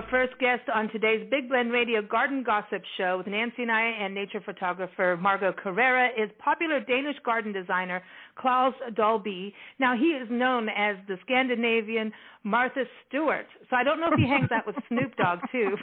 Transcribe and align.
Our 0.00 0.08
first 0.08 0.38
guest 0.38 0.62
on 0.74 0.88
today's 0.88 1.28
Big 1.30 1.50
Blend 1.50 1.70
Radio 1.72 2.00
Garden 2.00 2.42
Gossip 2.42 2.80
Show 2.96 3.18
with 3.18 3.26
Nancy 3.26 3.60
and 3.60 3.70
I 3.70 3.82
and 3.82 4.14
nature 4.14 4.40
photographer 4.40 5.18
Margot 5.20 5.52
Carrera 5.52 6.08
is 6.16 6.30
popular 6.38 6.80
Danish 6.80 7.16
garden 7.22 7.52
designer 7.52 8.02
Claus 8.36 8.74
Dalby. 8.96 9.54
Now, 9.78 9.96
he 9.96 10.06
is 10.06 10.28
known 10.30 10.68
as 10.68 10.96
the 11.08 11.16
Scandinavian 11.24 12.12
Martha 12.42 12.84
Stewart. 13.06 13.46
So 13.68 13.76
I 13.76 13.84
don't 13.84 14.00
know 14.00 14.08
if 14.10 14.18
he 14.18 14.26
hangs 14.26 14.50
out 14.50 14.66
with 14.66 14.76
Snoop 14.88 15.14
Dogg, 15.16 15.40
too. 15.52 15.76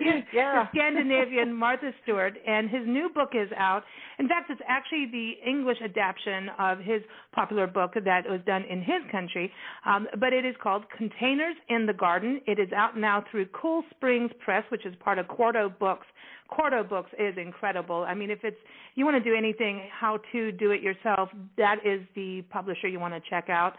yeah. 0.32 0.64
The 0.64 0.68
Scandinavian 0.74 1.52
Martha 1.52 1.92
Stewart. 2.02 2.34
And 2.46 2.70
his 2.70 2.82
new 2.86 3.10
book 3.14 3.30
is 3.34 3.50
out. 3.56 3.82
In 4.18 4.28
fact, 4.28 4.50
it's 4.50 4.60
actually 4.66 5.06
the 5.12 5.32
English 5.46 5.78
adaptation 5.82 6.48
of 6.58 6.78
his 6.78 7.02
popular 7.32 7.66
book 7.66 7.92
that 7.94 8.28
was 8.28 8.40
done 8.46 8.64
in 8.68 8.80
his 8.80 9.02
country. 9.10 9.52
Um, 9.86 10.06
but 10.18 10.32
it 10.32 10.46
is 10.46 10.54
called 10.62 10.84
Containers 10.96 11.56
in 11.68 11.86
the 11.86 11.92
Garden. 11.92 12.40
It 12.46 12.58
is 12.58 12.72
out 12.72 12.96
now 12.96 13.24
through 13.30 13.46
Cool 13.46 13.82
Springs 13.90 14.30
Press, 14.44 14.64
which 14.70 14.86
is 14.86 14.94
part 15.00 15.18
of 15.18 15.28
Quarto 15.28 15.68
Books. 15.78 16.06
Quarto 16.48 16.84
Books 16.84 17.10
is 17.18 17.34
incredible. 17.38 18.04
I 18.06 18.14
mean, 18.14 18.30
if 18.30 18.40
it's 18.42 18.56
you 18.94 19.04
want 19.04 19.22
to 19.22 19.30
do 19.30 19.34
anything 19.34 19.88
how 19.90 20.18
to 20.32 20.52
do 20.52 20.70
it 20.70 20.82
yourself, 20.82 21.30
that 21.56 21.76
is 21.84 22.00
the 22.14 22.42
publisher 22.50 22.88
you 22.88 23.00
want 23.00 23.14
to 23.14 23.30
check 23.30 23.48
out. 23.48 23.74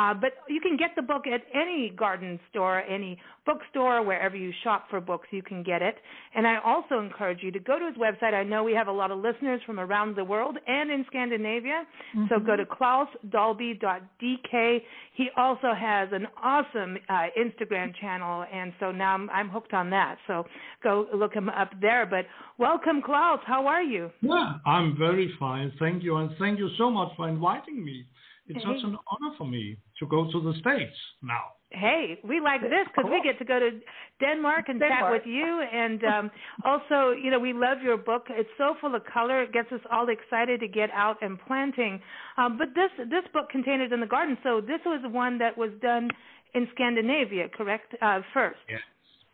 Uh, 0.00 0.14
but 0.14 0.32
you 0.48 0.62
can 0.62 0.78
get 0.78 0.92
the 0.96 1.02
book 1.02 1.26
at 1.26 1.42
any 1.54 1.90
garden 1.90 2.40
store, 2.48 2.80
any 2.80 3.18
bookstore, 3.44 4.02
wherever 4.02 4.34
you 4.34 4.50
shop 4.64 4.86
for 4.88 4.98
books, 4.98 5.28
you 5.30 5.42
can 5.42 5.62
get 5.62 5.82
it. 5.82 5.96
And 6.34 6.46
I 6.46 6.56
also 6.64 6.98
encourage 6.98 7.42
you 7.42 7.50
to 7.50 7.58
go 7.58 7.78
to 7.78 7.84
his 7.84 7.96
website. 7.96 8.32
I 8.32 8.42
know 8.42 8.64
we 8.64 8.72
have 8.72 8.88
a 8.88 8.92
lot 8.92 9.10
of 9.10 9.18
listeners 9.18 9.60
from 9.66 9.78
around 9.78 10.16
the 10.16 10.24
world 10.24 10.56
and 10.66 10.90
in 10.90 11.04
Scandinavia. 11.06 11.82
Mm-hmm. 12.16 12.28
So 12.30 12.38
go 12.40 12.56
to 12.56 12.64
clausdalby.dk. 12.64 14.82
He 15.16 15.28
also 15.36 15.74
has 15.78 16.08
an 16.12 16.26
awesome 16.42 16.96
uh, 17.10 17.26
Instagram 17.38 17.94
channel, 18.00 18.46
and 18.50 18.72
so 18.80 18.92
now 18.92 19.12
I'm, 19.12 19.28
I'm 19.28 19.50
hooked 19.50 19.74
on 19.74 19.90
that. 19.90 20.16
So 20.26 20.46
go 20.82 21.08
look 21.14 21.34
him 21.34 21.50
up 21.50 21.72
there. 21.78 22.06
But 22.06 22.24
welcome, 22.56 23.02
Claus. 23.04 23.40
How 23.44 23.66
are 23.66 23.82
you? 23.82 24.10
Yeah, 24.22 24.54
I'm 24.64 24.96
very 24.96 25.30
fine. 25.38 25.70
Thank 25.78 26.02
you. 26.02 26.16
And 26.16 26.30
thank 26.38 26.58
you 26.58 26.70
so 26.78 26.90
much 26.90 27.12
for 27.18 27.28
inviting 27.28 27.84
me. 27.84 28.06
It's 28.50 28.64
hey. 28.64 28.74
such 28.74 28.84
an 28.84 28.96
honor 29.06 29.34
for 29.38 29.46
me 29.46 29.76
to 29.98 30.06
go 30.06 30.30
to 30.30 30.40
the 30.42 30.52
States 30.58 30.96
now. 31.22 31.54
Hey, 31.70 32.18
we 32.24 32.40
like 32.40 32.62
this 32.62 32.86
because 32.88 33.04
cool. 33.04 33.12
we 33.12 33.22
get 33.22 33.38
to 33.38 33.44
go 33.44 33.60
to 33.60 33.70
Denmark 34.18 34.64
and 34.68 34.80
Denmark. 34.80 35.00
chat 35.00 35.12
with 35.12 35.26
you. 35.26 35.62
And 35.72 36.02
um, 36.02 36.30
also, 36.64 37.12
you 37.12 37.30
know, 37.30 37.38
we 37.38 37.52
love 37.52 37.78
your 37.80 37.96
book. 37.96 38.26
It's 38.28 38.50
so 38.58 38.74
full 38.80 38.94
of 38.96 39.02
color. 39.04 39.44
It 39.44 39.52
gets 39.52 39.70
us 39.70 39.80
all 39.90 40.08
excited 40.08 40.58
to 40.60 40.68
get 40.68 40.90
out 40.90 41.18
and 41.22 41.38
planting. 41.46 42.00
Um, 42.36 42.58
but 42.58 42.68
this 42.74 42.90
this 43.08 43.22
book, 43.32 43.50
Containers 43.50 43.92
in 43.92 44.00
the 44.00 44.06
Garden, 44.06 44.36
so 44.42 44.60
this 44.60 44.80
was 44.84 45.00
one 45.12 45.38
that 45.38 45.56
was 45.56 45.70
done 45.80 46.08
in 46.54 46.66
Scandinavia, 46.74 47.48
correct? 47.48 47.94
Uh, 48.02 48.20
first. 48.34 48.58
Yes, 48.68 48.80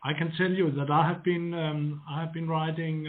I 0.03 0.13
can 0.13 0.31
tell 0.37 0.51
you 0.51 0.69
that 0.71 0.91
I 0.91 1.07
have 1.07 1.23
been 1.23 1.55
um, 1.55 2.01
I 2.07 2.21
have 2.21 2.33
been 2.33 2.47
writing. 2.47 3.07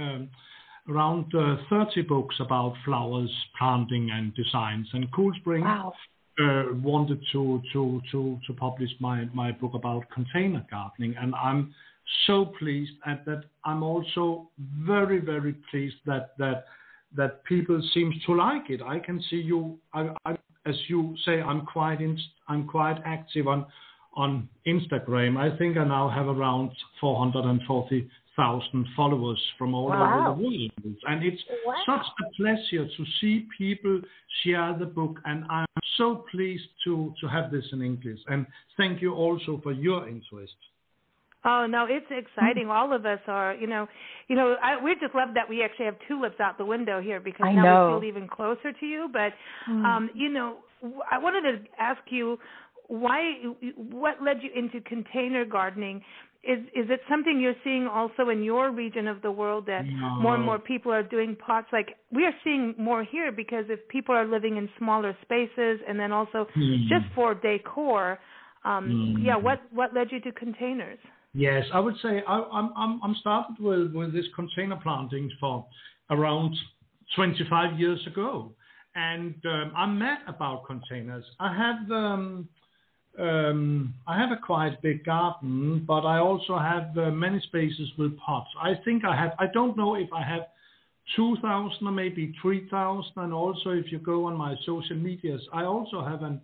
Around 0.89 1.35
uh, 1.35 1.57
30 1.69 2.03
books 2.03 2.37
about 2.41 2.75
flowers, 2.85 3.31
planting, 3.59 4.11
and 4.11 4.35
designs. 4.35 4.89
And 4.93 5.11
Cool 5.13 5.33
Springs 5.41 5.65
wow. 5.65 5.93
uh, 6.41 6.65
wanted 6.83 7.21
to, 7.33 7.61
to, 7.73 8.01
to, 8.11 8.39
to 8.47 8.53
publish 8.55 8.91
my, 8.99 9.27
my 9.35 9.53
book 9.53 9.73
about 9.75 10.09
container 10.11 10.65
gardening. 10.71 11.15
And 11.21 11.35
I'm 11.35 11.75
so 12.27 12.47
pleased 12.59 12.93
at 13.07 13.25
that. 13.27 13.45
I'm 13.65 13.83
also 13.83 14.49
very, 14.87 15.21
very 15.21 15.55
pleased 15.71 15.97
that, 16.07 16.31
that, 16.39 16.65
that 17.17 17.45
people 17.45 17.83
seem 17.93 18.13
to 18.27 18.35
like 18.35 18.71
it. 18.71 18.81
I 18.81 18.99
can 18.99 19.23
see 19.29 19.37
you, 19.37 19.79
I, 19.93 20.15
I, 20.25 20.37
as 20.65 20.77
you 20.89 21.17
say, 21.25 21.43
I'm 21.43 21.67
quite, 21.67 22.01
in, 22.01 22.19
I'm 22.49 22.67
quite 22.67 23.01
active 23.05 23.47
on, 23.47 23.67
on 24.15 24.49
Instagram. 24.67 25.37
I 25.37 25.57
think 25.59 25.77
I 25.77 25.85
now 25.85 26.09
have 26.09 26.29
around 26.29 26.71
440 27.01 28.09
thousand 28.39 28.87
followers 28.97 29.43
from 29.59 29.75
all 29.75 29.89
wow. 29.89 30.31
over 30.31 30.37
the 30.37 30.43
world. 30.43 30.97
And 31.07 31.25
it's 31.25 31.43
wow. 31.67 31.75
such 31.85 32.07
a 32.23 32.37
pleasure 32.41 32.89
to 32.97 33.05
see 33.21 33.47
people 33.59 34.01
share 34.43 34.75
the 34.79 34.87
book. 34.87 35.19
And 35.25 35.45
I'm 35.51 35.67
so 35.99 36.25
pleased 36.31 36.69
to, 36.85 37.13
to 37.21 37.27
have 37.27 37.51
this 37.51 37.65
in 37.73 37.83
English. 37.83 38.21
And 38.29 38.47
thank 38.77 39.03
you 39.03 39.13
also 39.13 39.61
for 39.63 39.73
your 39.73 40.09
interest. 40.09 40.55
Oh 41.45 41.67
no, 41.69 41.87
it's 41.89 42.07
exciting. 42.11 42.69
All 42.69 42.95
of 42.95 43.07
us 43.07 43.21
are, 43.27 43.55
you 43.55 43.67
know, 43.67 43.87
you 44.29 44.35
know, 44.35 44.57
I, 44.63 44.83
we 44.83 44.95
just 45.01 45.15
love 45.15 45.31
that 45.35 45.49
we 45.49 45.63
actually 45.63 45.87
have 45.87 45.97
tulips 46.09 46.41
out 46.41 46.59
the 46.59 46.65
window 46.65 47.01
here 47.01 47.21
because 47.21 47.47
I 47.47 47.53
now 47.53 47.63
know. 47.63 47.95
we 47.95 48.01
feel 48.01 48.17
even 48.17 48.29
closer 48.29 48.73
to 48.73 48.87
you. 48.87 49.09
But, 49.13 49.33
mm. 49.71 49.85
um, 49.85 50.11
you 50.15 50.31
know, 50.31 50.57
I 51.11 51.19
wanted 51.19 51.43
to 51.43 51.65
ask 51.79 52.01
you 52.11 52.39
why, 52.89 53.35
what 53.77 54.23
led 54.23 54.39
you 54.43 54.51
into 54.55 54.81
container 54.81 55.45
gardening? 55.45 56.03
Is 56.49 56.61
is 56.75 56.87
it 56.89 57.01
something 57.11 57.39
you're 57.39 57.61
seeing 57.63 57.87
also 57.87 58.31
in 58.31 58.43
your 58.43 58.73
region 58.73 59.07
of 59.07 59.21
the 59.21 59.31
world 59.31 59.67
that 59.67 59.85
no. 59.85 60.17
more 60.23 60.35
and 60.35 60.45
more 60.45 60.59
people 60.59 60.91
are 60.91 61.03
doing 61.03 61.37
pots 61.37 61.67
like 61.73 61.97
we 62.11 62.25
are 62.25 62.33
seeing 62.43 62.75
more 62.79 63.05
here 63.05 63.31
because 63.31 63.67
if 63.69 63.87
people 63.89 64.15
are 64.15 64.27
living 64.27 64.57
in 64.57 64.69
smaller 64.79 65.15
spaces 65.23 65.79
and 65.87 66.01
then 66.01 66.11
also 66.11 66.47
mm. 66.57 66.89
just 66.89 67.05
for 67.15 67.35
decor 67.35 68.19
um 68.65 69.17
mm. 69.19 69.25
yeah 69.25 69.37
what 69.37 69.61
what 69.73 69.95
led 69.95 70.11
you 70.11 70.21
to 70.21 70.33
containers 70.33 70.99
yes 71.35 71.65
i 71.75 71.79
would 71.79 71.97
say 72.03 72.23
I, 72.27 72.37
i'm 72.53 72.73
i'm 72.77 73.01
i'm 73.05 73.15
started 73.21 73.57
with 73.61 73.93
with 73.93 74.15
this 74.15 74.27
container 74.35 74.77
planting 74.83 75.31
for 75.39 75.67
around 76.11 76.57
25 77.15 77.79
years 77.79 78.01
ago 78.07 78.53
and 78.95 79.35
um, 79.45 79.73
i'm 79.77 79.99
mad 79.99 80.21
about 80.27 80.65
containers 80.67 81.25
i 81.41 81.55
have 81.55 81.91
um 81.91 82.49
um, 83.19 83.95
I 84.07 84.19
have 84.19 84.31
a 84.31 84.37
quite 84.37 84.81
big 84.81 85.05
garden, 85.05 85.85
but 85.87 86.03
I 86.07 86.19
also 86.19 86.59
have 86.59 86.97
uh, 86.97 87.11
many 87.11 87.41
spaces 87.41 87.91
with 87.99 88.17
pots. 88.19 88.49
I 88.61 88.75
think 88.85 89.05
I 89.05 89.17
have, 89.17 89.33
I 89.39 89.47
don't 89.53 89.77
know 89.77 89.97
if 89.97 90.09
I 90.13 90.23
have 90.23 90.43
2,000 91.17 91.87
or 91.87 91.91
maybe 91.91 92.35
3,000. 92.41 93.13
And 93.17 93.33
also, 93.33 93.71
if 93.71 93.91
you 93.91 93.99
go 93.99 94.27
on 94.27 94.37
my 94.37 94.55
social 94.65 94.97
medias, 94.97 95.43
I 95.53 95.65
also 95.65 96.05
have 96.05 96.23
an 96.23 96.41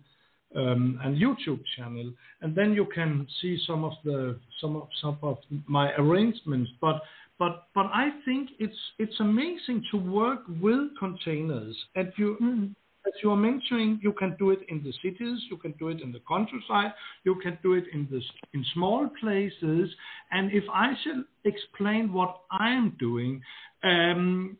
um, 0.55 0.99
YouTube 1.03 1.61
channel, 1.77 2.11
and 2.41 2.55
then 2.55 2.73
you 2.73 2.85
can 2.93 3.27
see 3.41 3.59
some 3.67 3.83
of 3.83 3.93
the 4.03 4.39
some 4.61 4.77
of 4.77 4.87
some 5.01 5.17
of 5.21 5.37
my 5.67 5.93
arrangements. 5.95 6.71
But 6.79 7.01
but 7.37 7.67
but 7.75 7.87
I 7.87 8.09
think 8.23 8.51
it's 8.59 8.77
it's 8.97 9.19
amazing 9.19 9.83
to 9.91 9.97
work 9.97 10.43
with 10.61 10.97
containers, 10.99 11.75
and 11.95 12.11
you. 12.17 12.37
Mm 12.41 12.75
as 13.07 13.13
you 13.23 13.31
are 13.31 13.37
mentioning, 13.37 13.99
you 14.01 14.13
can 14.13 14.35
do 14.37 14.51
it 14.51 14.59
in 14.69 14.83
the 14.83 14.93
cities, 15.03 15.39
you 15.49 15.57
can 15.57 15.73
do 15.73 15.89
it 15.89 16.01
in 16.01 16.11
the 16.11 16.21
countryside, 16.27 16.93
you 17.23 17.35
can 17.35 17.57
do 17.61 17.73
it 17.73 17.85
in 17.93 18.07
the 18.11 18.21
in 18.53 18.65
small 18.73 19.07
places. 19.19 19.89
And 20.31 20.51
if 20.51 20.63
I 20.71 20.93
should 21.03 21.25
explain 21.43 22.11
what 22.11 22.41
I 22.51 22.71
am 22.71 22.95
doing, 22.99 23.41
um, 23.83 24.57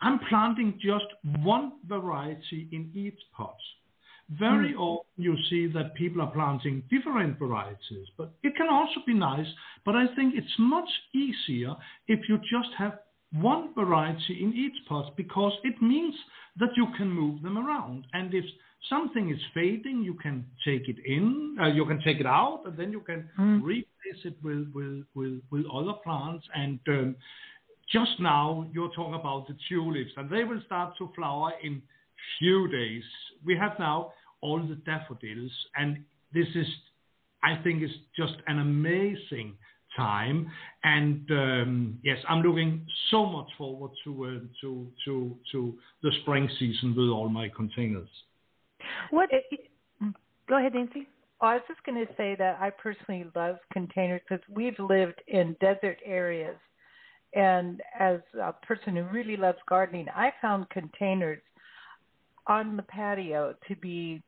I'm 0.00 0.18
planting 0.28 0.78
just 0.80 1.06
one 1.42 1.72
variety 1.86 2.68
in 2.72 2.90
each 2.94 3.18
pot. 3.36 3.56
Very 4.30 4.72
mm. 4.72 4.78
often 4.78 5.06
you 5.16 5.36
see 5.50 5.66
that 5.68 5.94
people 5.94 6.22
are 6.22 6.30
planting 6.30 6.82
different 6.90 7.38
varieties, 7.38 8.08
but 8.16 8.32
it 8.42 8.56
can 8.56 8.68
also 8.70 9.00
be 9.06 9.14
nice. 9.14 9.46
But 9.84 9.96
I 9.96 10.06
think 10.16 10.34
it's 10.34 10.58
much 10.58 10.88
easier 11.14 11.74
if 12.08 12.20
you 12.28 12.38
just 12.38 12.72
have 12.78 12.98
one 13.34 13.74
variety 13.74 14.38
in 14.42 14.52
each 14.54 14.86
pot 14.88 15.16
because 15.16 15.52
it 15.64 15.80
means 15.82 16.14
that 16.58 16.70
you 16.76 16.86
can 16.96 17.10
move 17.10 17.42
them 17.42 17.58
around. 17.58 18.06
And 18.12 18.32
if 18.32 18.44
something 18.88 19.30
is 19.30 19.40
fading, 19.52 20.02
you 20.02 20.14
can 20.14 20.46
take 20.64 20.88
it 20.88 20.96
in, 21.04 21.56
uh, 21.60 21.66
you 21.66 21.84
can 21.84 22.00
take 22.02 22.20
it 22.20 22.26
out, 22.26 22.62
and 22.64 22.76
then 22.76 22.92
you 22.92 23.00
can 23.00 23.28
mm. 23.38 23.62
replace 23.62 24.24
it 24.24 24.36
with, 24.42 24.70
with, 24.72 25.04
with, 25.14 25.40
with 25.50 25.64
other 25.72 25.94
plants. 26.04 26.46
And 26.54 26.78
um, 26.88 27.16
just 27.92 28.12
now, 28.20 28.68
you're 28.72 28.92
talking 28.94 29.14
about 29.14 29.48
the 29.48 29.56
tulips, 29.68 30.12
and 30.16 30.30
they 30.30 30.44
will 30.44 30.60
start 30.66 30.94
to 30.98 31.10
flower 31.16 31.52
in 31.62 31.82
few 32.38 32.68
days. 32.68 33.02
We 33.44 33.56
have 33.56 33.72
now 33.78 34.12
all 34.40 34.60
the 34.60 34.76
daffodils, 34.76 35.52
and 35.76 36.04
this 36.32 36.46
is, 36.54 36.66
I 37.42 37.62
think, 37.62 37.82
is 37.82 37.90
just 38.16 38.34
an 38.46 38.60
amazing 38.60 39.56
time. 39.96 40.50
And 40.82 41.30
um, 41.30 41.98
yes, 42.02 42.18
I'm 42.28 42.42
looking 42.42 42.86
so 43.10 43.26
much 43.26 43.48
forward 43.56 43.90
to 44.04 44.24
uh, 44.24 44.46
to 44.60 44.86
to 45.04 45.36
to 45.52 45.74
the 46.02 46.10
spring 46.22 46.48
season 46.58 46.94
with 46.96 47.08
all 47.08 47.28
my 47.28 47.48
containers. 47.54 48.08
What? 49.10 49.30
Go 50.48 50.58
ahead, 50.58 50.74
Nancy. 50.74 51.06
Oh, 51.40 51.46
I 51.46 51.54
was 51.54 51.62
just 51.68 51.82
going 51.84 52.06
to 52.06 52.12
say 52.14 52.36
that 52.38 52.58
I 52.60 52.70
personally 52.70 53.26
love 53.34 53.56
containers 53.72 54.20
because 54.28 54.44
we've 54.48 54.78
lived 54.78 55.20
in 55.26 55.56
desert 55.60 55.98
areas, 56.04 56.56
and 57.34 57.80
as 57.98 58.20
a 58.40 58.52
person 58.52 58.96
who 58.96 59.02
really 59.04 59.36
loves 59.36 59.58
gardening, 59.68 60.06
I 60.14 60.32
found 60.40 60.68
containers 60.70 61.40
on 62.46 62.76
the 62.76 62.82
patio 62.82 63.54
to 63.68 63.76
be 63.76 64.22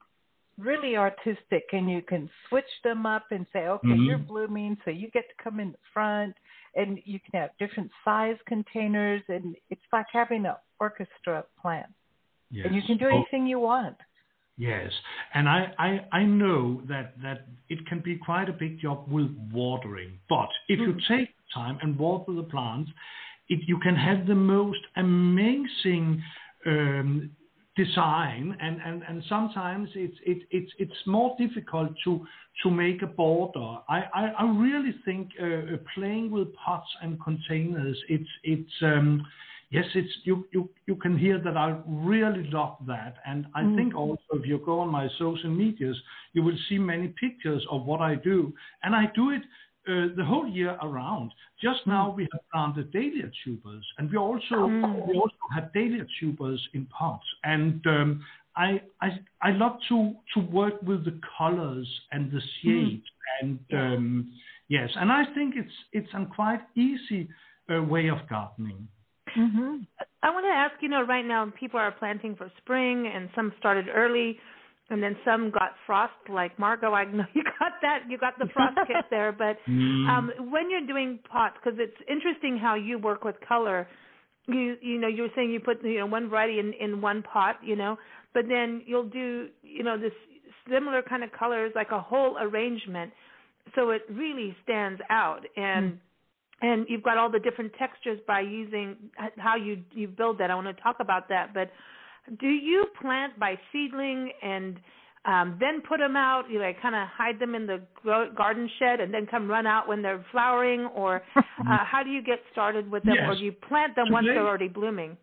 really 0.58 0.97
artistic 0.97 1.64
and 1.73 1.91
you 1.91 2.03
can 2.03 2.31
switch 2.49 2.64
them 2.82 3.05
up 3.05 3.25
and 3.31 3.47
say 3.53 3.67
okay 3.67 3.88
mm-hmm. 3.88 4.05
you're 4.05 4.19
blooming 4.19 4.76
so 4.85 4.91
you 4.91 5.11
get 5.11 5.25
to 5.29 5.44
come 5.44 5.61
in 5.61 5.73
the 5.73 5.79
front 5.93 6.35
and 6.75 6.99
you 7.05 7.19
can 7.20 7.41
have 7.41 7.50
different 7.58 7.91
size 8.05 8.37
containers 8.47 9.23
and 9.29 9.55
it's 9.70 9.82
like 9.93 10.06
having 10.12 10.47
an 10.47 10.55
orchestra 10.81 11.44
plant 11.61 11.87
yes. 12.50 12.67
and 12.67 12.75
you 12.75 12.82
can 12.87 12.97
do 12.97 13.06
oh. 13.06 13.17
anything 13.17 13.47
you 13.47 13.61
want 13.61 13.97
yes 14.56 14.91
and 15.35 15.49
I, 15.49 15.73
I 15.79 16.00
i 16.12 16.23
know 16.23 16.81
that 16.88 17.20
that 17.23 17.47
it 17.69 17.87
can 17.87 18.00
be 18.00 18.17
quite 18.17 18.49
a 18.49 18.55
big 18.55 18.81
job 18.81 19.05
with 19.11 19.31
watering 19.53 20.19
but 20.29 20.49
if 20.69 20.79
mm-hmm. 20.79 20.99
you 20.99 21.19
take 21.19 21.29
time 21.53 21.79
and 21.82 21.99
water 21.99 22.32
the 22.32 22.43
plants 22.43 22.91
it, 23.49 23.61
you 23.67 23.79
can 23.79 23.94
have 23.94 24.26
the 24.26 24.35
most 24.35 24.81
amazing 24.97 26.23
um, 26.67 27.31
design 27.76 28.56
and, 28.61 28.81
and, 28.84 29.02
and 29.06 29.23
sometimes 29.28 29.88
it's 29.94 30.17
it, 30.25 30.38
it's 30.50 30.73
it's 30.78 31.06
more 31.06 31.37
difficult 31.38 31.90
to 32.05 32.26
to 32.62 32.70
make 32.70 33.02
a 33.02 33.06
border. 33.06 33.78
I, 33.88 34.05
I, 34.14 34.32
I 34.38 34.50
really 34.50 34.94
think 35.05 35.28
uh, 35.40 35.76
playing 35.94 36.31
with 36.31 36.49
pots 36.55 36.88
and 37.02 37.23
containers 37.23 37.99
it's 38.08 38.31
it's 38.44 38.73
um, 38.82 39.26
yes 39.70 39.84
it's 39.94 40.12
you, 40.25 40.46
you 40.52 40.70
you 40.87 40.96
can 40.96 41.19
hear 41.19 41.38
that 41.38 41.56
I 41.56 41.76
really 41.87 42.49
love 42.50 42.78
that 42.87 43.17
and 43.26 43.46
I 43.55 43.62
mm. 43.62 43.76
think 43.76 43.94
also 43.94 44.22
if 44.32 44.46
you 44.46 44.58
go 44.64 44.81
on 44.81 44.88
my 44.88 45.08
social 45.19 45.50
medias 45.50 45.96
you 46.32 46.43
will 46.43 46.58
see 46.69 46.79
many 46.79 47.08
pictures 47.08 47.67
of 47.70 47.84
what 47.84 48.00
I 48.00 48.14
do 48.14 48.55
and 48.84 48.94
I 48.94 49.11
do 49.14 49.31
it 49.31 49.43
uh, 49.88 50.08
the 50.16 50.24
whole 50.24 50.48
year 50.48 50.76
around. 50.82 51.32
Just 51.62 51.80
mm. 51.80 51.88
now 51.88 52.14
we 52.16 52.28
have 52.32 52.40
planted 52.52 52.92
dahlia 52.92 53.30
tubers, 53.44 53.86
and 53.98 54.10
we 54.10 54.16
also 54.16 54.54
mm. 54.54 55.06
we 55.06 55.14
also 55.14 55.34
have 55.54 55.72
dahlia 55.72 56.06
tubers 56.18 56.60
in 56.74 56.86
pots. 56.86 57.26
And 57.44 57.86
um, 57.86 58.24
I, 58.56 58.80
I 59.00 59.18
I 59.42 59.50
love 59.52 59.78
to 59.88 60.14
to 60.34 60.40
work 60.40 60.80
with 60.82 61.04
the 61.04 61.18
colors 61.38 61.88
and 62.12 62.30
the 62.30 62.38
mm. 62.38 62.62
shade, 62.62 63.02
mm. 63.02 63.40
and 63.42 63.58
um, 63.72 64.32
yes, 64.68 64.90
and 64.96 65.12
I 65.12 65.24
think 65.34 65.54
it's 65.56 65.76
it's 65.92 66.12
a 66.14 66.26
quite 66.34 66.60
easy 66.76 67.28
uh, 67.72 67.82
way 67.82 68.08
of 68.08 68.18
gardening. 68.28 68.88
Mm-hmm. 69.36 69.82
I 70.22 70.30
want 70.30 70.46
to 70.46 70.50
ask, 70.50 70.74
you 70.80 70.88
know, 70.88 71.02
right 71.02 71.24
now 71.24 71.52
people 71.60 71.78
are 71.78 71.92
planting 71.92 72.36
for 72.36 72.50
spring, 72.58 73.10
and 73.14 73.28
some 73.34 73.52
started 73.58 73.86
early 73.94 74.38
and 74.88 75.02
then 75.02 75.16
some 75.24 75.50
got 75.50 75.72
frost 75.86 76.12
like 76.28 76.58
Margot. 76.58 76.92
I 76.92 77.04
know 77.04 77.24
you 77.34 77.42
got 77.58 77.72
that. 77.82 78.00
You 78.08 78.18
got 78.18 78.38
the 78.38 78.48
frost 78.52 78.76
kit 78.86 79.04
there, 79.10 79.32
but 79.32 79.58
mm. 79.68 80.08
um, 80.08 80.30
when 80.50 80.70
you're 80.70 80.86
doing 80.86 81.18
pots, 81.30 81.56
because 81.62 81.78
it's 81.80 81.96
interesting 82.08 82.58
how 82.58 82.74
you 82.74 82.98
work 82.98 83.24
with 83.24 83.36
color. 83.46 83.86
You 84.46 84.76
you 84.80 85.00
know 85.00 85.08
you 85.08 85.22
were 85.22 85.32
saying 85.34 85.50
you 85.50 85.60
put 85.60 85.84
you 85.84 85.98
know 85.98 86.06
one 86.06 86.28
variety 86.28 86.60
in 86.60 86.72
in 86.80 87.00
one 87.00 87.22
pot, 87.22 87.56
you 87.64 87.74
know, 87.76 87.96
but 88.32 88.44
then 88.48 88.82
you'll 88.86 89.08
do 89.08 89.48
you 89.62 89.82
know 89.82 89.98
this 89.98 90.12
similar 90.70 91.02
kind 91.02 91.24
of 91.24 91.30
colors 91.32 91.72
like 91.74 91.90
a 91.90 92.00
whole 92.00 92.36
arrangement, 92.38 93.12
so 93.74 93.90
it 93.90 94.02
really 94.10 94.56
stands 94.62 95.00
out 95.10 95.40
and. 95.56 95.94
Mm 95.94 95.98
and 96.62 96.86
you've 96.88 97.02
got 97.02 97.18
all 97.18 97.30
the 97.30 97.38
different 97.38 97.72
textures 97.78 98.18
by 98.26 98.40
using 98.40 98.96
how 99.36 99.56
you 99.56 99.82
you 99.92 100.08
build 100.08 100.38
that. 100.38 100.50
I 100.50 100.54
want 100.54 100.74
to 100.74 100.82
talk 100.82 100.96
about 101.00 101.28
that, 101.28 101.52
but 101.52 101.70
do 102.40 102.49
you 102.49 102.87
plant 103.00 103.38
by 103.38 103.58
seedling 103.73 104.31
and 104.43 104.76
um, 105.25 105.56
then 105.61 105.82
put 105.87 105.99
them 105.99 106.17
out? 106.17 106.44
You 106.50 106.61
like 106.61 106.81
kind 106.81 106.94
of 106.94 107.08
hide 107.08 107.38
them 107.38 107.55
in 107.55 107.67
the 107.67 107.82
garden 108.37 108.70
shed 108.78 109.00
and 109.00 109.12
then 109.12 109.26
come 109.26 109.49
run 109.49 109.67
out 109.67 109.88
when 109.88 110.02
they're 110.02 110.25
flowering, 110.32 110.87
or 110.87 111.23
uh, 111.37 111.43
how 111.64 112.02
do 112.02 112.11
you 112.11 112.23
get 112.23 112.40
started 112.52 112.90
with 112.90 113.02
them, 113.05 113.14
yes. 113.14 113.25
or 113.28 113.34
do 113.34 113.44
you 113.44 113.52
plant 113.52 113.94
them 113.94 114.06
Today, 114.06 114.12
once 114.12 114.26
they're 114.26 114.46
already 114.46 114.69
blooming? 114.69 115.17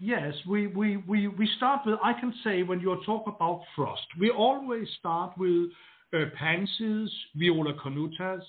Yes, 0.00 0.32
we, 0.48 0.68
we, 0.68 0.98
we, 1.08 1.26
we 1.26 1.48
start 1.56 1.80
with, 1.84 1.98
I 2.04 2.12
can 2.12 2.32
say 2.44 2.62
when 2.62 2.78
you 2.80 2.96
talk 3.04 3.26
about 3.26 3.62
frost, 3.74 4.06
we 4.18 4.30
always 4.30 4.86
start 5.00 5.36
with 5.36 5.70
uh, 6.14 6.26
pansies, 6.38 7.10
viola 7.34 7.74
cornutas, 7.74 8.42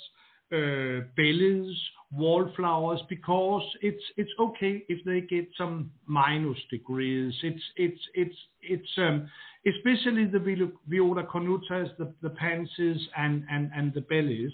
uh, 0.52 1.06
bellis, 1.16 1.78
wallflowers 2.12 3.02
because 3.10 3.64
it's 3.82 4.04
it's 4.18 4.32
okay 4.40 4.84
if 4.90 5.04
they 5.06 5.22
get 5.22 5.48
some 5.58 5.92
minus 6.08 6.58
degrees. 6.70 7.34
It's 7.44 7.64
it's 7.76 8.02
it's 8.16 8.36
it's 8.62 8.98
um, 8.98 9.30
especially 9.66 10.26
the 10.26 10.72
Viola 10.88 11.24
cornutas, 11.24 11.96
the, 11.98 12.14
the 12.22 12.30
pansies 12.30 13.08
and, 13.18 13.44
and, 13.50 13.72
and 13.76 13.94
the 13.94 14.02
bellis. 14.02 14.54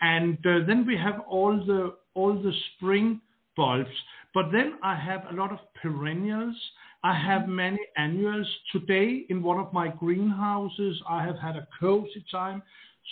And 0.00 0.38
uh, 0.46 0.66
then 0.66 0.86
we 0.86 0.96
have 0.96 1.20
all 1.28 1.56
the 1.56 1.94
all 2.14 2.34
the 2.34 2.52
spring 2.74 3.20
bulbs. 3.56 3.90
But 4.34 4.46
then 4.52 4.74
I 4.82 4.94
have 4.94 5.24
a 5.30 5.34
lot 5.34 5.52
of 5.52 5.58
perennials. 5.80 6.56
I 7.02 7.14
have 7.14 7.48
many 7.48 7.80
annuals. 7.96 8.46
Today 8.72 9.26
in 9.28 9.42
one 9.42 9.58
of 9.58 9.72
my 9.72 9.88
greenhouses, 9.88 11.00
I 11.08 11.22
have 11.24 11.38
had 11.38 11.56
a 11.56 11.66
cozy 11.78 12.24
time 12.30 12.62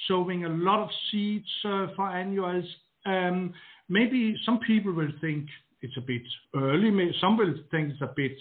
sowing 0.06 0.44
a 0.44 0.48
lot 0.48 0.80
of 0.80 0.88
seeds 1.10 1.48
uh, 1.64 1.86
for 1.96 2.08
annuals. 2.08 2.64
Um, 3.06 3.52
maybe 3.88 4.36
some 4.44 4.60
people 4.60 4.92
will 4.92 5.12
think 5.20 5.46
it's 5.82 5.96
a 5.96 6.00
bit 6.00 6.22
early. 6.54 6.90
Some 7.20 7.36
will 7.36 7.54
think 7.70 7.90
it's 7.92 8.02
a 8.02 8.12
bit 8.14 8.36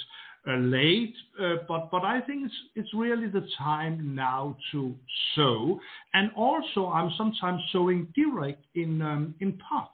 uh, 0.47 0.57
late, 0.57 1.13
uh, 1.41 1.55
but 1.67 1.91
but 1.91 2.03
I 2.03 2.21
think 2.21 2.45
it's 2.45 2.55
it's 2.75 2.93
really 2.93 3.27
the 3.27 3.45
time 3.57 4.15
now 4.15 4.55
to 4.71 4.95
sow. 5.35 5.79
And 6.13 6.31
also, 6.35 6.87
I'm 6.87 7.11
sometimes 7.17 7.61
sowing 7.71 8.07
direct 8.15 8.63
in 8.75 9.01
um, 9.01 9.35
in 9.39 9.57
pots. 9.57 9.91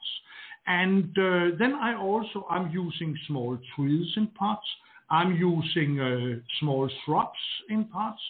And 0.66 1.10
uh, 1.18 1.56
then 1.58 1.74
I 1.74 1.96
also 2.00 2.46
I'm 2.48 2.70
using 2.70 3.18
small 3.26 3.58
trees 3.74 4.12
in 4.16 4.28
pots. 4.28 4.66
I'm 5.10 5.36
using 5.36 6.00
uh, 6.00 6.40
small 6.60 6.88
shrubs 7.04 7.38
in 7.68 7.84
pots, 7.84 8.20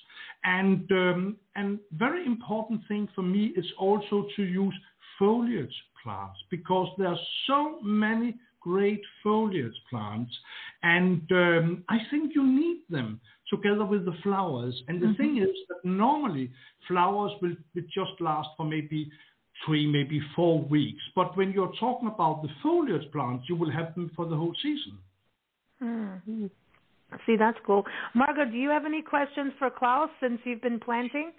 and 0.44 0.90
um, 0.90 1.36
and 1.54 1.78
very 1.92 2.26
important 2.26 2.82
thing 2.88 3.08
for 3.14 3.22
me 3.22 3.52
is 3.56 3.66
also 3.78 4.26
to 4.36 4.42
use 4.42 4.74
foliage 5.18 5.74
plants 6.02 6.38
because 6.50 6.88
there 6.98 7.08
are 7.08 7.18
so 7.46 7.80
many 7.82 8.34
great 8.60 9.02
foliage 9.22 9.76
plants, 9.90 10.32
and 10.82 11.22
um, 11.30 11.84
I 11.88 11.98
think 12.10 12.32
you 12.34 12.44
need 12.44 12.80
them 12.90 13.20
together 13.50 13.84
with 13.84 14.04
the 14.04 14.14
flowers. 14.22 14.74
And 14.88 15.00
the 15.00 15.06
mm-hmm. 15.06 15.22
thing 15.22 15.38
is 15.38 15.50
that 15.68 15.84
normally 15.84 16.50
flowers 16.88 17.32
will, 17.40 17.54
will 17.74 17.82
just 17.94 18.20
last 18.20 18.48
for 18.56 18.64
maybe 18.64 19.10
three, 19.64 19.86
maybe 19.86 20.20
four 20.34 20.62
weeks. 20.62 21.02
But 21.14 21.36
when 21.36 21.52
you're 21.52 21.72
talking 21.78 22.08
about 22.08 22.42
the 22.42 22.48
foliage 22.62 23.10
plants, 23.12 23.44
you 23.48 23.56
will 23.56 23.70
have 23.70 23.94
them 23.94 24.10
for 24.16 24.26
the 24.26 24.36
whole 24.36 24.54
season. 24.62 24.98
Mm-hmm. 25.82 26.46
See, 27.26 27.36
that's 27.36 27.58
cool. 27.66 27.84
Margot, 28.14 28.44
do 28.44 28.56
you 28.56 28.68
have 28.70 28.84
any 28.84 29.02
questions 29.02 29.52
for 29.58 29.70
Claus 29.70 30.08
since 30.20 30.40
you've 30.44 30.62
been 30.62 30.80
planting? 30.80 31.32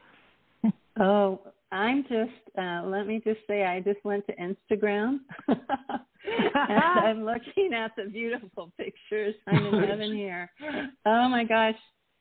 Oh, 0.98 1.41
I'm 1.74 2.03
just, 2.03 2.58
uh, 2.58 2.84
let 2.86 3.05
me 3.05 3.22
just 3.22 3.41
say, 3.48 3.65
I 3.65 3.82
just 3.82 4.03
went 4.05 4.25
to 4.27 4.36
Instagram 4.38 5.20
and 5.50 5.60
I'm 6.55 7.25
looking 7.25 7.74
at 7.74 7.91
the 7.98 8.05
beautiful 8.10 8.72
pictures. 8.77 9.36
I'm 9.46 9.65
in 9.65 9.84
heaven 9.89 10.15
here. 10.15 10.50
Oh 11.05 11.27
my 11.27 11.44
gosh. 11.44 11.75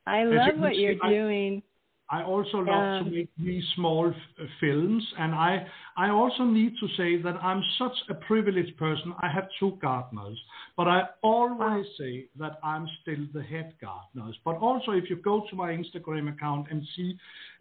I 0.08 0.24
love 0.24 0.58
what 0.58 0.76
you're 0.76 0.96
doing. 0.96 1.62
I 2.10 2.22
also 2.22 2.58
love 2.58 3.00
um, 3.00 3.04
to 3.04 3.10
make 3.10 3.30
these 3.38 3.64
small 3.76 4.08
f- 4.10 4.14
uh, 4.38 4.44
films, 4.60 5.02
and 5.18 5.34
I 5.34 5.66
I 5.96 6.10
also 6.10 6.44
need 6.44 6.74
to 6.78 6.88
say 6.98 7.22
that 7.22 7.36
I'm 7.42 7.62
such 7.78 7.96
a 8.10 8.14
privileged 8.14 8.76
person. 8.76 9.14
I 9.20 9.28
have 9.28 9.48
two 9.58 9.78
gardeners, 9.80 10.38
but 10.76 10.86
I 10.86 11.04
always 11.22 11.86
say 11.98 12.26
that 12.38 12.58
I'm 12.62 12.86
still 13.00 13.24
the 13.32 13.42
head 13.42 13.74
gardener. 13.80 14.34
But 14.44 14.56
also, 14.56 14.92
if 14.92 15.08
you 15.08 15.16
go 15.16 15.46
to 15.48 15.56
my 15.56 15.70
Instagram 15.70 16.30
account 16.30 16.66
and 16.70 16.82
see, 16.94 17.16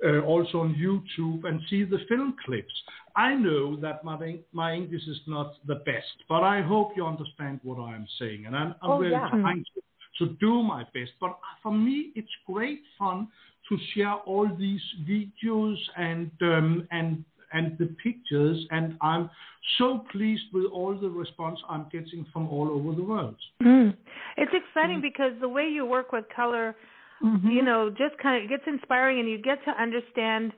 uh, 0.05 0.19
also 0.21 0.59
on 0.59 0.75
YouTube 0.75 1.47
and 1.47 1.61
see 1.69 1.85
the 1.85 1.99
film 2.09 2.35
clips, 2.45 2.73
I 3.15 3.35
know 3.35 3.77
that 3.77 4.03
my 4.03 4.39
my 4.51 4.73
English 4.73 5.07
is 5.07 5.21
not 5.25 5.53
the 5.67 5.75
best, 5.75 6.17
but 6.27 6.43
I 6.43 6.61
hope 6.61 6.97
you 6.97 7.05
understand 7.05 7.61
what 7.63 7.79
I'm 7.79 8.07
saying, 8.19 8.45
and 8.45 8.55
I'm, 8.57 8.75
I'm 8.81 8.91
oh, 8.91 8.99
really 8.99 9.11
yeah. 9.11 9.29
trying 9.29 9.63
to 9.75 9.81
to 10.19 10.33
do 10.39 10.61
my 10.61 10.83
best. 10.93 11.11
But 11.19 11.37
for 11.61 11.71
me, 11.71 12.11
it's 12.15 12.29
great 12.45 12.81
fun 12.99 13.29
to 13.69 13.77
share 13.93 14.13
all 14.13 14.49
these 14.57 14.81
videos 15.07 15.77
and 15.97 16.31
um, 16.41 16.87
and 16.91 17.23
and 17.53 17.77
the 17.77 17.95
pictures, 18.03 18.65
and 18.71 18.97
I'm 19.01 19.29
so 19.77 20.03
pleased 20.11 20.43
with 20.53 20.65
all 20.73 20.97
the 20.99 21.09
response 21.09 21.59
I'm 21.69 21.85
getting 21.91 22.25
from 22.33 22.49
all 22.49 22.69
over 22.69 22.95
the 22.95 23.03
world. 23.03 23.35
Mm. 23.61 23.95
It's 24.37 24.51
exciting 24.53 24.97
mm. 24.97 25.03
because 25.03 25.33
the 25.39 25.47
way 25.47 25.67
you 25.67 25.85
work 25.85 26.11
with 26.11 26.25
color, 26.35 26.75
mm-hmm. 27.23 27.47
you 27.47 27.63
know, 27.63 27.91
just 27.91 28.17
kind 28.21 28.43
of 28.43 28.49
gets 28.49 28.63
inspiring, 28.65 29.19
and 29.19 29.29
you 29.29 29.37
get 29.37 29.63
to 29.65 29.81
understand 29.81 30.51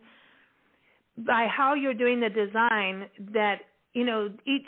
by 1.17 1.47
how 1.49 1.73
you're 1.73 1.93
doing 1.93 2.19
the 2.21 2.29
design 2.29 3.09
that 3.33 3.59
you 3.95 4.05
know, 4.05 4.29
each 4.45 4.67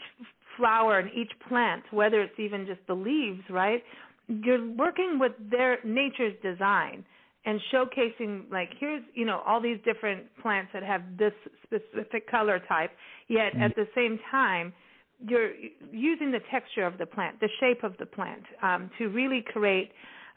flower 0.58 0.98
and 0.98 1.12
each 1.14 1.32
plant, 1.48 1.84
whether 1.92 2.22
it's 2.22 2.40
even 2.40 2.66
just 2.66 2.80
the 2.88 2.96
leaves, 2.96 3.44
right? 3.50 3.84
You're 4.28 4.72
working 4.72 5.20
with 5.20 5.34
their 5.52 5.78
nature's 5.84 6.34
design 6.42 7.06
and 7.48 7.62
showcasing 7.74 8.52
like 8.52 8.70
here's 8.78 9.02
you 9.16 9.26
know 9.26 9.42
all 9.48 9.60
these 9.62 9.80
different 9.86 10.24
plants 10.42 10.70
that 10.74 10.84
have 10.84 11.02
this 11.18 11.32
specific 11.64 12.30
color 12.30 12.60
type 12.68 12.92
yet 13.30 13.56
at 13.60 13.74
the 13.76 13.88
same 13.96 14.20
time 14.30 14.74
you're 15.26 15.52
using 15.92 16.32
the 16.32 16.42
texture 16.52 16.86
of 16.86 16.98
the 16.98 17.06
plant 17.06 17.40
the 17.40 17.50
shape 17.60 17.84
of 17.84 17.94
the 17.98 18.06
plant 18.06 18.44
um, 18.62 18.92
to 18.98 19.08
really 19.08 19.44
create 19.54 19.92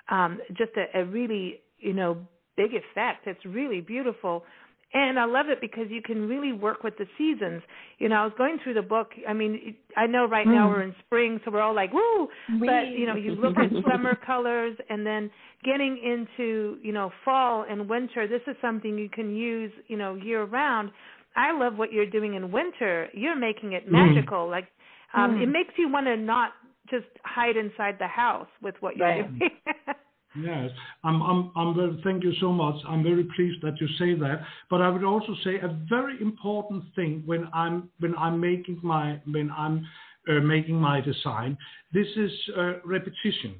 um, 0.08 0.40
just 0.56 0.70
a, 0.76 1.00
a 1.00 1.04
really 1.04 1.60
you 1.78 1.92
know 1.92 2.16
big 2.56 2.70
effect 2.74 3.26
it's 3.26 3.44
really 3.44 3.80
beautiful 3.80 4.44
and 4.92 5.18
I 5.18 5.24
love 5.24 5.46
it 5.48 5.60
because 5.60 5.86
you 5.88 6.02
can 6.02 6.28
really 6.28 6.52
work 6.52 6.82
with 6.82 6.94
the 6.98 7.06
seasons. 7.16 7.62
You 7.98 8.08
know, 8.08 8.16
I 8.16 8.24
was 8.24 8.32
going 8.36 8.58
through 8.62 8.74
the 8.74 8.82
book. 8.82 9.10
I 9.28 9.32
mean, 9.32 9.76
I 9.96 10.06
know 10.06 10.26
right 10.26 10.46
mm. 10.46 10.54
now 10.54 10.68
we're 10.68 10.82
in 10.82 10.94
spring, 11.06 11.40
so 11.44 11.50
we're 11.52 11.60
all 11.60 11.74
like, 11.74 11.92
"Woo!" 11.92 12.28
We... 12.60 12.66
But 12.66 12.88
you 12.96 13.06
know, 13.06 13.14
you 13.14 13.32
look 13.32 13.56
at 13.56 13.70
summer 13.90 14.16
colors, 14.26 14.76
and 14.88 15.06
then 15.06 15.30
getting 15.64 15.98
into 16.02 16.78
you 16.82 16.92
know 16.92 17.12
fall 17.24 17.64
and 17.68 17.88
winter. 17.88 18.26
This 18.26 18.42
is 18.48 18.56
something 18.60 18.98
you 18.98 19.08
can 19.08 19.34
use 19.34 19.72
you 19.86 19.96
know 19.96 20.16
year 20.16 20.44
round. 20.44 20.90
I 21.36 21.56
love 21.56 21.76
what 21.76 21.92
you're 21.92 22.10
doing 22.10 22.34
in 22.34 22.50
winter. 22.50 23.08
You're 23.12 23.36
making 23.36 23.74
it 23.74 23.88
mm. 23.88 23.92
magical. 23.92 24.46
Mm. 24.46 24.50
Like, 24.50 24.66
um, 25.14 25.36
mm. 25.36 25.42
it 25.42 25.46
makes 25.46 25.74
you 25.76 25.88
want 25.88 26.06
to 26.06 26.16
not 26.16 26.50
just 26.90 27.06
hide 27.22 27.56
inside 27.56 27.96
the 28.00 28.08
house 28.08 28.48
with 28.60 28.74
what 28.80 28.96
you're 28.96 29.06
right. 29.06 29.38
doing. 29.38 29.50
Yes, 30.36 30.70
I'm, 31.02 31.20
I'm, 31.22 31.50
I'm 31.56 31.74
very, 31.74 32.00
thank 32.04 32.22
you 32.22 32.32
so 32.40 32.52
much. 32.52 32.76
I'm 32.88 33.02
very 33.02 33.24
pleased 33.34 33.62
that 33.62 33.80
you 33.80 33.88
say 33.98 34.14
that. 34.20 34.42
But 34.70 34.80
I 34.80 34.88
would 34.88 35.02
also 35.02 35.34
say 35.42 35.56
a 35.56 35.76
very 35.88 36.20
important 36.20 36.84
thing 36.94 37.24
when 37.26 37.48
I'm 37.52 37.90
when 37.98 38.14
I'm 38.16 38.40
making 38.40 38.78
my 38.82 39.20
when 39.28 39.50
I'm 39.50 39.84
uh, 40.28 40.34
making 40.34 40.76
my 40.76 41.00
design. 41.00 41.58
This 41.92 42.06
is 42.16 42.30
uh, 42.56 42.72
repetition. 42.84 43.56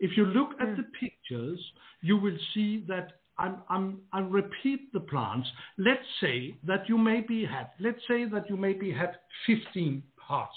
If 0.00 0.16
you 0.16 0.24
look 0.26 0.50
at 0.60 0.68
mm. 0.68 0.76
the 0.78 0.84
pictures, 0.98 1.60
you 2.00 2.16
will 2.16 2.36
see 2.54 2.84
that 2.88 3.20
I'm, 3.38 3.62
I'm, 3.68 4.00
I 4.12 4.20
repeat 4.20 4.92
the 4.92 5.00
plants. 5.00 5.48
Let's 5.78 6.04
say 6.20 6.56
that 6.66 6.88
you 6.88 6.98
maybe 6.98 7.44
have, 7.44 7.68
let's 7.78 8.00
say 8.08 8.24
that 8.26 8.50
you 8.50 8.56
maybe 8.56 8.92
have 8.92 9.10
15 9.46 10.02
pots. 10.26 10.56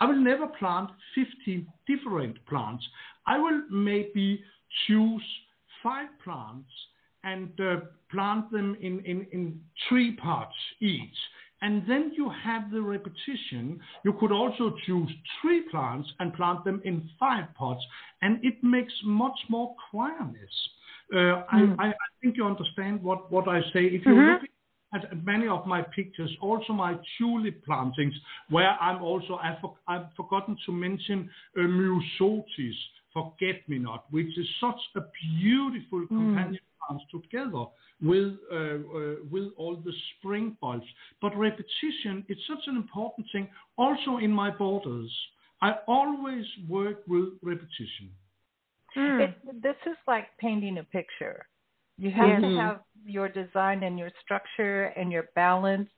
I 0.00 0.06
will 0.06 0.22
never 0.22 0.46
plant 0.46 0.90
15 1.14 1.66
different 1.86 2.44
plants. 2.46 2.84
I 3.26 3.38
will 3.38 3.62
maybe 3.70 4.42
choose 4.86 5.22
five 5.82 6.08
plants 6.22 6.70
and 7.24 7.50
uh, 7.60 7.76
plant 8.10 8.50
them 8.52 8.76
in, 8.80 9.00
in, 9.04 9.26
in 9.32 9.60
three 9.88 10.16
pots 10.16 10.54
each. 10.80 11.16
And 11.62 11.82
then 11.88 12.12
you 12.16 12.30
have 12.44 12.70
the 12.70 12.82
repetition. 12.82 13.80
You 14.04 14.12
could 14.20 14.30
also 14.30 14.76
choose 14.86 15.10
three 15.40 15.62
plants 15.70 16.08
and 16.20 16.34
plant 16.34 16.64
them 16.64 16.82
in 16.84 17.08
five 17.18 17.46
pots, 17.54 17.82
and 18.20 18.44
it 18.44 18.62
makes 18.62 18.92
much 19.04 19.38
more 19.48 19.74
quietness. 19.90 20.50
Uh, 21.12 21.16
mm. 21.16 21.76
I. 21.78 21.86
I, 21.86 21.88
I, 21.88 21.92
think 22.20 22.36
you 22.36 22.44
understand 22.44 23.02
what, 23.02 23.30
what 23.30 23.48
I 23.48 23.60
say. 23.72 23.84
If 23.84 24.04
you 24.04 24.12
mm-hmm. 24.12 24.44
look 24.44 24.50
at 24.92 25.24
many 25.24 25.46
of 25.46 25.66
my 25.66 25.82
pictures, 25.82 26.30
also 26.40 26.72
my 26.72 26.96
tulip 27.16 27.64
plantings, 27.64 28.14
where 28.50 28.76
I'm 28.80 29.02
also, 29.02 29.38
I've, 29.42 29.64
I've 29.88 30.06
forgotten 30.16 30.56
to 30.66 30.72
mention 30.72 31.30
uh, 31.56 31.60
Myosotis, 31.60 32.74
Forget 33.16 33.66
Me 33.66 33.78
Not, 33.78 34.04
which 34.10 34.36
is 34.36 34.46
such 34.60 34.80
a 34.96 35.00
beautiful 35.40 36.00
mm. 36.00 36.08
companion 36.08 36.60
dance 36.88 37.02
together 37.10 37.64
with 38.02 38.34
uh, 38.52 38.56
uh, 38.56 39.14
with 39.30 39.48
all 39.56 39.76
the 39.76 39.92
spring 40.10 40.56
bulbs. 40.60 40.84
But 41.22 41.34
repetition 41.34 42.24
is 42.28 42.36
such 42.46 42.64
an 42.66 42.76
important 42.76 43.26
thing. 43.32 43.48
Also 43.78 44.18
in 44.18 44.30
my 44.30 44.50
borders, 44.50 45.10
I 45.62 45.76
always 45.88 46.44
work 46.68 46.98
with 47.08 47.28
repetition. 47.42 48.10
Mm. 48.94 49.20
It, 49.20 49.62
this 49.62 49.76
is 49.86 49.96
like 50.06 50.26
painting 50.38 50.76
a 50.78 50.84
picture. 50.84 51.46
You 51.98 52.10
have 52.10 52.26
mm-hmm. 52.26 52.56
to 52.56 52.60
have 52.60 52.80
your 53.06 53.28
design 53.30 53.82
and 53.82 53.98
your 53.98 54.10
structure 54.22 54.86
and 54.96 55.10
your 55.10 55.28
balance. 55.34 55.88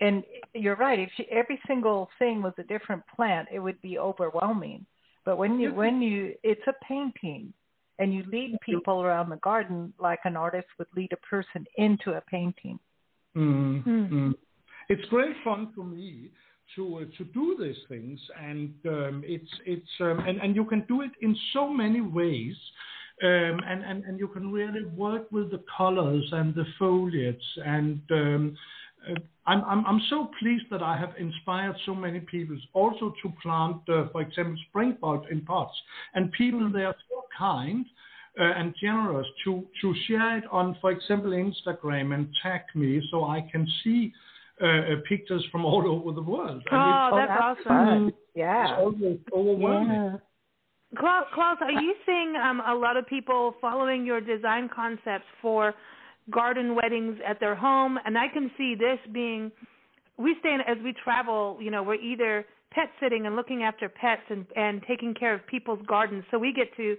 And 0.00 0.22
you're 0.54 0.76
right. 0.76 0.98
If 0.98 1.10
you, 1.18 1.24
every 1.30 1.60
single 1.66 2.08
thing 2.18 2.40
was 2.40 2.54
a 2.56 2.62
different 2.62 3.02
plant, 3.14 3.48
it 3.52 3.58
would 3.58 3.80
be 3.82 3.98
overwhelming. 3.98 4.86
But 5.28 5.36
when 5.36 5.60
you 5.60 5.74
when 5.74 6.00
you 6.00 6.32
it's 6.42 6.66
a 6.68 6.72
painting 6.82 7.52
and 7.98 8.14
you 8.14 8.24
lead 8.32 8.56
people 8.64 9.02
around 9.02 9.28
the 9.28 9.36
garden 9.36 9.92
like 10.00 10.20
an 10.24 10.38
artist 10.38 10.68
would 10.78 10.86
lead 10.96 11.12
a 11.12 11.18
person 11.18 11.66
into 11.76 12.12
a 12.12 12.22
painting. 12.22 12.78
Mm-hmm. 13.36 14.14
Mm. 14.14 14.34
It's 14.88 15.06
great 15.10 15.36
fun 15.44 15.70
for 15.74 15.84
me 15.84 16.30
to 16.76 17.00
uh, 17.00 17.18
to 17.18 17.24
do 17.24 17.58
these 17.60 17.76
things, 17.90 18.18
and 18.42 18.72
um, 18.86 19.22
it's 19.26 19.52
it's 19.66 19.94
um, 20.00 20.20
and 20.20 20.40
and 20.40 20.56
you 20.56 20.64
can 20.64 20.86
do 20.88 21.02
it 21.02 21.10
in 21.20 21.36
so 21.52 21.68
many 21.68 22.00
ways. 22.00 22.56
Um, 23.20 23.58
and, 23.66 23.82
and, 23.84 24.04
and 24.04 24.16
you 24.16 24.28
can 24.28 24.52
really 24.52 24.84
work 24.84 25.32
with 25.32 25.50
the 25.50 25.60
colors 25.76 26.24
and 26.30 26.54
the 26.54 26.64
foliage 26.78 27.48
and 27.66 28.00
um, 28.12 28.56
I'm, 29.46 29.64
I'm, 29.64 29.86
I'm 29.86 30.00
so 30.10 30.30
pleased 30.38 30.64
that 30.70 30.82
I 30.82 30.96
have 30.96 31.14
inspired 31.18 31.76
so 31.86 31.94
many 31.94 32.20
people 32.20 32.56
also 32.74 33.14
to 33.22 33.32
plant, 33.42 33.76
uh, 33.88 34.08
for 34.12 34.20
example, 34.20 34.56
spring 34.68 34.96
bulbs 35.00 35.26
in 35.30 35.40
pots. 35.42 35.74
And 36.14 36.30
people, 36.32 36.70
they 36.72 36.84
are 36.84 36.94
so 37.08 37.24
kind 37.36 37.86
uh, 38.38 38.44
and 38.44 38.74
generous 38.80 39.26
to, 39.44 39.66
to 39.80 39.94
share 40.06 40.38
it 40.38 40.44
on, 40.52 40.76
for 40.80 40.90
example, 40.90 41.30
Instagram 41.30 42.14
and 42.14 42.28
tag 42.42 42.62
me 42.74 43.02
so 43.10 43.24
I 43.24 43.48
can 43.50 43.66
see 43.82 44.12
uh, 44.60 44.66
uh 44.66 44.80
pictures 45.08 45.44
from 45.52 45.64
all 45.64 45.86
over 45.86 46.12
the 46.12 46.22
world. 46.22 46.62
Oh, 46.70 47.10
that's, 47.14 47.28
that's 47.28 47.60
awesome. 47.66 48.12
Yeah. 48.34 48.64
It's 48.64 48.78
always 48.78 49.18
overwhelming. 49.32 49.90
Yeah. 49.90 50.16
Claus, 50.98 51.26
Claus, 51.34 51.58
are 51.60 51.70
you 51.70 51.94
seeing 52.06 52.34
um, 52.42 52.62
a 52.66 52.74
lot 52.74 52.96
of 52.96 53.06
people 53.06 53.54
following 53.60 54.06
your 54.06 54.20
design 54.20 54.68
concepts 54.74 55.26
for– 55.40 55.74
garden 56.30 56.74
weddings 56.74 57.18
at 57.26 57.40
their 57.40 57.54
home, 57.54 57.98
and 58.04 58.16
I 58.16 58.28
can 58.28 58.50
see 58.56 58.74
this 58.74 58.98
being. 59.12 59.50
We 60.16 60.34
stay 60.40 60.54
in, 60.54 60.60
as 60.60 60.82
we 60.82 60.92
travel. 61.04 61.58
You 61.60 61.70
know, 61.70 61.82
we're 61.82 61.94
either 61.94 62.44
pet 62.72 62.90
sitting 63.00 63.26
and 63.26 63.36
looking 63.36 63.62
after 63.62 63.88
pets 63.88 64.22
and 64.28 64.46
and 64.56 64.82
taking 64.86 65.14
care 65.14 65.34
of 65.34 65.46
people's 65.46 65.80
gardens. 65.86 66.24
So 66.30 66.38
we 66.38 66.52
get 66.52 66.74
to 66.76 66.96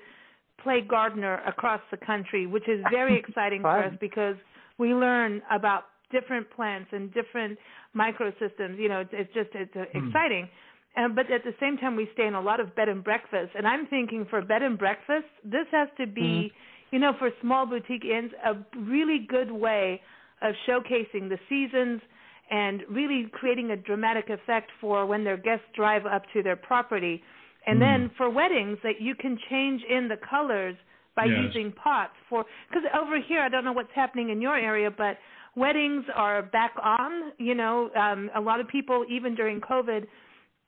play 0.63 0.81
gardener 0.81 1.41
across 1.47 1.81
the 1.91 1.97
country, 1.97 2.47
which 2.47 2.67
is 2.67 2.83
very 2.91 3.17
exciting 3.27 3.61
for 3.61 3.83
us 3.83 3.93
because 3.99 4.35
we 4.77 4.93
learn 4.93 5.41
about 5.51 5.83
different 6.11 6.49
plants 6.51 6.89
and 6.91 7.13
different 7.13 7.57
microsystems. 7.95 8.77
You 8.77 8.89
know, 8.89 8.99
it's, 9.01 9.11
it's 9.13 9.33
just 9.33 9.49
it's 9.53 9.75
uh, 9.75 9.97
mm. 9.97 10.07
exciting. 10.07 10.49
And, 10.95 11.15
but 11.15 11.31
at 11.31 11.43
the 11.43 11.53
same 11.59 11.77
time, 11.77 11.95
we 11.95 12.09
stay 12.13 12.25
in 12.25 12.33
a 12.33 12.41
lot 12.41 12.59
of 12.59 12.75
bed 12.75 12.89
and 12.89 13.03
breakfasts. 13.03 13.51
And 13.55 13.67
I'm 13.67 13.85
thinking 13.87 14.25
for 14.29 14.41
bed 14.41 14.63
and 14.63 14.77
breakfast, 14.77 15.27
this 15.43 15.67
has 15.71 15.87
to 15.97 16.07
be 16.07 16.21
mm 16.21 16.51
you 16.91 16.99
know, 16.99 17.13
for 17.19 17.29
small 17.41 17.65
boutique 17.65 18.05
inns, 18.05 18.31
a 18.45 18.53
really 18.79 19.25
good 19.27 19.51
way 19.51 20.01
of 20.41 20.53
showcasing 20.67 21.29
the 21.29 21.37
seasons 21.47 22.01
and 22.49 22.81
really 22.89 23.27
creating 23.31 23.71
a 23.71 23.77
dramatic 23.77 24.29
effect 24.29 24.71
for 24.81 25.05
when 25.05 25.23
their 25.23 25.37
guests 25.37 25.65
drive 25.75 26.05
up 26.05 26.23
to 26.33 26.41
their 26.41 26.55
property. 26.55 27.21
And 27.67 27.77
mm. 27.77 27.81
then 27.81 28.11
for 28.17 28.29
weddings, 28.29 28.77
that 28.83 28.99
you 28.99 29.13
can 29.15 29.37
change 29.49 29.81
in 29.87 30.07
the 30.07 30.17
colors 30.29 30.75
by 31.15 31.25
yes. 31.25 31.35
using 31.43 31.71
pots 31.71 32.13
for 32.29 32.45
because 32.69 32.83
over 32.99 33.19
here 33.27 33.41
I 33.41 33.49
don't 33.49 33.65
know 33.65 33.73
what's 33.73 33.89
happening 33.93 34.29
in 34.29 34.41
your 34.41 34.55
area, 34.55 34.89
but 34.89 35.17
weddings 35.55 36.05
are 36.15 36.41
back 36.41 36.71
on. 36.81 37.33
You 37.37 37.55
know, 37.55 37.89
um, 37.95 38.29
a 38.35 38.41
lot 38.41 38.59
of 38.59 38.67
people 38.67 39.05
even 39.09 39.35
during 39.35 39.59
COVID, 39.59 40.07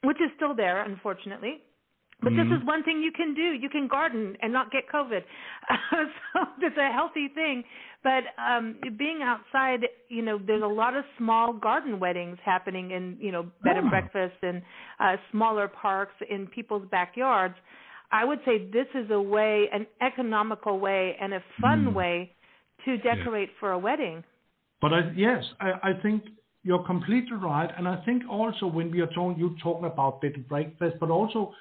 which 0.04 0.18
is 0.18 0.30
still 0.36 0.54
there, 0.54 0.84
unfortunately 0.84 1.62
but 2.22 2.34
mm-hmm. 2.34 2.50
this 2.50 2.60
is 2.60 2.66
one 2.66 2.84
thing 2.84 3.02
you 3.02 3.12
can 3.12 3.34
do. 3.34 3.42
You 3.42 3.70
can 3.70 3.88
garden 3.88 4.36
and 4.42 4.54
not 4.54 4.72
get 4.72 4.84
COVID. 4.94 5.22
So 6.34 6.46
it's 6.62 6.78
a 6.78 6.92
healthy 6.92 7.28
thing. 7.34 7.64
But 8.04 8.24
um 8.42 8.78
being 8.98 9.20
outside, 9.24 9.82
you 10.10 10.22
know, 10.22 10.40
there's 10.46 10.64
a 10.64 10.68
lot 10.68 10.96
of 10.96 11.04
small 11.18 11.54
garden 11.54 12.00
weddings 12.00 12.38
happening 12.44 12.92
in, 12.92 13.18
you 13.20 13.32
know, 13.32 13.44
bed 13.64 13.78
and 13.78 13.88
oh. 13.88 13.90
breakfast 13.90 14.36
and 14.42 14.62
uh 15.00 15.16
smaller 15.32 15.68
parks 15.68 16.14
in 16.30 16.48
people's 16.48 16.88
backyards. 16.90 17.56
I 18.12 18.26
would 18.26 18.40
say 18.46 18.70
this 18.72 18.88
is 18.94 19.10
a 19.12 19.22
way, 19.22 19.70
an 19.72 19.88
economical 20.02 20.80
way 20.80 21.16
and 21.22 21.34
a 21.34 21.44
fun 21.62 21.86
mm. 21.86 21.94
way 21.94 22.36
to 22.86 22.98
decorate 22.98 23.50
yeah. 23.50 23.60
for 23.60 23.72
a 23.72 23.80
wedding. 23.80 24.24
But 24.82 24.94
I, 24.94 25.12
yes, 25.16 25.44
I, 25.60 25.72
I 25.90 25.94
think 26.02 26.24
you're 26.64 26.84
completely 26.84 27.38
right. 27.38 27.70
And 27.78 27.88
I 27.88 28.04
think 28.04 28.24
also 28.30 28.66
when 28.66 28.92
we 28.92 29.00
are 29.02 29.08
talking, 29.08 29.40
you 29.40 29.56
talking 29.64 29.86
about 29.86 30.22
bed 30.22 30.34
and 30.36 30.48
breakfast, 30.48 30.98
but 31.00 31.10
also 31.10 31.54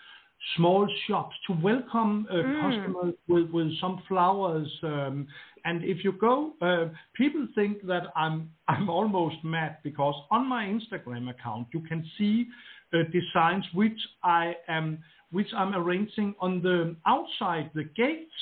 small 0.56 0.88
shops 1.06 1.34
to 1.46 1.52
welcome 1.62 2.26
uh, 2.30 2.34
mm. 2.34 2.60
customers 2.60 3.14
with, 3.28 3.50
with 3.50 3.78
some 3.80 4.02
flowers. 4.08 4.68
Um, 4.82 5.26
and 5.64 5.84
if 5.84 6.02
you 6.04 6.12
go, 6.12 6.54
uh, 6.62 6.86
people 7.14 7.46
think 7.54 7.86
that 7.86 8.04
I'm 8.16 8.50
I'm 8.68 8.88
almost 8.88 9.36
mad 9.42 9.78
because 9.82 10.14
on 10.30 10.48
my 10.48 10.64
Instagram 10.64 11.28
account 11.30 11.68
you 11.74 11.80
can 11.80 12.04
see 12.16 12.46
uh, 12.94 12.98
designs 13.12 13.64
which 13.74 13.98
I 14.22 14.54
am 14.68 15.02
which 15.32 15.48
I'm 15.56 15.74
arranging 15.74 16.34
on 16.40 16.62
the 16.62 16.96
outside 17.06 17.70
the 17.74 17.84
gates 17.84 18.32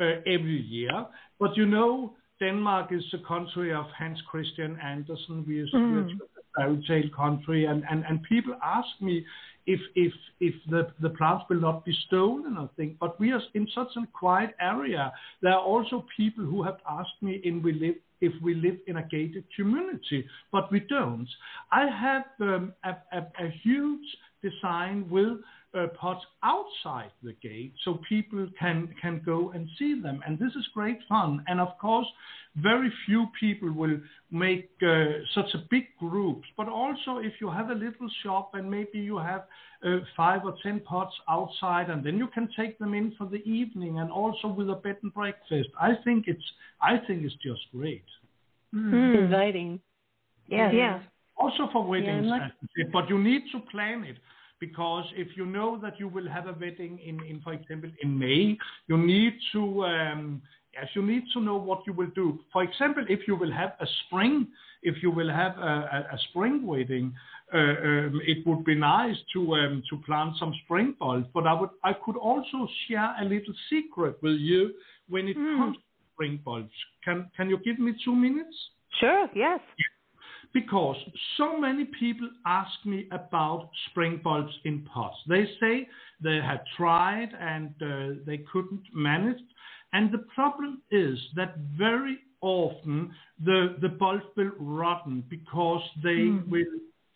uh, 0.00 0.20
every 0.26 0.60
year. 0.62 1.06
But 1.38 1.56
you 1.56 1.66
know, 1.66 2.14
Denmark 2.40 2.92
is 2.92 3.04
the 3.12 3.18
country 3.26 3.72
of 3.72 3.86
Hans 3.98 4.20
Christian 4.30 4.78
Andersen. 4.82 5.44
We 5.46 5.60
are, 5.60 5.66
mm. 5.74 6.18
Fairy 6.56 6.82
tale 6.86 7.10
country, 7.14 7.66
and, 7.66 7.84
and, 7.90 8.04
and 8.08 8.22
people 8.22 8.54
ask 8.62 8.88
me 9.00 9.24
if 9.66 9.80
if 9.94 10.12
if 10.40 10.54
the 10.70 10.88
the 11.00 11.10
plants 11.10 11.44
will 11.50 11.60
not 11.60 11.84
be 11.84 11.96
stolen, 12.06 12.56
I 12.56 12.68
think. 12.76 12.98
But 12.98 13.18
we 13.18 13.32
are 13.32 13.42
in 13.54 13.66
such 13.74 13.88
a 13.96 14.06
quiet 14.12 14.54
area. 14.60 15.12
There 15.42 15.52
are 15.52 15.60
also 15.60 16.04
people 16.16 16.44
who 16.44 16.62
have 16.62 16.78
asked 16.88 17.20
me 17.20 17.40
in 17.44 17.62
we 17.62 17.72
live 17.72 17.96
if 18.20 18.32
we 18.42 18.54
live 18.54 18.78
in 18.86 18.96
a 18.96 19.02
gated 19.02 19.44
community, 19.54 20.26
but 20.52 20.70
we 20.72 20.80
don't. 20.80 21.28
I 21.70 21.86
have 21.86 22.24
um, 22.40 22.72
a, 22.84 22.96
a, 23.12 23.18
a 23.18 23.48
huge 23.62 24.06
design 24.42 25.08
with 25.10 25.38
uh, 25.76 25.86
pots 25.88 26.24
outside 26.42 27.10
the 27.22 27.34
gate 27.42 27.72
so 27.84 28.00
people 28.08 28.48
can 28.58 28.94
can 29.00 29.20
go 29.24 29.50
and 29.50 29.68
see 29.78 30.00
them. 30.00 30.22
And 30.26 30.38
this 30.38 30.52
is 30.56 30.66
great 30.74 30.98
fun. 31.08 31.44
And 31.46 31.60
of 31.60 31.76
course 31.78 32.06
very 32.56 32.90
few 33.04 33.26
people 33.38 33.70
will 33.70 33.98
make 34.30 34.70
uh, 34.82 35.04
such 35.34 35.52
a 35.54 35.58
big 35.70 35.84
groups 35.98 36.48
but 36.56 36.68
also 36.68 37.18
if 37.18 37.34
you 37.40 37.50
have 37.50 37.70
a 37.70 37.74
little 37.74 38.08
shop 38.22 38.52
and 38.54 38.70
maybe 38.70 38.98
you 38.98 39.18
have 39.18 39.44
uh, 39.86 39.98
five 40.16 40.40
or 40.44 40.54
ten 40.62 40.80
pots 40.80 41.14
outside 41.28 41.90
and 41.90 42.04
then 42.04 42.16
you 42.16 42.26
can 42.28 42.48
take 42.56 42.78
them 42.78 42.94
in 42.94 43.14
for 43.18 43.26
the 43.26 43.42
evening 43.44 43.98
and 43.98 44.10
also 44.10 44.48
with 44.48 44.70
a 44.70 44.74
bed 44.74 44.96
and 45.02 45.12
breakfast 45.12 45.68
i 45.80 45.92
think 46.02 46.24
it's 46.26 46.42
i 46.80 46.96
think 47.06 47.24
it's 47.24 47.34
just 47.44 47.60
great. 47.72 48.04
Mm. 48.74 49.24
inviting 49.24 49.80
yeah. 50.48 50.70
Yeah. 50.72 51.00
Also 51.36 51.68
for 51.72 51.84
weddings 51.84 52.26
yeah, 52.26 52.84
but 52.92 53.08
you 53.08 53.18
need 53.22 53.42
to 53.52 53.60
plan 53.70 54.04
it 54.04 54.16
because 54.60 55.04
if 55.14 55.36
you 55.36 55.46
know 55.46 55.78
that 55.82 55.98
you 55.98 56.08
will 56.08 56.28
have 56.28 56.46
a 56.46 56.52
wedding 56.52 56.98
in, 57.04 57.20
in 57.24 57.40
for 57.42 57.52
example, 57.52 57.90
in 58.02 58.18
May, 58.18 58.56
you 58.88 58.98
need 58.98 59.34
to 59.52 59.84
um, 59.84 60.42
yes, 60.72 60.86
you 60.94 61.02
need 61.02 61.24
to 61.34 61.40
know 61.40 61.56
what 61.56 61.80
you 61.86 61.92
will 61.92 62.10
do. 62.14 62.40
For 62.52 62.62
example, 62.62 63.04
if 63.08 63.20
you 63.26 63.36
will 63.36 63.52
have 63.52 63.74
a 63.80 63.86
spring, 64.06 64.48
if 64.82 65.02
you 65.02 65.10
will 65.10 65.30
have 65.30 65.56
a, 65.58 66.06
a, 66.10 66.14
a 66.14 66.18
spring 66.30 66.66
wedding, 66.66 67.14
uh, 67.52 67.58
um, 67.58 68.20
it 68.24 68.46
would 68.46 68.64
be 68.64 68.74
nice 68.74 69.16
to 69.32 69.54
um, 69.54 69.82
to 69.90 69.96
plant 70.04 70.34
some 70.38 70.54
spring 70.64 70.94
bulbs. 70.98 71.26
But 71.34 71.46
I 71.46 71.52
would 71.52 71.70
I 71.84 71.92
could 71.92 72.16
also 72.16 72.68
share 72.88 73.14
a 73.20 73.24
little 73.24 73.54
secret 73.70 74.16
with 74.22 74.36
you 74.36 74.72
when 75.08 75.28
it 75.28 75.36
mm. 75.36 75.58
comes 75.58 75.76
to 75.76 75.82
spring 76.14 76.40
bulbs. 76.44 76.72
Can 77.04 77.30
can 77.36 77.48
you 77.48 77.58
give 77.58 77.78
me 77.78 77.92
two 78.04 78.14
minutes? 78.14 78.56
Sure. 79.00 79.28
Yes. 79.34 79.60
Yeah 79.78 79.95
because 80.52 80.96
so 81.36 81.58
many 81.58 81.84
people 81.98 82.28
ask 82.46 82.72
me 82.84 83.08
about 83.12 83.70
spring 83.90 84.20
bulbs 84.22 84.52
in 84.64 84.82
pots. 84.92 85.16
They 85.28 85.44
say 85.60 85.88
they 86.22 86.36
had 86.36 86.60
tried 86.76 87.30
and 87.38 87.70
uh, 87.80 88.20
they 88.26 88.38
couldn't 88.52 88.82
manage. 88.94 89.38
And 89.92 90.12
the 90.12 90.24
problem 90.34 90.82
is 90.90 91.18
that 91.36 91.56
very 91.78 92.18
often 92.40 93.12
the, 93.44 93.76
the 93.80 93.88
bulbs 93.88 94.24
will 94.36 94.52
rotten 94.58 95.24
because 95.28 95.82
they 96.02 96.10
mm. 96.10 96.48
will, 96.48 96.64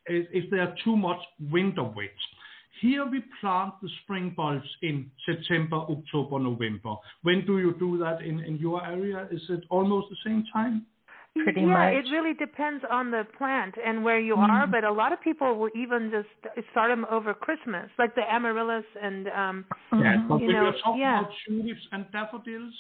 if, 0.07 0.27
if 0.33 0.51
they 0.51 0.59
are 0.59 0.75
too 0.85 0.97
much 0.97 1.21
winter 1.51 1.85
wet. 1.85 2.11
Here 2.81 3.05
we 3.05 3.23
plant 3.41 3.75
the 3.83 3.91
spring 4.03 4.33
bulbs 4.35 4.69
in 4.81 5.11
September, 5.27 5.77
October, 5.77 6.39
November. 6.39 6.95
When 7.23 7.45
do 7.45 7.59
you 7.59 7.75
do 7.79 7.99
that 7.99 8.23
in, 8.23 8.41
in 8.41 8.57
your 8.57 8.85
area? 8.87 9.29
Is 9.31 9.43
it 9.51 9.65
almost 9.69 10.09
the 10.09 10.17
same 10.25 10.45
time? 10.53 10.87
Pretty 11.37 11.61
yeah, 11.61 11.67
much. 11.67 11.95
it 11.95 12.11
really 12.11 12.35
depends 12.35 12.85
on 12.91 13.11
the 13.11 13.27
plant 13.39 13.75
and 13.85 14.05
where 14.05 14.21
you 14.21 14.35
mm-hmm. 14.35 14.51
are, 14.51 14.67
but 14.67 14.85
a 14.85 14.93
lot 14.93 15.13
of 15.13 15.21
people 15.21 15.57
will 15.57 15.71
even 15.75 16.11
just 16.11 16.29
start 16.73 16.91
them 16.91 17.07
over 17.11 17.35
Christmas, 17.35 17.89
like 17.99 18.15
the 18.15 18.23
amaryllis 18.23 18.85
and 19.01 19.29
um 19.29 19.65
yeah, 19.93 20.25
but 20.29 20.41
you 20.41 20.53
know, 20.53 20.63
you're 20.63 20.73
talking 20.85 21.01
yeah. 21.01 21.21
about 21.21 21.33
tulips 21.47 21.81
and 21.93 22.07
daffodils, 22.13 22.75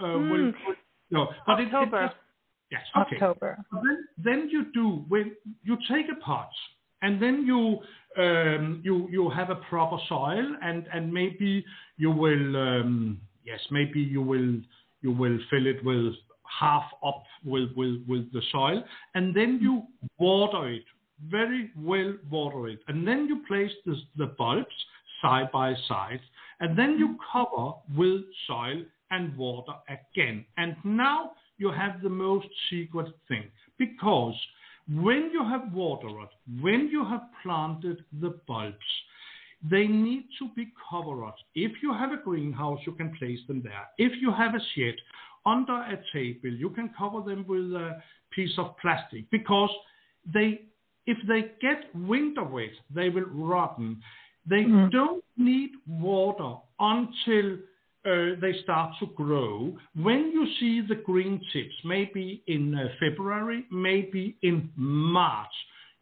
uh, 0.00 0.04
mm. 0.04 0.30
will, 0.30 0.74
no, 1.10 1.28
but 1.46 1.60
October. 1.60 2.02
It, 2.02 2.04
it 2.04 2.08
just, 2.08 2.16
yes, 2.70 2.82
okay. 2.96 3.16
October. 3.16 3.64
Then, 3.72 4.08
then 4.18 4.48
you 4.50 4.66
do 4.72 5.04
when 5.08 5.32
you 5.62 5.76
take 5.90 6.06
a 6.10 6.18
pot 6.20 6.50
and 7.02 7.20
then 7.20 7.44
you 7.46 7.78
um, 8.16 8.80
you 8.84 9.08
you 9.10 9.30
have 9.30 9.50
a 9.50 9.56
proper 9.56 9.98
soil 10.08 10.56
and 10.62 10.86
and 10.92 11.12
maybe 11.12 11.64
you 11.96 12.10
will 12.10 12.56
um, 12.56 13.20
yes 13.44 13.60
maybe 13.70 14.00
you 14.00 14.22
will 14.22 14.56
you 15.02 15.10
will 15.10 15.38
fill 15.50 15.66
it 15.66 15.84
with 15.84 16.14
half 16.60 16.84
up 17.04 17.24
with, 17.44 17.70
with, 17.76 18.02
with 18.08 18.32
the 18.32 18.42
soil, 18.50 18.82
and 19.14 19.34
then 19.34 19.58
you 19.60 19.82
water 20.18 20.68
it, 20.68 20.84
very 21.28 21.70
well 21.78 22.14
water 22.30 22.68
it, 22.68 22.80
and 22.88 23.06
then 23.06 23.26
you 23.26 23.42
place 23.46 23.72
the, 23.86 23.96
the 24.16 24.26
bulbs 24.26 24.66
side 25.20 25.50
by 25.52 25.74
side, 25.88 26.20
and 26.60 26.76
then 26.78 26.98
you 26.98 27.16
cover 27.32 27.72
with 27.96 28.22
soil 28.46 28.82
and 29.10 29.36
water 29.36 29.72
again. 29.88 30.44
And 30.56 30.76
now 30.84 31.32
you 31.58 31.70
have 31.70 32.02
the 32.02 32.08
most 32.08 32.48
secret 32.70 33.08
thing, 33.28 33.44
because 33.78 34.34
when 34.90 35.30
you 35.32 35.44
have 35.44 35.72
watered, 35.72 36.28
when 36.60 36.88
you 36.88 37.04
have 37.04 37.22
planted 37.42 38.04
the 38.20 38.40
bulbs, 38.48 38.76
they 39.70 39.86
need 39.86 40.24
to 40.40 40.48
be 40.56 40.72
covered. 40.90 41.34
If 41.54 41.82
you 41.82 41.92
have 41.92 42.10
a 42.10 42.16
greenhouse, 42.16 42.80
you 42.84 42.92
can 42.92 43.16
place 43.16 43.38
them 43.46 43.62
there. 43.62 43.86
If 43.96 44.20
you 44.20 44.32
have 44.32 44.56
a 44.56 44.60
shed 44.74 44.94
under 45.46 45.74
a 45.74 45.98
table. 46.12 46.50
You 46.50 46.70
can 46.70 46.90
cover 46.96 47.20
them 47.20 47.44
with 47.48 47.72
a 47.72 48.02
piece 48.30 48.52
of 48.58 48.76
plastic 48.78 49.30
because 49.30 49.70
they, 50.32 50.62
if 51.06 51.18
they 51.26 51.52
get 51.60 51.94
winter 51.94 52.44
wet, 52.44 52.70
they 52.94 53.08
will 53.08 53.26
rotten. 53.32 54.00
They 54.48 54.64
mm. 54.64 54.90
don't 54.90 55.24
need 55.36 55.70
water 55.86 56.56
until 56.78 57.58
uh, 58.04 58.40
they 58.40 58.54
start 58.62 58.94
to 59.00 59.06
grow. 59.14 59.76
When 59.94 60.32
you 60.32 60.46
see 60.58 60.86
the 60.86 60.96
green 60.96 61.40
tips, 61.52 61.74
maybe 61.84 62.42
in 62.46 62.74
uh, 62.74 62.88
February, 62.98 63.64
maybe 63.70 64.36
in 64.42 64.70
March, 64.76 65.52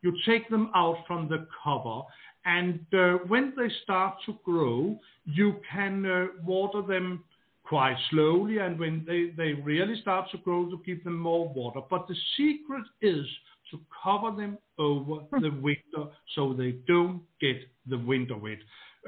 you 0.02 0.14
take 0.24 0.48
them 0.48 0.70
out 0.74 0.96
from 1.06 1.28
the 1.28 1.46
cover 1.62 2.02
and 2.44 2.80
uh, 2.94 3.18
when 3.28 3.52
they 3.56 3.68
start 3.82 4.14
to 4.26 4.38
grow, 4.44 4.98
you 5.24 5.60
can 5.70 6.06
uh, 6.06 6.26
water 6.44 6.82
them 6.82 7.24
quite 7.70 7.96
slowly, 8.10 8.58
and 8.58 8.80
when 8.80 9.04
they, 9.06 9.30
they 9.36 9.52
really 9.52 9.98
start 10.02 10.28
to 10.32 10.38
grow, 10.38 10.68
to 10.68 10.80
give 10.84 11.04
them 11.04 11.16
more 11.16 11.48
water. 11.48 11.80
But 11.88 12.08
the 12.08 12.16
secret 12.36 12.82
is 13.00 13.24
to 13.70 13.78
cover 14.02 14.36
them 14.36 14.58
over 14.76 15.20
hmm. 15.20 15.40
the 15.40 15.50
winter 15.50 16.10
so 16.34 16.52
they 16.52 16.72
don't 16.88 17.22
get 17.40 17.58
the 17.88 17.96
winter 17.96 18.36
wet. 18.36 18.58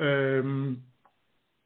Um, 0.01 0.81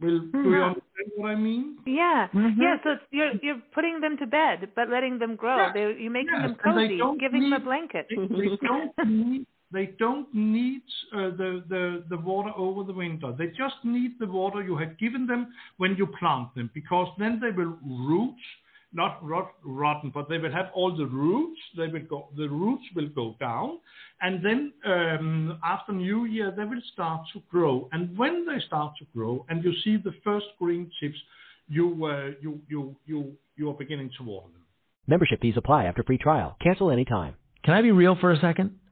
will, 0.00 0.20
do 0.20 0.30
you 0.32 0.42
hmm. 0.42 0.54
understand 0.54 1.12
what 1.16 1.30
I 1.32 1.34
mean? 1.34 1.76
Yeah, 1.86 2.28
mm-hmm. 2.34 2.62
yeah. 2.62 2.76
So 2.82 2.96
you're 3.10 3.32
you're 3.42 3.62
putting 3.74 4.00
them 4.00 4.16
to 4.16 4.26
bed, 4.26 4.70
but 4.74 4.88
letting 4.88 5.18
them 5.18 5.36
grow. 5.36 5.58
Yeah. 5.58 5.72
They, 5.74 5.80
you're 6.00 6.10
making 6.10 6.32
yes. 6.32 6.48
them 6.48 6.56
cozy, 6.64 6.98
giving 7.20 7.42
need, 7.42 7.52
them 7.52 7.60
a 7.60 7.64
blanket. 7.64 8.06
They, 8.08 8.16
they 8.16 8.56
don't 8.62 8.92
need 9.06 9.46
they 9.72 9.86
don't 9.98 10.32
need 10.32 10.82
uh, 11.12 11.30
the, 11.30 11.64
the, 11.68 12.04
the 12.08 12.16
water 12.18 12.52
over 12.56 12.84
the 12.84 12.92
winter. 12.92 13.34
They 13.36 13.48
just 13.48 13.76
need 13.84 14.12
the 14.18 14.26
water 14.26 14.62
you 14.62 14.76
have 14.76 14.98
given 14.98 15.26
them 15.26 15.52
when 15.76 15.96
you 15.96 16.06
plant 16.18 16.54
them, 16.54 16.70
because 16.72 17.08
then 17.18 17.40
they 17.40 17.50
will 17.50 17.76
root, 17.84 18.36
not 18.92 19.18
rot, 19.26 19.52
rotten, 19.64 20.10
but 20.14 20.28
they 20.28 20.38
will 20.38 20.52
have 20.52 20.66
all 20.74 20.96
the 20.96 21.06
roots. 21.06 21.60
They 21.76 21.88
will 21.88 22.04
go, 22.08 22.28
the 22.36 22.48
roots 22.48 22.84
will 22.94 23.08
go 23.08 23.34
down, 23.40 23.80
and 24.20 24.44
then 24.44 24.72
um, 24.86 25.58
after 25.64 25.92
New 25.92 26.26
Year 26.26 26.54
they 26.56 26.64
will 26.64 26.82
start 26.92 27.22
to 27.32 27.42
grow. 27.50 27.88
And 27.92 28.16
when 28.16 28.46
they 28.46 28.60
start 28.66 28.94
to 29.00 29.04
grow, 29.14 29.44
and 29.48 29.64
you 29.64 29.72
see 29.84 29.96
the 29.96 30.14
first 30.22 30.46
green 30.58 30.90
tips, 31.00 31.18
you 31.68 32.06
uh, 32.06 32.30
you 32.40 32.60
you 32.68 32.96
you 33.04 33.36
you 33.56 33.68
are 33.70 33.74
beginning 33.74 34.10
to 34.18 34.22
water 34.22 34.48
them. 34.52 34.62
Membership 35.08 35.40
fees 35.40 35.54
apply 35.56 35.84
after 35.84 36.02
free 36.04 36.18
trial. 36.18 36.56
Cancel 36.62 36.90
anytime. 36.90 37.34
Can 37.64 37.74
I 37.74 37.82
be 37.82 37.90
real 37.90 38.16
for 38.20 38.30
a 38.30 38.38
second? 38.40 38.78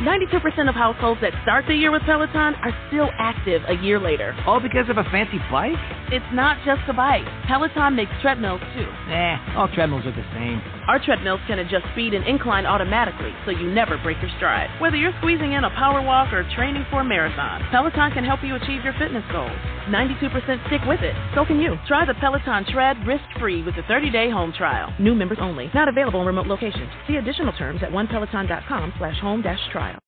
92% 0.00 0.68
of 0.68 0.74
households 0.74 1.20
that 1.20 1.30
start 1.44 1.64
the 1.68 1.74
year 1.74 1.92
with 1.92 2.02
Peloton 2.02 2.54
are 2.66 2.74
still 2.88 3.08
active 3.16 3.62
a 3.68 3.74
year 3.80 4.00
later. 4.00 4.34
All 4.44 4.58
because 4.58 4.90
of 4.90 4.98
a 4.98 5.04
fancy 5.04 5.38
bike? 5.50 5.78
It's 6.10 6.26
not 6.34 6.58
just 6.66 6.82
a 6.88 6.92
bike. 6.92 7.24
Peloton 7.46 7.94
makes 7.94 8.10
treadmills 8.20 8.60
too. 8.74 8.88
Eh, 9.08 9.36
all 9.54 9.68
treadmills 9.68 10.04
are 10.04 10.10
the 10.10 10.26
same. 10.34 10.58
Our 10.86 11.00
treadmills 11.02 11.40
can 11.46 11.60
adjust 11.60 11.86
speed 11.92 12.12
and 12.12 12.26
incline 12.26 12.66
automatically 12.66 13.32
so 13.44 13.50
you 13.50 13.72
never 13.72 13.96
break 13.98 14.20
your 14.20 14.30
stride. 14.36 14.68
Whether 14.80 14.96
you're 14.96 15.16
squeezing 15.18 15.52
in 15.52 15.64
a 15.64 15.70
power 15.70 16.02
walk 16.02 16.32
or 16.32 16.44
training 16.54 16.84
for 16.90 17.00
a 17.00 17.04
marathon, 17.04 17.64
Peloton 17.70 18.12
can 18.12 18.24
help 18.24 18.44
you 18.44 18.54
achieve 18.54 18.84
your 18.84 18.92
fitness 18.98 19.24
goals. 19.32 19.56
92% 19.88 20.28
stick 20.68 20.82
with 20.86 21.00
it. 21.00 21.16
So 21.34 21.44
can 21.44 21.58
you. 21.58 21.76
Try 21.88 22.04
the 22.04 22.14
Peloton 22.20 22.66
Tread 22.68 22.96
risk-free 23.06 23.62
with 23.62 23.74
a 23.76 23.82
30-day 23.88 24.30
home 24.30 24.52
trial. 24.52 24.92
New 25.00 25.14
members 25.14 25.38
only. 25.40 25.70
Not 25.74 25.88
available 25.88 26.20
in 26.20 26.26
remote 26.26 26.46
locations. 26.46 26.90
See 27.08 27.16
additional 27.16 27.52
terms 27.54 27.80
at 27.82 27.90
onepeloton.com 27.90 28.92
slash 28.98 29.18
home 29.20 29.40
dash 29.40 29.60
trial. 29.72 29.98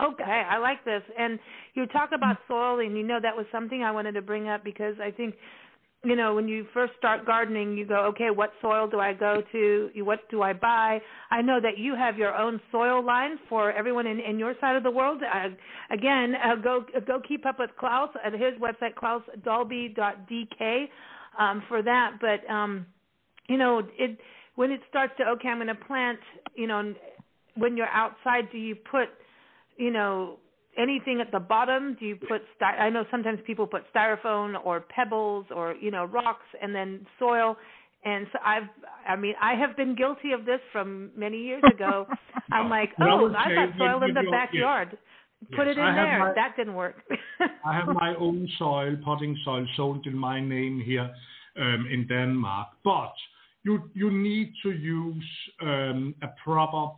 Okay, 0.00 0.42
I 0.48 0.58
like 0.58 0.84
this. 0.84 1.02
And 1.18 1.38
you 1.74 1.86
talk 1.86 2.10
about 2.14 2.38
soil, 2.48 2.80
and 2.80 2.96
you 2.96 3.04
know 3.04 3.18
that 3.22 3.36
was 3.36 3.46
something 3.52 3.82
I 3.82 3.92
wanted 3.92 4.12
to 4.12 4.22
bring 4.22 4.48
up 4.48 4.64
because 4.64 4.94
I 5.02 5.10
think, 5.10 5.34
you 6.04 6.16
know, 6.16 6.34
when 6.34 6.48
you 6.48 6.66
first 6.74 6.92
start 6.98 7.24
gardening, 7.24 7.76
you 7.76 7.86
go, 7.86 8.06
okay, 8.06 8.30
what 8.30 8.52
soil 8.60 8.88
do 8.88 8.98
I 8.98 9.12
go 9.12 9.40
to? 9.52 9.90
What 9.98 10.28
do 10.30 10.42
I 10.42 10.52
buy? 10.52 11.00
I 11.30 11.42
know 11.42 11.60
that 11.60 11.78
you 11.78 11.94
have 11.94 12.18
your 12.18 12.34
own 12.34 12.60
soil 12.72 13.04
line 13.04 13.38
for 13.48 13.70
everyone 13.70 14.08
in, 14.08 14.18
in 14.18 14.36
your 14.36 14.54
side 14.60 14.74
of 14.74 14.82
the 14.82 14.90
world. 14.90 15.22
Uh, 15.22 15.50
again, 15.90 16.34
uh, 16.44 16.56
go 16.56 16.84
go 17.06 17.20
keep 17.26 17.46
up 17.46 17.60
with 17.60 17.70
Claus 17.78 18.10
at 18.24 18.32
his 18.32 18.54
website, 18.60 18.94
clausdalby.dk, 18.94 20.88
um, 21.38 21.62
for 21.68 21.82
that. 21.82 22.14
But 22.20 22.52
um, 22.52 22.84
you 23.48 23.56
know, 23.56 23.82
it 23.96 24.18
when 24.56 24.72
it 24.72 24.80
starts 24.88 25.12
to 25.18 25.24
okay, 25.24 25.48
I'm 25.48 25.58
going 25.58 25.68
to 25.68 25.74
plant, 25.76 26.18
you 26.56 26.66
know, 26.66 26.94
when 27.54 27.76
you're 27.76 27.86
outside, 27.86 28.50
do 28.50 28.58
you 28.58 28.74
put, 28.74 29.08
you 29.76 29.92
know, 29.92 30.38
anything 30.78 31.20
at 31.20 31.30
the 31.32 31.40
bottom? 31.40 31.96
Do 31.98 32.06
you 32.06 32.16
put 32.16 32.42
sty- 32.56 32.76
I 32.76 32.90
know 32.90 33.04
sometimes 33.10 33.38
people 33.46 33.66
put 33.66 33.82
styrofoam 33.94 34.54
or 34.64 34.80
pebbles 34.80 35.46
or 35.54 35.74
you 35.74 35.90
know 35.90 36.04
rocks 36.04 36.46
and 36.60 36.74
then 36.74 37.06
soil. 37.18 37.56
And 38.04 38.26
so 38.32 38.38
I've, 38.44 38.64
I 39.08 39.14
mean, 39.14 39.34
I 39.40 39.54
have 39.54 39.76
been 39.76 39.94
guilty 39.94 40.32
of 40.32 40.44
this 40.44 40.58
from 40.72 41.12
many 41.16 41.38
years 41.38 41.62
ago. 41.72 42.06
I'm 42.52 42.68
like, 42.68 42.90
oh, 43.00 43.32
I 43.32 43.54
got 43.54 43.68
soil 43.78 44.02
in 44.02 44.12
the 44.12 44.28
backyard. 44.28 44.98
Put 45.56 45.66
Yes, 45.68 45.76
it 45.76 45.78
in 45.78 45.84
I 45.84 45.94
there. 45.94 46.18
my- 46.18 46.32
that 46.34 46.56
didn't 46.56 46.74
work. 46.74 46.96
I 47.64 47.72
have 47.74 47.86
my 47.86 48.14
own 48.18 48.48
soil, 48.58 48.96
potting 49.04 49.38
soil, 49.44 49.64
sold 49.76 50.06
in 50.06 50.16
my 50.16 50.40
name 50.40 50.80
here 50.84 51.08
um, 51.56 51.86
in 51.92 52.06
Denmark. 52.08 52.68
But 52.84 53.12
you 53.62 53.88
you 53.94 54.10
need 54.10 54.52
to 54.64 54.70
use 54.72 55.24
um, 55.60 56.14
a 56.22 56.28
proper 56.44 56.94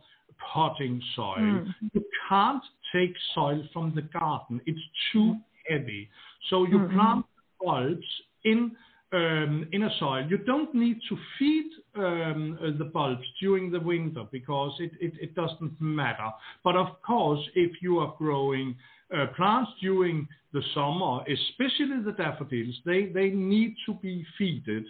potting 0.53 1.01
soil. 1.15 1.37
Mm. 1.37 1.73
You 1.93 2.03
can't 2.29 2.63
take 2.93 3.13
soil 3.33 3.63
from 3.73 3.93
the 3.95 4.03
garden; 4.03 4.61
it's 4.65 4.79
too 5.11 5.35
heavy. 5.69 6.09
So 6.49 6.65
you 6.65 6.87
plant 6.93 7.25
bulbs 7.61 8.05
in 8.43 8.75
um, 9.13 9.67
in 9.71 9.83
a 9.83 9.89
soil. 9.99 10.25
You 10.27 10.37
don't 10.39 10.73
need 10.73 10.99
to 11.09 11.17
feed 11.37 11.71
um, 11.95 12.59
uh, 12.61 12.77
the 12.77 12.85
bulbs 12.85 13.23
during 13.39 13.71
the 13.71 13.79
winter 13.79 14.23
because 14.31 14.73
it, 14.79 14.91
it, 14.99 15.13
it 15.21 15.35
doesn't 15.35 15.79
matter. 15.79 16.29
But 16.63 16.75
of 16.75 17.01
course, 17.05 17.39
if 17.55 17.81
you 17.81 17.99
are 17.99 18.13
growing 18.17 18.75
uh, 19.15 19.27
plants 19.35 19.71
during 19.81 20.27
the 20.53 20.61
summer, 20.73 21.19
especially 21.21 22.01
the 22.03 22.13
daffodils, 22.17 22.75
they, 22.85 23.07
they 23.07 23.29
need 23.29 23.75
to 23.85 23.93
be 23.95 24.25
feeded. 24.39 24.83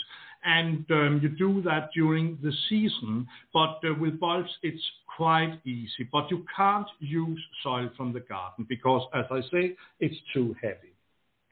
And 0.45 0.85
um, 0.91 1.19
you 1.23 1.29
do 1.29 1.61
that 1.63 1.89
during 1.93 2.37
the 2.43 2.51
season. 2.69 3.27
But 3.53 3.79
uh, 3.83 3.95
with 3.99 4.19
bulbs, 4.19 4.49
it's 4.61 4.81
quite 5.17 5.59
easy. 5.65 6.07
But 6.11 6.29
you 6.29 6.45
can't 6.55 6.87
use 6.99 7.41
soil 7.63 7.89
from 7.97 8.13
the 8.13 8.19
garden 8.19 8.65
because, 8.69 9.01
as 9.13 9.25
I 9.31 9.41
say, 9.51 9.75
it's 9.99 10.15
too 10.33 10.55
heavy. 10.61 10.93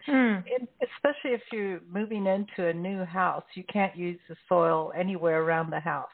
Hmm. 0.05 0.45
And 0.53 0.67
especially 0.81 1.31
if 1.31 1.41
you're 1.51 1.79
moving 1.89 2.27
into 2.27 2.67
a 2.67 2.73
new 2.73 3.03
house, 3.05 3.45
you 3.55 3.63
can't 3.71 3.95
use 3.95 4.19
the 4.27 4.35
soil 4.49 4.91
anywhere 4.95 5.41
around 5.43 5.71
the 5.71 5.79
house 5.79 6.09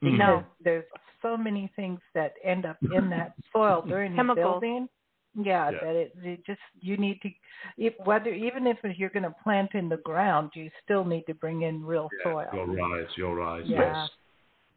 because 0.00 0.18
No. 0.18 0.44
there's 0.62 0.84
so 1.22 1.36
many 1.36 1.70
things 1.74 2.00
that 2.12 2.34
end 2.44 2.66
up 2.66 2.76
in 2.82 3.08
that 3.10 3.32
soil 3.52 3.82
during 3.86 4.14
the 4.14 4.34
building. 4.34 4.88
Yeah, 5.36 5.70
Yeah. 5.70 5.78
that 5.80 5.96
it, 5.96 6.12
it 6.22 6.46
just 6.46 6.60
you 6.80 6.96
need 6.96 7.20
to 7.22 7.30
if, 7.76 7.94
whether 8.04 8.30
even 8.30 8.66
if 8.66 8.78
you're 8.96 9.10
going 9.10 9.24
to 9.24 9.34
plant 9.42 9.70
in 9.74 9.88
the 9.88 9.96
ground, 9.98 10.50
you 10.54 10.70
still 10.84 11.04
need 11.04 11.24
to 11.26 11.34
bring 11.34 11.62
in 11.62 11.84
real 11.84 12.08
soil. 12.22 12.46
You're 12.52 12.66
right. 12.66 13.06
You're 13.16 13.34
right. 13.34 13.64
Yeah. 13.66 13.80
Yes. 13.80 14.10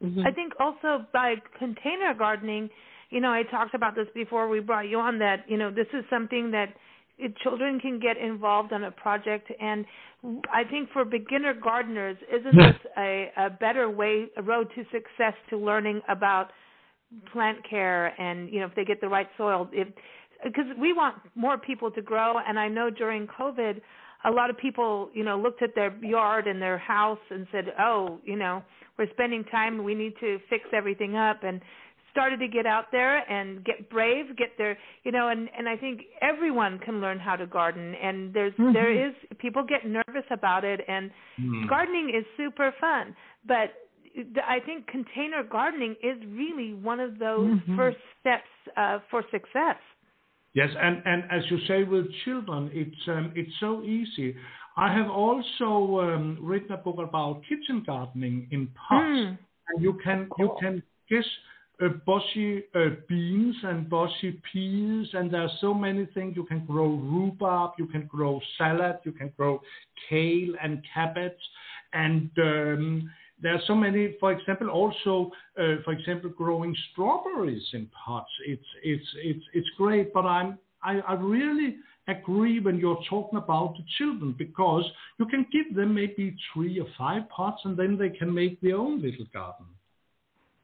Mhm. 0.04 0.26
I 0.26 0.32
think 0.32 0.54
also 0.60 1.06
by 1.12 1.36
container 1.58 2.14
gardening, 2.14 2.70
you 3.10 3.20
know, 3.20 3.32
I 3.32 3.44
talked 3.44 3.74
about 3.74 3.96
this 3.96 4.08
before 4.14 4.48
we 4.48 4.60
brought 4.60 4.88
you 4.88 5.00
on 5.00 5.18
that, 5.20 5.50
you 5.50 5.58
know, 5.58 5.72
this 5.72 5.88
is 5.94 6.04
something 6.10 6.52
that 6.52 6.74
it, 7.18 7.36
children 7.38 7.80
can 7.80 8.00
get 8.00 8.18
involved 8.18 8.74
on 8.74 8.84
a 8.84 8.92
project 8.92 9.52
and 9.60 9.86
I 10.52 10.64
think 10.64 10.90
for 10.92 11.06
beginner 11.06 11.54
gardeners, 11.54 12.18
isn't 12.32 12.56
this 12.58 12.76
a, 12.98 13.32
a 13.38 13.50
better 13.50 13.90
way, 13.90 14.28
a 14.38 14.42
road 14.42 14.70
to 14.76 14.84
success 14.92 15.34
to 15.50 15.58
learning 15.58 16.02
about 16.10 16.52
plant 17.32 17.58
care 17.68 18.08
and, 18.20 18.52
you 18.52 18.60
know, 18.60 18.66
if 18.66 18.76
they 18.76 18.86
get 18.86 19.00
the 19.02 19.08
right 19.10 19.30
soil, 19.38 19.70
if, 19.72 19.88
because 20.44 20.66
we 20.80 20.94
want 20.94 21.16
more 21.36 21.58
people 21.58 21.92
to 21.92 22.02
grow 22.02 22.36
and 22.48 22.60
I 22.60 22.68
know 22.68 22.90
during 22.90 23.28
COVID, 23.28 23.82
a 24.26 24.32
lot 24.32 24.50
of 24.50 24.58
people, 24.58 25.10
you 25.14 25.24
know, 25.24 25.38
looked 25.40 25.62
at 25.62 25.76
their 25.76 25.96
yard 26.04 26.48
and 26.48 26.62
their 26.62 26.78
house 26.78 27.20
and 27.30 27.48
said, 27.52 27.74
"Oh, 27.80 28.20
you 28.24 28.36
know, 28.36 28.64
we're 28.98 29.10
spending 29.12 29.44
time. 29.46 29.84
We 29.84 29.94
need 29.94 30.14
to 30.20 30.40
fix 30.50 30.64
everything 30.74 31.16
up." 31.16 31.44
And 31.44 31.62
started 32.12 32.40
to 32.40 32.48
get 32.48 32.66
out 32.66 32.86
there 32.92 33.18
and 33.32 33.64
get 33.64 33.92
brave, 33.92 34.36
get 34.38 34.58
their, 34.58 34.76
you 35.04 35.12
know, 35.12 35.30
and 35.30 35.50
and 35.56 35.70
I 35.70 35.78
think 35.78 36.02
everyone 36.22 36.80
can 36.80 37.00
learn 37.00 37.20
how 37.20 37.36
to 37.36 37.46
garden. 37.46 37.94
And 37.94 38.34
there's 38.34 38.54
there 38.74 38.92
is 38.92 39.14
people 39.38 39.64
get 39.64 39.86
nervous 39.86 40.26
about 40.32 40.64
it, 40.66 40.82
and 40.88 41.12
Mm. 41.40 41.70
gardening 41.70 42.10
is 42.10 42.26
super 42.36 42.72
fun, 42.82 43.16
but 43.46 43.70
I 44.44 44.60
think 44.66 44.88
container 44.88 45.44
gardening 45.44 45.96
is 46.02 46.18
really 46.26 46.74
one 46.74 47.00
of 47.00 47.20
those 47.20 47.52
first 47.76 47.98
steps 48.20 48.50
uh, 48.76 49.00
for 49.12 49.24
success. 49.30 49.78
Yes, 50.58 50.70
and, 50.82 51.04
and 51.06 51.24
as 51.30 51.44
you 51.52 51.60
say 51.68 51.84
with 51.84 52.08
children, 52.26 52.72
it's 52.74 53.08
um, 53.08 53.32
it's 53.36 53.52
so 53.60 53.84
easy. 53.84 54.36
I 54.76 54.92
have 54.92 55.08
also 55.08 56.00
um, 56.02 56.40
written 56.42 56.72
a 56.72 56.78
book 56.78 56.98
about 56.98 57.44
kitchen 57.48 57.84
gardening 57.86 58.48
in 58.50 58.68
pots, 58.76 59.06
Mm. 59.06 59.38
and 59.68 59.84
you 59.86 59.94
can 60.04 60.20
you 60.40 60.50
can 60.60 60.82
guess 61.12 61.30
uh, 61.80 61.90
bushy 62.08 62.64
uh, 62.74 62.90
beans 63.08 63.56
and 63.70 63.88
bushy 63.88 64.42
peas, 64.52 65.08
and 65.14 65.30
there 65.32 65.44
are 65.44 65.56
so 65.62 65.76
many 65.76 66.08
things. 66.16 66.36
You 66.36 66.46
can 66.46 66.66
grow 66.66 66.90
rhubarb, 67.12 67.74
you 67.78 67.86
can 67.86 68.08
grow 68.08 68.42
salad, 68.58 68.98
you 69.04 69.12
can 69.12 69.32
grow 69.38 69.62
kale 70.10 70.54
and 70.64 70.84
cabbage, 70.92 71.44
and 71.94 72.32
um, 72.40 73.12
there 73.42 73.54
are 73.54 73.62
so 73.68 73.76
many. 73.76 74.16
For 74.20 74.32
example, 74.32 74.70
also 74.70 75.32
uh, 75.60 75.76
for 75.84 75.94
example, 75.94 76.30
growing 76.30 76.76
strawberries 76.92 77.68
in 77.74 77.88
pots. 78.06 78.30
It's 78.46 78.66
it's 78.84 79.08
it's 79.24 79.46
it's 79.54 79.70
great, 79.78 80.14
but 80.14 80.26
I'm 80.26 80.58
I, 80.84 81.00
I 81.08 81.14
really 81.14 81.78
agree 82.08 82.60
when 82.60 82.78
you're 82.78 83.00
talking 83.10 83.38
about 83.38 83.76
the 83.76 83.84
children 83.98 84.34
because 84.38 84.86
you 85.20 85.26
can 85.26 85.46
give 85.52 85.76
them 85.76 85.94
maybe 85.94 86.36
three 86.54 86.80
or 86.80 86.88
five 86.98 87.30
pots, 87.30 87.62
and 87.66 87.78
then 87.78 87.98
they 87.98 88.10
can 88.10 88.34
make 88.34 88.60
their 88.62 88.78
own 88.78 89.02
little 89.02 89.26
garden. 89.34 89.66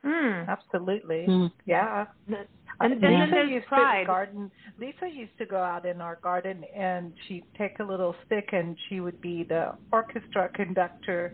Mm. 0.05 0.47
Absolutely. 0.47 1.25
Mm. 1.27 1.51
Yeah. 1.65 2.05
And, 2.27 2.35
and 2.79 3.03
then 3.03 3.21
Lisa 3.21 3.31
there's 3.31 3.49
used 3.51 3.67
pride. 3.67 4.01
to 4.01 4.07
garden. 4.07 4.51
Lisa 4.79 5.07
used 5.09 5.37
to 5.37 5.45
go 5.45 5.57
out 5.57 5.85
in 5.85 6.01
our 6.01 6.17
garden 6.21 6.65
and 6.75 7.13
she'd 7.27 7.45
take 7.57 7.79
a 7.79 7.83
little 7.83 8.15
stick 8.25 8.49
and 8.51 8.75
she 8.89 8.99
would 8.99 9.21
be 9.21 9.43
the 9.43 9.73
orchestra 9.91 10.49
conductor 10.53 11.33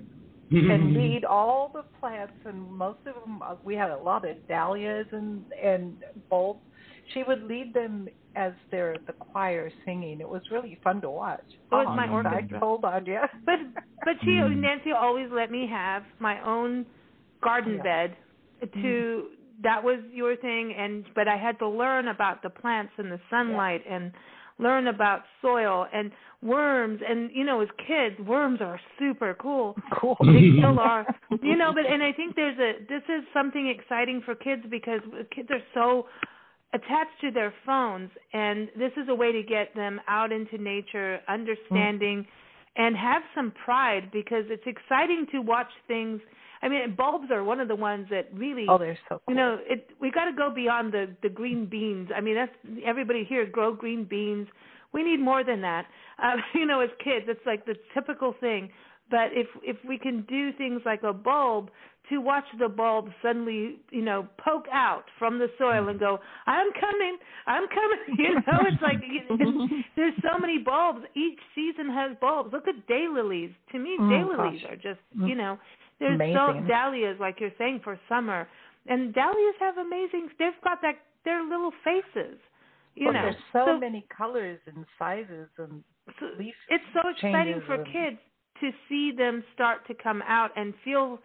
and 0.52 0.94
lead 0.96 1.26
all 1.26 1.72
the 1.74 1.84
plants 2.00 2.34
and 2.46 2.62
most 2.72 3.00
of 3.06 3.16
them 3.26 3.42
uh, 3.44 3.56
we 3.64 3.76
had 3.76 3.92
a 3.92 3.98
lot 3.98 4.28
of 4.28 4.36
dahlias 4.48 5.08
and 5.12 5.46
and 5.64 5.98
bulbs. 6.30 6.62
She 7.14 7.24
would 7.28 7.44
lead 7.44 7.74
them 7.74 8.08
as 8.36 8.54
their 8.72 8.98
the 9.08 9.14
choir 9.14 9.72
singing. 9.86 10.22
It 10.22 10.30
was 10.30 10.42
really 10.52 10.80
fun 10.84 11.02
to 11.02 11.10
watch. 11.10 11.40
It 11.72 11.76
was 11.76 11.88
Oh, 11.90 11.96
my 11.96 12.08
orchestra. 12.10 12.60
told 12.60 12.86
on 12.86 13.06
yeah 13.06 13.28
But 13.46 13.60
but 14.04 14.14
she 14.26 14.32
Nancy 14.56 14.92
always 14.92 15.30
let 15.32 15.52
me 15.52 15.68
have 15.70 16.04
my 16.20 16.44
own 16.46 16.86
garden 17.44 17.78
Yeah. 17.78 17.84
bed 17.84 18.18
to 18.82 19.28
that 19.64 19.84
was 19.84 20.00
your 20.12 20.36
thing 20.38 20.74
and 20.78 21.06
but 21.16 21.28
I 21.28 21.38
had 21.38 21.60
to 21.60 21.68
learn 21.68 22.08
about 22.08 22.42
the 22.44 22.50
plants 22.50 22.94
and 22.98 23.12
the 23.12 23.20
sunlight 23.30 23.82
and 23.90 24.12
learn 24.58 24.88
about 24.88 25.22
soil 25.42 25.86
and 25.94 26.12
worms 26.42 27.02
and 27.08 27.30
you 27.34 27.44
know 27.44 27.60
as 27.62 27.68
kids 27.86 28.16
worms 28.28 28.60
are 28.62 28.80
super 28.98 29.36
cool. 29.42 29.76
Cool. 30.00 30.16
they 30.22 30.52
still 30.58 30.80
are. 30.80 31.06
You 31.42 31.58
know 31.58 31.74
but 31.74 31.86
and 31.86 32.02
i 32.02 32.12
think 32.14 32.36
there's 32.36 32.58
a 32.60 32.80
this 32.88 33.04
is 33.10 33.24
something 33.34 33.68
exciting 33.68 34.22
for 34.24 34.36
kids 34.36 34.64
because 34.70 35.02
kids 35.36 35.50
are 35.52 35.62
so 35.74 36.06
attached 36.74 37.20
to 37.22 37.32
their 37.32 37.54
phones 37.66 38.10
and 38.32 38.70
this 38.78 38.92
is 38.96 39.10
a 39.10 39.16
way 39.16 39.32
to 39.32 39.44
get 39.44 39.76
them 39.76 40.00
out 40.08 40.32
into 40.32 40.58
nature 40.58 41.20
understanding 41.28 42.26
and 42.78 42.96
have 42.96 43.24
some 43.36 43.52
pride 43.66 44.10
because 44.14 44.46
it's 44.50 44.64
exciting 44.68 45.26
to 45.32 45.40
watch 45.40 45.72
things. 45.88 46.22
I 46.62 46.70
mean 46.70 46.96
bulbs 46.96 47.32
are 47.32 47.44
one 47.44 47.60
of 47.60 47.68
the 47.68 47.76
ones 47.76 48.08
that 48.12 48.30
really 48.34 48.66
Oh, 48.70 48.78
they're 48.78 48.98
so 49.10 49.20
cool. 49.26 49.34
you 49.34 49.36
know 49.36 49.58
it 49.68 49.90
we 50.00 50.12
got 50.12 50.26
to 50.26 50.34
go 50.34 50.54
beyond 50.54 50.94
the 50.94 51.10
the 51.22 51.30
green 51.30 51.66
beans. 51.66 52.10
I 52.16 52.22
mean 52.22 52.36
that's 52.36 52.56
everybody 52.86 53.26
here 53.28 53.46
grow 53.46 53.74
green 53.74 54.06
beans 54.06 54.48
we 54.94 55.04
need 55.04 55.20
more 55.20 55.44
than 55.44 55.62
that. 55.62 55.86
Uh, 56.22 56.36
you 56.54 56.66
know 56.66 56.82
as 56.82 56.90
kids 57.04 57.26
it's 57.28 57.46
like 57.46 57.66
the 57.66 57.76
typical 57.94 58.34
thing. 58.40 58.70
But 59.10 59.30
if 59.34 59.48
if 59.64 59.78
we 59.88 59.98
can 59.98 60.22
do 60.30 60.52
things 60.54 60.82
like 60.86 61.04
a 61.04 61.14
bulb 61.14 61.70
to 62.10 62.20
watch 62.20 62.46
the 62.60 62.70
bulb 62.70 63.10
suddenly 63.22 63.78
you 63.92 64.02
know 64.02 64.28
poke 64.44 64.66
out 64.72 65.04
from 65.18 65.38
the 65.40 65.48
soil 65.58 65.90
and 65.90 66.00
go 66.00 66.18
i'm 66.48 66.68
coming 66.80 67.18
i'm 67.46 67.68
coming 67.68 68.00
you 68.18 68.34
know 68.48 68.66
it's 68.66 68.82
like 68.82 68.98
it's, 69.04 69.58
there's 69.96 70.14
so 70.24 70.40
many 70.40 70.58
bulbs. 70.60 71.02
Each 71.16 71.40
season 71.56 71.90
has 71.90 72.16
bulbs. 72.22 72.52
Look 72.54 72.68
at 72.68 72.88
daylilies. 72.88 73.54
To 73.72 73.80
me 73.80 73.98
Mm, 74.00 74.10
daylilies 74.12 74.62
gosh. 74.62 74.72
are 74.72 74.76
just 74.76 75.00
you 75.14 75.36
know 75.36 75.58
there's 76.00 76.20
so 76.34 76.54
dahlias 76.68 77.18
like 77.20 77.40
you're 77.40 77.52
saying 77.58 77.82
for 77.84 78.00
summer. 78.08 78.48
And 78.88 79.14
dahlias 79.14 79.56
have 79.60 79.78
amazing 79.78 80.30
they've 80.40 80.52
got 80.64 80.82
that 80.82 80.96
their 81.26 81.44
little 81.44 81.72
faces 81.84 82.38
You 82.96 83.06
well, 83.06 83.14
know, 83.14 83.22
there's 83.24 83.36
so, 83.54 83.80
many 83.80 84.06
colors 84.16 84.60
and 84.68 84.86
sizes 84.98 85.48
and 85.58 85.84
so 86.20 86.26
it's 86.70 86.84
so 86.94 87.10
exciting 87.10 87.62
for 87.66 87.76
and- 87.76 87.86
kids 87.86 88.18
to 88.62 88.72
see 88.90 89.12
them 89.16 89.44
start 89.54 89.88
to 89.88 89.94
come 89.94 90.22
out 90.28 90.52
and 90.58 90.74
feel 90.84 91.20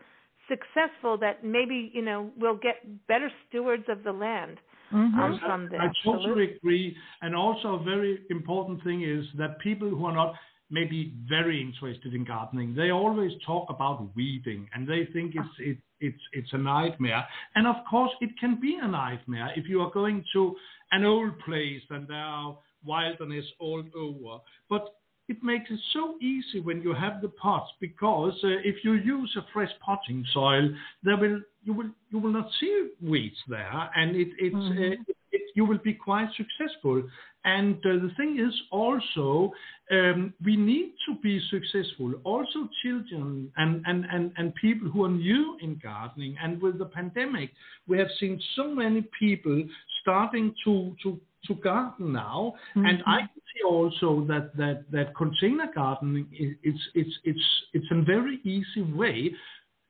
successful 0.48 1.16
that 1.18 1.42
maybe 1.42 1.90
you 1.94 2.02
know 2.02 2.30
we'll 2.36 2.56
get 2.56 2.76
better 3.08 3.30
stewards 3.48 3.84
of 3.88 4.04
the 4.04 4.12
land 4.12 4.58
Mhm. 4.92 5.18
um, 5.18 5.38
from 5.40 5.68
this 5.68 5.80
I 5.80 5.90
totally 6.04 6.56
agree. 6.56 6.96
And 7.22 7.34
also, 7.34 7.74
a 7.74 7.82
very 7.82 8.20
important 8.30 8.82
thing 8.84 9.02
is 9.02 9.26
that 9.32 9.58
people 9.58 9.88
who 9.88 10.04
are 10.06 10.12
not 10.12 10.34
maybe 10.70 11.14
very 11.28 11.60
interested 11.60 12.14
in 12.14 12.24
gardening, 12.24 12.74
they 12.74 12.90
always 12.90 13.32
talk 13.44 13.68
about 13.70 14.14
weeding, 14.14 14.68
and 14.74 14.86
they 14.86 15.06
think 15.06 15.34
it's 15.34 15.58
it, 15.58 15.78
it's 16.00 16.22
it's 16.32 16.52
a 16.52 16.58
nightmare. 16.58 17.26
And 17.54 17.66
of 17.66 17.76
course, 17.90 18.12
it 18.20 18.30
can 18.38 18.60
be 18.60 18.76
a 18.76 18.86
nightmare 18.86 19.52
if 19.56 19.68
you 19.68 19.80
are 19.80 19.90
going 19.90 20.24
to 20.34 20.56
an 20.94 21.04
old 21.04 21.38
place 21.40 21.82
and 21.90 22.06
there 22.08 22.16
are 22.16 22.56
wilderness 22.84 23.46
all 23.58 23.82
over. 23.96 24.42
But 24.70 24.84
it 25.28 25.42
makes 25.42 25.70
it 25.70 25.80
so 25.92 26.16
easy 26.20 26.60
when 26.60 26.82
you 26.82 26.92
have 26.92 27.22
the 27.22 27.30
pots 27.30 27.70
because 27.80 28.34
uh, 28.44 28.48
if 28.62 28.84
you 28.84 28.92
use 28.92 29.34
a 29.36 29.46
fresh 29.52 29.70
potting 29.84 30.24
soil, 30.32 30.68
there 31.02 31.16
will 31.16 31.40
you 31.62 31.72
will 31.72 31.90
you 32.10 32.18
will 32.18 32.32
not 32.32 32.48
see 32.60 32.90
weeds 33.02 33.38
there, 33.48 33.90
and 33.96 34.14
it 34.16 34.28
it's 34.38 34.54
uh, 34.54 34.92
it, 34.92 35.16
it, 35.32 35.42
you 35.54 35.64
will 35.64 35.78
be 35.78 35.94
quite 35.94 36.28
successful. 36.36 37.02
And 37.46 37.76
uh, 37.76 38.00
the 38.04 38.10
thing 38.16 38.38
is 38.38 38.54
also 38.70 39.52
um, 39.90 40.32
we 40.42 40.56
need 40.56 40.94
to 41.06 41.14
be 41.22 41.40
successful. 41.50 42.14
Also, 42.24 42.68
children 42.82 43.52
and, 43.58 43.82
and, 43.86 44.06
and, 44.10 44.32
and 44.38 44.54
people 44.54 44.88
who 44.88 45.04
are 45.04 45.10
new 45.10 45.58
in 45.60 45.78
gardening. 45.82 46.36
And 46.42 46.60
with 46.62 46.78
the 46.78 46.86
pandemic, 46.86 47.50
we 47.86 47.98
have 47.98 48.08
seen 48.18 48.40
so 48.56 48.74
many 48.74 49.06
people 49.18 49.62
starting 50.04 50.54
to 50.64 50.94
to 51.02 51.18
to 51.46 51.54
garden 51.56 52.12
now, 52.12 52.54
and 52.74 53.02
I 53.06 53.18
can 53.20 53.40
see 53.52 53.62
also 53.74 54.24
that 54.30 54.56
that 54.56 54.78
that 54.92 55.14
container 55.22 55.68
gardening 55.74 56.26
is 56.44 56.52
it's 56.62 56.84
it's 56.94 57.16
it's 57.24 57.46
it's 57.76 57.90
a 57.90 58.02
very 58.14 58.36
easy 58.44 58.82
way. 59.00 59.18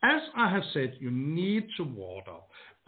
As 0.03 0.23
I 0.37 0.47
have 0.51 0.65
said, 0.73 0.91
you 1.01 1.11
need 1.11 1.65
to 1.79 1.85
water, 1.85 2.39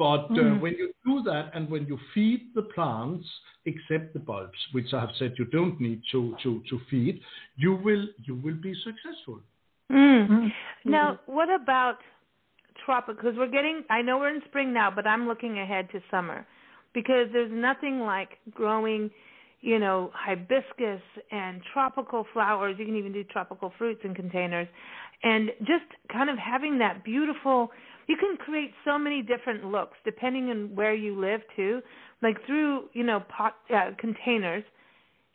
but 0.04 0.26
uh, 0.30 0.36
Mhm. 0.36 0.60
when 0.62 0.74
you 0.80 0.88
do 1.10 1.14
that 1.30 1.44
and 1.54 1.62
when 1.74 1.86
you 1.90 1.96
feed 2.12 2.42
the 2.58 2.66
plants, 2.74 3.26
except 3.64 4.12
the 4.12 4.22
bulbs, 4.30 4.60
which 4.72 4.90
I 4.96 5.00
have 5.04 5.14
said 5.18 5.30
you 5.38 5.46
don't 5.58 5.78
need 5.86 6.00
to 6.12 6.20
to 6.42 6.50
to 6.70 6.76
feed, 6.90 7.14
you 7.56 7.72
will 7.86 8.04
you 8.26 8.34
will 8.44 8.60
be 8.68 8.74
successful. 8.88 9.38
Mm. 9.90 10.28
Mhm. 10.28 10.52
Now, 10.96 11.06
what 11.26 11.50
about 11.62 11.98
tropical? 12.84 13.14
Because 13.14 13.36
we're 13.38 13.54
getting, 13.58 13.84
I 13.88 14.02
know 14.02 14.18
we're 14.18 14.34
in 14.38 14.42
spring 14.50 14.72
now, 14.72 14.88
but 14.90 15.04
I'm 15.06 15.24
looking 15.30 15.54
ahead 15.64 15.84
to 15.94 15.98
summer 16.10 16.38
because 16.96 17.28
there's 17.30 17.52
nothing 17.52 18.00
like 18.00 18.30
growing, 18.52 19.10
you 19.60 19.78
know, 19.78 20.10
hibiscus 20.14 21.02
and 21.30 21.60
tropical 21.74 22.24
flowers. 22.32 22.74
You 22.78 22.86
can 22.86 22.96
even 22.96 23.12
do 23.12 23.22
tropical 23.22 23.70
fruits 23.76 24.00
in 24.02 24.14
containers. 24.14 24.66
And 25.22 25.50
just 25.60 25.84
kind 26.10 26.30
of 26.30 26.38
having 26.38 26.78
that 26.78 27.04
beautiful, 27.04 27.68
you 28.06 28.16
can 28.16 28.38
create 28.38 28.70
so 28.86 28.98
many 28.98 29.20
different 29.20 29.66
looks 29.66 29.98
depending 30.06 30.48
on 30.48 30.74
where 30.74 30.94
you 30.94 31.20
live 31.20 31.42
too. 31.54 31.82
Like 32.22 32.38
through, 32.46 32.88
you 32.94 33.04
know, 33.04 33.20
pot 33.28 33.56
uh, 33.74 33.90
containers, 33.98 34.64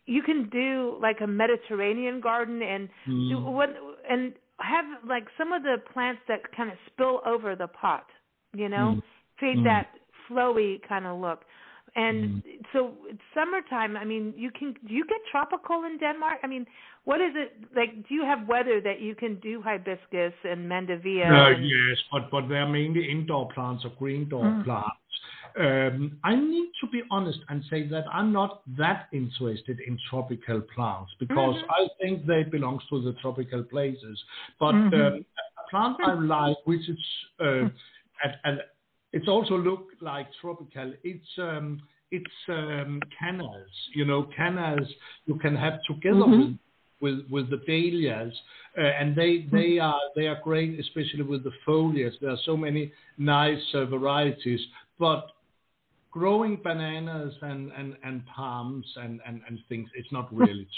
you 0.07 0.23
can 0.23 0.49
do 0.49 0.97
like 0.99 1.17
a 1.21 1.27
Mediterranean 1.27 2.21
garden 2.21 2.59
and 2.63 2.89
do 3.29 3.37
Mm. 3.37 3.53
what 3.53 3.69
and 4.09 4.33
have 4.57 4.85
like 5.07 5.25
some 5.37 5.53
of 5.53 5.61
the 5.61 5.75
plants 5.93 6.21
that 6.27 6.39
kind 6.57 6.71
of 6.71 6.77
spill 6.91 7.21
over 7.23 7.55
the 7.55 7.67
pot, 7.67 8.07
you 8.55 8.67
know, 8.67 8.95
Mm. 8.95 9.01
create 9.37 9.59
Mm. 9.59 9.63
that 9.65 9.87
flowy 10.29 10.81
kind 10.87 11.05
of 11.05 11.19
look. 11.19 11.45
And 11.95 12.41
Mm. 12.43 12.43
so 12.71 12.93
it's 13.07 13.19
summertime. 13.33 13.97
I 13.97 14.05
mean, 14.05 14.33
you 14.37 14.49
can 14.51 14.73
do 14.87 14.93
you 14.93 15.05
get 15.05 15.19
tropical 15.29 15.83
in 15.83 15.97
Denmark? 15.97 16.39
I 16.43 16.47
mean, 16.47 16.65
what 17.03 17.19
is 17.19 17.33
it 17.35 17.51
like? 17.75 18.07
Do 18.07 18.15
you 18.15 18.23
have 18.23 18.47
weather 18.47 18.79
that 18.81 19.01
you 19.01 19.13
can 19.13 19.35
do 19.41 19.61
hibiscus 19.61 20.33
and 20.43 20.69
mandevilla? 20.71 21.51
Uh, 21.51 21.55
and, 21.55 21.65
yes, 21.65 21.97
but 22.11 22.31
but 22.31 22.47
they're 22.47 22.67
mainly 22.67 23.11
indoor 23.11 23.49
plants 23.53 23.83
or 23.83 23.91
green 23.99 24.29
door 24.29 24.45
Mm. 24.45 24.63
plants. 24.63 24.97
Um, 25.59 26.17
I 26.23 26.35
need 26.35 26.69
to 26.79 26.87
be 26.87 27.01
honest 27.11 27.39
and 27.49 27.61
say 27.69 27.85
that 27.89 28.05
I'm 28.13 28.31
not 28.31 28.61
that 28.77 29.07
interested 29.11 29.81
in 29.85 29.99
tropical 30.09 30.61
plants 30.73 31.11
because 31.19 31.55
Mhm. 31.55 31.69
I 31.69 31.89
think 31.99 32.25
they 32.25 32.43
belong 32.43 32.79
to 32.89 33.01
the 33.01 33.13
tropical 33.21 33.63
places. 33.63 34.23
But 34.59 34.75
Mhm. 34.75 34.93
um, 34.93 35.25
a 35.39 35.69
plant 35.69 35.97
I 36.03 36.13
like, 36.37 36.57
which 36.65 36.87
is 36.87 36.99
uh, 37.39 37.67
and, 38.23 38.37
and 38.45 38.61
it's 39.13 39.27
also 39.27 39.57
look 39.57 39.87
like 40.01 40.27
tropical. 40.41 40.93
It's 41.03 41.27
um, 41.37 41.81
it's 42.11 42.25
um, 42.49 43.01
cannas. 43.17 43.69
You 43.93 44.05
know, 44.05 44.23
cannas 44.37 44.87
you 45.25 45.35
can 45.35 45.55
have 45.55 45.79
together 45.87 46.25
Mhm. 46.25 46.39
with 46.39 46.57
with 47.01 47.31
with 47.31 47.49
the 47.49 47.57
dahlias, 47.57 48.33
uh, 48.77 48.81
and 48.81 49.15
they 49.15 49.43
they 49.51 49.79
are 49.79 49.99
they 50.15 50.27
are 50.27 50.39
great, 50.43 50.79
especially 50.79 51.23
with 51.23 51.43
the 51.43 51.51
foliage. 51.65 52.13
There 52.19 52.31
are 52.31 52.43
so 52.45 52.55
many 52.55 52.91
nice 53.17 53.63
uh, 53.73 53.85
varieties, 53.85 54.61
but 54.99 55.31
growing 56.11 56.57
bananas 56.57 57.33
and 57.41 57.71
and 57.71 57.97
and 58.03 58.25
palms 58.27 58.85
and 58.97 59.19
and 59.25 59.41
and 59.47 59.59
things, 59.69 59.89
it's 59.95 60.11
not 60.11 60.33
really. 60.33 60.67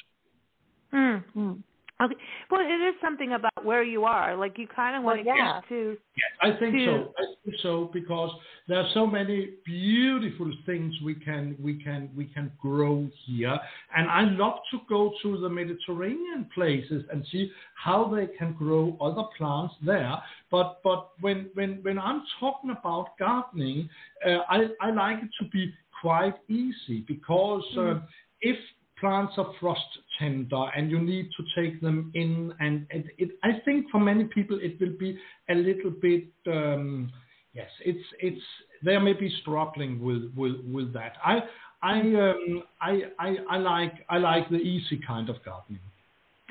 Hmm. 0.91 1.17
Mm. 1.35 1.63
Okay. 2.03 2.15
Well, 2.51 2.59
it 2.61 2.81
is 2.89 2.95
something 3.01 3.33
about 3.33 3.63
where 3.63 3.83
you 3.83 4.03
are. 4.03 4.35
Like 4.35 4.57
you 4.57 4.67
kind 4.67 4.97
of 4.97 5.03
Well, 5.03 5.15
want 5.15 5.25
to 5.25 5.33
yeah. 5.33 5.61
get 5.61 5.69
to. 5.69 5.97
Yes, 6.17 6.31
I 6.41 6.59
think 6.59 6.75
to- 6.75 6.85
so. 6.85 7.13
I 7.17 7.25
think 7.43 7.55
so 7.61 7.89
because 7.93 8.31
there 8.67 8.79
are 8.79 8.89
so 8.93 9.07
many 9.07 9.51
beautiful 9.65 10.51
things 10.65 10.93
we 11.01 11.15
can 11.15 11.55
we 11.61 11.81
can 11.81 12.09
we 12.15 12.25
can 12.25 12.51
grow 12.61 13.09
here, 13.25 13.57
and 13.95 14.09
I 14.09 14.21
love 14.23 14.59
to 14.71 14.81
go 14.89 15.13
to 15.21 15.37
the 15.39 15.49
Mediterranean 15.49 16.49
places 16.53 17.05
and 17.11 17.25
see 17.31 17.51
how 17.75 18.05
they 18.13 18.27
can 18.27 18.53
grow 18.53 18.97
other 18.99 19.23
plants 19.37 19.75
there. 19.85 20.15
But 20.51 20.81
but 20.83 21.11
when 21.21 21.49
when 21.53 21.79
when 21.83 21.97
I'm 21.99 22.23
talking 22.39 22.71
about 22.71 23.17
gardening, 23.17 23.89
uh, 24.25 24.39
I 24.49 24.67
I 24.81 24.91
like 24.91 25.19
it 25.23 25.29
to 25.39 25.49
be 25.49 25.73
quite 26.01 26.35
easy 26.49 27.05
because 27.07 27.63
uh, 27.77 27.99
if 28.41 28.57
plants 29.03 29.33
are 29.37 29.51
frost 29.59 29.81
tender 30.17 30.65
and 30.75 30.89
you 30.89 30.99
need 30.99 31.29
to 31.37 31.43
take 31.61 31.81
them 31.81 32.11
in 32.13 32.53
and, 32.59 32.87
and 32.91 33.03
it, 33.17 33.31
I 33.43 33.59
think 33.65 33.87
for 33.91 33.99
many 33.99 34.25
people 34.25 34.57
it 34.61 34.79
will 34.79 34.97
be 34.97 35.17
a 35.49 35.55
little 35.55 35.91
bit 35.91 36.27
um, 36.47 37.11
yes 37.53 37.71
it's 37.83 38.07
it's 38.19 38.45
they 38.83 38.97
may 38.97 39.13
be 39.13 39.29
struggling 39.41 40.01
with 40.01 40.31
with, 40.37 40.55
with 40.75 40.93
that 40.93 41.13
I 41.23 41.39
I, 41.81 41.99
um, 41.99 42.63
I 42.81 43.01
I 43.19 43.29
I 43.49 43.57
like 43.57 43.93
I 44.09 44.17
like 44.19 44.49
the 44.49 44.63
easy 44.73 45.01
kind 45.05 45.29
of 45.29 45.43
gardening 45.43 45.81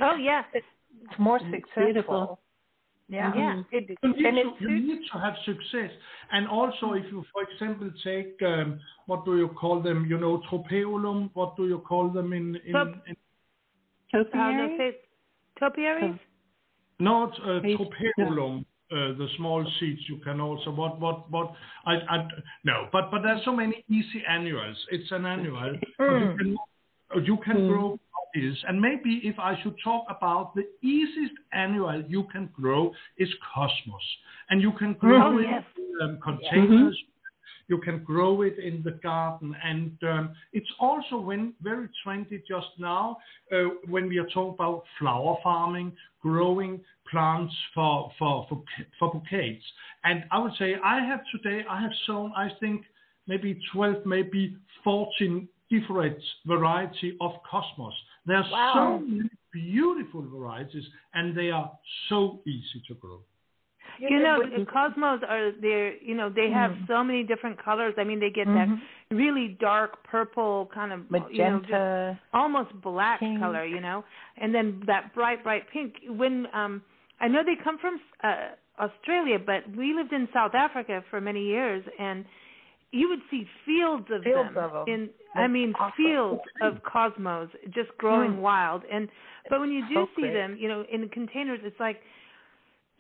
Oh 0.01 0.17
yeah. 0.17 0.43
It's 0.53 0.67
more 1.19 1.39
successful. 1.39 1.85
beautiful. 1.85 2.39
Yeah. 3.09 3.33
Yeah. 3.35 3.63
It, 3.73 3.99
you 4.03 4.33
need, 4.33 4.43
to, 4.43 4.53
you 4.61 4.81
need 4.81 5.01
to 5.13 5.19
have 5.19 5.35
success 5.45 5.91
and 6.33 6.49
also 6.49 6.93
if 6.95 7.05
you 7.13 7.25
for 7.33 7.43
example 7.49 7.91
take 8.03 8.41
um, 8.43 8.81
what 9.07 9.25
do 9.25 9.37
you 9.37 9.49
call 9.49 9.81
them 9.83 10.07
you 10.09 10.19
know 10.19 10.43
tropaeolum 10.51 11.31
what 11.35 11.57
do 11.57 11.69
you 11.69 11.79
call 11.81 12.09
them 12.09 12.33
in 12.33 12.57
in, 12.67 12.73
Trop- 12.73 13.07
in 13.07 13.17
Uh, 14.15 14.19
no, 14.19 14.25
Topiary? 14.25 14.95
topiaries. 15.59 16.19
Not 16.99 17.33
uh, 17.41 17.61
Please, 17.61 17.79
tropaeolum, 17.79 18.61
uh, 18.93 19.13
the 19.19 19.29
small 19.37 19.65
seeds. 19.79 20.01
You 20.09 20.19
can 20.19 20.41
also 20.41 20.71
what 20.71 21.01
what 21.01 21.31
what 21.31 21.55
I, 21.87 21.95
I 22.15 22.29
no, 22.65 22.89
but 22.93 23.11
but 23.11 23.23
there's 23.23 23.45
so 23.45 23.53
many 23.53 23.85
easy 23.89 24.23
annuals. 24.29 24.77
It's 24.91 25.11
an 25.13 25.25
annual. 25.27 25.73
but 25.99 26.19
you 26.21 26.27
Mm. 26.27 26.39
can 26.39 26.57
you 27.25 27.37
can 27.39 27.57
Mm. 27.57 27.69
grow 27.69 27.99
this, 28.35 28.57
and 28.67 28.81
maybe 28.81 29.21
if 29.25 29.39
I 29.39 29.61
should 29.63 29.77
talk 29.83 30.05
about 30.09 30.55
the 30.55 30.67
easiest 30.83 31.35
annual 31.53 32.03
you 32.09 32.25
can 32.33 32.49
grow 32.53 32.93
is 33.19 33.29
cosmos, 33.55 34.03
and 34.51 34.61
you 34.61 34.73
can 34.73 34.95
grow 34.95 35.35
Oh, 35.35 35.39
it 35.39 35.47
yes. 35.49 35.65
in 35.79 36.09
um, 36.09 36.19
containers. 36.23 36.99
You 37.69 37.79
can 37.79 38.03
grow 38.05 38.43
it 38.43 38.59
in 38.59 38.83
the 38.85 38.91
garden, 39.03 39.57
and 39.65 39.97
um, 40.03 40.35
it's 40.53 40.71
also 40.81 41.17
when 41.19 41.55
very 41.63 41.89
trendy 42.05 42.43
just 42.47 42.67
now 42.79 43.17
uh, 43.53 43.57
when 43.89 44.09
we 44.09 44.19
are 44.19 44.27
talking 44.27 44.55
about 44.55 44.83
flower 44.99 45.37
farming, 45.43 45.93
growing 46.21 46.81
plants 47.11 47.55
for 47.75 48.11
for 48.19 48.47
for 48.49 48.63
for 48.99 49.13
bouquets. 49.13 49.65
And 50.05 50.25
I 50.31 50.39
would 50.39 50.53
say 50.59 50.75
I 50.83 51.01
have 51.01 51.21
today 51.31 51.65
I 51.69 51.81
have 51.81 51.93
sown 52.07 52.33
I 52.37 52.51
think 52.61 52.83
maybe 53.27 53.59
12, 53.73 54.05
maybe 54.05 54.57
14 54.85 55.49
different 55.75 56.19
variety 56.47 57.17
of 57.21 57.33
cosmos. 57.51 57.95
There 58.27 58.37
are 58.37 58.49
Wow. 58.51 58.73
so 58.75 58.85
many 59.07 59.31
beautiful 59.53 60.23
varieties, 60.23 60.87
and 61.15 61.35
they 61.39 61.51
are 61.51 61.69
so 62.09 62.41
easy 62.47 62.81
to 62.89 62.95
grow. 62.95 63.21
You 63.99 64.19
know, 64.21 64.39
the 64.57 64.65
cosmos 64.67 65.21
are 65.29 65.53
there. 65.61 65.95
You 66.09 66.15
know, 66.15 66.29
they 66.29 66.51
have 66.51 66.73
Mm. 66.73 66.87
so 66.87 67.05
many 67.05 67.23
different 67.23 67.57
colors. 67.59 67.95
I 67.99 68.05
mean, 68.05 68.21
they 68.21 68.31
get 68.31 68.49
Mhm. 68.49 68.55
that 68.55 69.17
really 69.23 69.49
dark 69.61 70.03
purple 70.05 70.67
kind 70.67 70.93
of 70.93 71.01
you 71.31 71.39
know, 71.39 72.17
almost 72.33 72.71
black 72.81 73.21
Pink. 73.21 73.39
color, 73.39 73.65
you 73.65 73.81
know, 73.81 74.05
and 74.39 74.55
then 74.55 74.81
that 74.87 75.13
bright, 75.15 75.43
bright 75.43 75.69
pink. 75.69 75.91
When 76.09 76.35
um, 76.55 76.83
I 77.21 77.29
know 77.29 77.43
they 77.45 77.57
come 77.57 77.79
from 77.79 78.01
uh, 78.23 78.49
Australia, 78.79 79.39
but 79.39 79.69
we 79.77 79.93
lived 79.95 80.13
in 80.13 80.29
South 80.33 80.55
Africa 80.55 81.05
for 81.11 81.21
many 81.21 81.45
years, 81.45 81.85
and 81.99 82.25
you 82.93 83.09
would 83.09 83.21
see 83.31 83.47
fields 83.67 84.07
of 84.11 84.23
Fields 84.23 84.49
them 84.55 84.57
of 84.57 84.75
'em. 84.89 84.95
in 84.95 85.11
I 85.35 85.49
mean 85.49 85.73
awesome. 85.75 85.95
fields 85.97 86.43
of 86.61 86.83
cosmos 86.85 87.49
just 87.71 87.91
growing 87.99 88.35
Mm. 88.35 88.41
wild 88.41 88.83
and 88.91 89.09
but 89.49 89.61
when 89.61 89.71
you 89.73 89.83
do 89.89 89.95
So 89.95 90.07
see 90.15 90.23
great. 90.23 90.35
them 90.35 90.57
you 90.59 90.69
know 90.69 90.85
in 90.93 91.09
containers 91.09 91.61
it's 91.65 91.81
like 91.81 92.01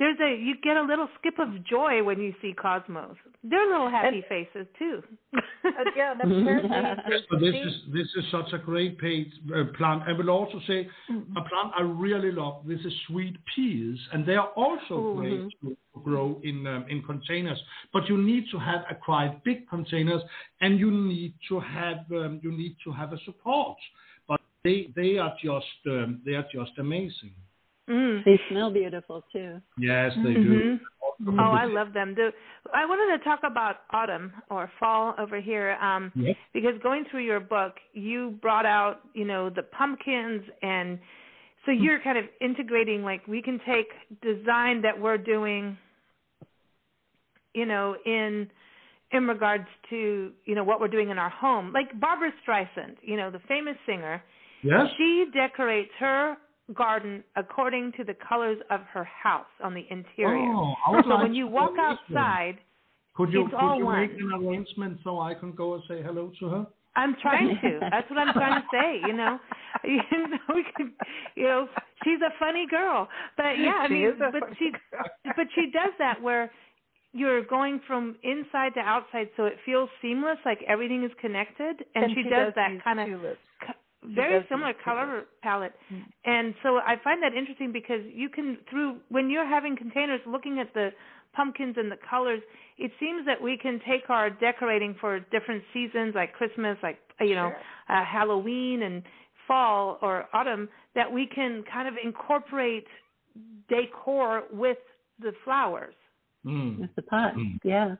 there's 0.03 0.21
a 0.29 0.31
you 0.47 0.55
get 0.69 0.77
a 0.83 0.87
little 0.93 1.09
skip 1.19 1.37
of 1.47 1.51
joy 1.75 1.95
when 2.09 2.19
you 2.27 2.33
see 2.43 2.53
cosmos 2.67 3.17
they're 3.51 3.69
little 3.73 3.91
happy 3.99 4.21
And- 4.23 4.31
faces 4.35 4.67
too 4.81 4.97
yeah, 5.99 6.13
and 6.13 6.21
apparently 6.21 6.69
the 7.09 7.19
So 7.31 7.35
this 7.47 7.55
is 7.69 7.75
this 7.99 8.09
is 8.19 8.25
such 8.37 8.51
a 8.59 8.61
great 8.71 8.93
page, 9.07 9.31
uh, 9.57 9.65
plant. 9.79 10.01
I 10.11 10.13
will 10.19 10.31
also 10.39 10.59
say 10.71 10.79
Mm-hmm. 11.11 11.37
a 11.41 11.43
plant 11.51 11.71
I 11.81 11.83
really 12.07 12.33
love. 12.41 12.55
This 12.73 12.83
is 12.91 12.95
sweet 13.09 13.37
peas, 13.55 13.99
and 14.13 14.19
they 14.29 14.37
are 14.43 14.51
also 14.65 14.95
Mhm. 15.03 15.17
great 15.21 15.45
to 15.63 15.67
grow 16.09 16.27
in 16.51 16.57
um, 16.73 16.83
in 16.93 16.99
containers. 17.13 17.61
But 17.95 18.03
you 18.11 18.17
need 18.31 18.45
to 18.55 18.59
have 18.71 18.83
a 18.95 18.97
quite 19.09 19.33
big 19.49 19.61
containers, 19.75 20.23
and 20.63 20.71
you 20.83 20.91
need 21.15 21.33
to 21.51 21.55
have 21.79 22.01
um, 22.21 22.33
you 22.45 22.53
need 22.63 22.75
to 22.87 22.91
have 23.01 23.11
a 23.19 23.21
support. 23.29 23.79
But 24.31 24.41
they 24.65 24.79
they 25.01 25.13
are 25.25 25.35
just 25.49 25.81
um, 25.97 26.11
they 26.27 26.35
are 26.41 26.49
just 26.59 26.75
amazing. 26.87 27.35
Mm. 27.89 28.25
They 28.25 28.39
smell 28.49 28.71
beautiful 28.71 29.25
too. 29.33 29.61
Yes, 29.79 30.13
they 30.25 30.35
do. 30.35 30.79
Mhm. 31.21 31.39
Oh, 31.39 31.53
I 31.53 31.67
love 31.67 31.93
them. 31.93 32.15
The, 32.15 32.33
I 32.75 32.85
wanted 32.85 33.17
to 33.17 33.25
talk 33.25 33.41
about 33.45 33.83
autumn 33.91 34.33
or 34.51 34.69
fall 34.81 35.15
over 35.19 35.41
here, 35.41 35.79
um, 35.81 36.11
Yes. 36.17 36.37
because 36.53 36.77
going 36.83 37.05
through 37.05 37.23
your 37.23 37.39
book, 37.39 37.75
you 37.93 38.31
brought 38.43 38.67
out, 38.67 39.01
you 39.15 39.25
know, 39.25 39.49
the 39.49 39.63
pumpkins, 39.63 40.43
and 40.63 40.99
so 41.65 41.71
you're 41.71 42.01
kind 42.01 42.19
of 42.19 42.25
integrating. 42.41 43.05
Like 43.05 43.27
we 43.29 43.41
can 43.43 43.61
take 43.61 43.93
design 44.21 44.83
that 44.83 44.99
we're 44.99 45.19
doing, 45.19 45.77
you 47.55 47.67
know, 47.67 47.97
in 48.05 48.51
in 49.13 49.29
regards 49.29 49.67
to 49.91 50.33
you 50.45 50.55
know 50.55 50.65
what 50.65 50.81
we're 50.81 50.89
doing 50.89 51.11
in 51.11 51.19
our 51.19 51.31
home. 51.31 51.73
Like 51.73 51.99
Barbra 52.01 52.33
Streisand, 52.43 52.97
you 53.03 53.17
know, 53.17 53.31
the 53.31 53.41
famous 53.41 53.77
singer. 53.87 54.23
Yes. 54.63 54.87
She 54.97 55.27
decorates 55.33 55.93
her 55.99 56.37
garden 56.75 57.23
according 57.37 57.93
to 57.97 58.05
the 58.05 58.15
colors 58.29 58.59
of 58.71 58.81
her 58.93 59.05
house 59.05 59.47
on 59.63 59.75
the 59.75 59.85
interior. 59.91 60.53
Oh, 60.55 60.75
I 60.87 60.91
would 60.97 61.05
so 61.05 61.11
like 61.11 61.23
when 61.25 61.35
you 61.35 61.47
walk 61.47 61.75
know 61.75 61.91
this 61.91 61.99
one. 62.15 62.19
outside, 62.19 62.59
Could 63.15 63.33
you 63.33 63.43
it's 63.43 63.51
could 63.51 63.61
all 63.61 63.79
you 63.79 63.85
one. 63.85 64.01
make 64.01 64.13
an 64.13 64.33
arrangement 64.33 64.99
so 65.05 65.21
I 65.21 65.35
can 65.35 65.53
go 65.53 65.75
and 65.75 65.83
say 65.89 66.03
hello 66.03 66.33
to 66.41 66.49
her? 66.49 66.67
I'm 66.95 67.17
trying 67.23 67.59
to. 67.63 67.81
That's 67.91 68.09
what 68.11 68.19
I'm 68.19 68.35
trying 68.35 68.61
to 68.61 68.67
say. 68.71 69.01
You 69.07 69.15
know, 69.15 69.39
you 69.85 70.29
know, 70.29 70.55
we 70.55 70.65
could, 70.77 70.91
you 71.35 71.45
know, 71.45 71.67
she's 72.05 72.21
a 72.21 72.33
funny 72.39 72.67
girl, 72.69 73.09
but 73.37 73.59
yeah, 73.59 73.81
I 73.83 73.89
mean, 73.89 74.07
is 74.09 74.15
but 74.19 74.41
funny 74.41 74.57
she, 74.59 74.71
but 75.25 75.47
she 75.55 75.71
does 75.73 75.93
that 75.99 76.21
where 76.23 76.51
you're 77.13 77.45
going 77.45 77.81
from 77.87 78.17
inside 78.23 78.75
to 78.75 78.81
outside, 78.81 79.29
so 79.37 79.45
it 79.45 79.57
feels 79.67 79.89
seamless, 80.01 80.39
like 80.45 80.61
everything 80.67 81.05
is 81.05 81.11
connected, 81.21 81.85
and, 81.95 82.05
and 82.05 82.13
she, 82.15 82.23
does, 82.23 82.47
use 82.47 82.53
that 82.57 82.71
kind 82.85 83.01
of 83.01 83.07
tulips. 83.09 83.39
Very 84.05 84.45
similar 84.49 84.73
color 84.85 85.25
palette. 85.43 85.75
Mm. 85.93 86.03
And 86.25 86.55
so 86.63 86.77
I 86.79 86.97
find 87.03 87.23
that 87.23 87.35
interesting 87.35 87.73
because 87.73 88.01
you 88.13 88.29
can 88.29 88.59
through 88.69 88.99
when 89.09 89.31
you're 89.31 89.47
having 89.47 89.77
containers 89.77 90.21
looking 90.27 90.59
at 90.59 90.73
the 90.75 90.91
pumpkins 91.35 91.77
and 91.79 91.91
the 91.91 91.97
colors, 92.09 92.41
it 92.79 92.91
seems 93.01 93.25
that 93.27 93.41
we 93.41 93.57
can 93.57 93.81
take 93.89 94.11
our 94.11 94.29
decorating 94.29 94.95
for 95.01 95.21
different 95.31 95.63
seasons 95.73 96.15
like 96.15 96.33
Christmas, 96.35 96.77
like 96.83 96.99
uh, 97.21 97.25
you 97.25 97.35
know, 97.35 97.51
Sure. 97.89 97.97
uh, 97.97 98.05
Halloween 98.05 98.83
and 98.83 99.03
fall 99.47 99.99
or 100.03 100.27
autumn 100.33 100.69
that 100.95 101.11
we 101.11 101.27
can 101.27 101.65
kind 101.73 101.89
of 101.89 101.95
incorporate 102.03 102.87
decor 103.69 104.45
with 104.53 104.79
the 105.21 105.33
flowers. 105.45 105.95
Mm. 106.45 106.81
With 106.81 106.95
the 106.97 107.03
pot. 107.03 107.35
Mm. 107.35 107.59
Yeah. 107.65 107.95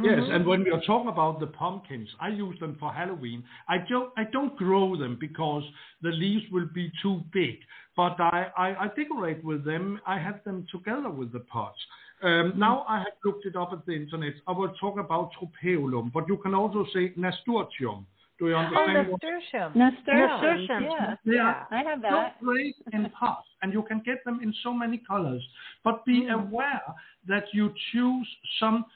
Yes, 0.00 0.20
Mhm. 0.20 0.34
and 0.34 0.46
when 0.46 0.64
we 0.64 0.70
are 0.70 0.80
talking 0.80 1.08
about 1.08 1.38
the 1.38 1.46
pumpkins, 1.48 2.08
I 2.18 2.28
use 2.28 2.58
them 2.60 2.76
for 2.76 2.90
Halloween. 2.90 3.44
I 3.68 3.76
don't 3.78 4.10
I 4.16 4.24
don't 4.24 4.56
grow 4.56 4.96
them 4.96 5.16
because 5.20 5.64
the 6.00 6.10
leaves 6.10 6.50
will 6.50 6.66
be 6.72 6.90
too 7.02 7.22
big, 7.30 7.58
but 7.94 8.18
I, 8.18 8.50
I, 8.56 8.84
I 8.84 8.88
decorate 8.96 9.44
with 9.44 9.64
them. 9.64 10.00
I 10.06 10.18
have 10.18 10.42
them 10.44 10.66
together 10.72 11.10
with 11.10 11.30
the 11.30 11.40
pots. 11.40 11.78
Um, 12.22 12.54
now 12.56 12.86
I 12.88 12.98
have 13.00 13.16
looked 13.24 13.44
it 13.44 13.54
up 13.54 13.72
at 13.74 13.84
the 13.84 13.92
internet. 13.92 14.34
I 14.46 14.52
will 14.52 14.72
talk 14.80 14.98
about 14.98 15.30
tropaeolum, 15.34 16.10
but 16.12 16.26
you 16.26 16.38
can 16.38 16.54
also 16.54 16.86
say 16.94 17.12
nasturtium. 17.16 18.06
Do 18.38 18.48
you 18.48 18.54
Oh, 18.54 18.58
understand? 18.60 19.08
what 19.10 19.22
nasturtium. 19.22 19.72
Nasturtiums. 19.74 20.42
Nasturtiums. 20.42 20.94
Yeah. 20.98 21.16
they 21.26 21.34
Yeah. 21.36 21.46
are? 21.48 21.66
I 21.70 21.82
have 21.82 22.00
so 22.00 22.08
that. 22.10 22.40
great 22.40 22.76
in 22.94 23.10
pots, 23.10 23.46
and 23.60 23.74
you 23.74 23.82
can 23.82 24.00
get 24.00 24.24
them 24.24 24.40
in 24.40 24.54
so 24.62 24.72
many 24.72 24.96
colors. 24.98 25.46
But 25.84 26.04
be 26.06 26.22
Mm. 26.22 26.32
aware 26.48 26.82
that 27.26 27.52
you 27.52 27.74
choose 27.90 28.26
some 28.58 28.86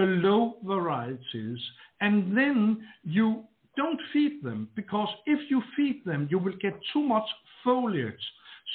low 0.00 0.56
varieties, 0.64 1.58
and 2.00 2.36
then 2.36 2.86
you 3.04 3.44
don't 3.76 4.00
feed 4.12 4.42
them 4.42 4.68
because 4.74 5.08
if 5.26 5.50
you 5.50 5.62
feed 5.76 6.02
them, 6.04 6.28
you 6.30 6.38
will 6.38 6.56
get 6.60 6.74
too 6.92 7.02
much 7.02 7.28
foliage. 7.62 8.24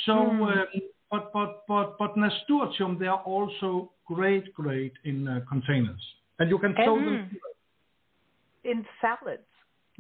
So, 0.06 0.14
Mm. 0.14 0.58
um, 0.58 0.68
but 1.10 1.34
but 1.34 1.68
but 1.68 1.98
but 1.98 2.16
nasturtium, 2.16 2.98
they 2.98 3.08
are 3.08 3.24
also 3.26 3.92
great, 4.06 4.54
great 4.54 4.94
in 5.04 5.28
uh, 5.28 5.42
containers, 5.50 6.04
and 6.40 6.50
you 6.50 6.58
can 6.58 6.74
sow 6.86 6.96
them. 6.96 7.30
Mm. 7.30 8.72
In 8.72 8.86
salads. 9.02 9.51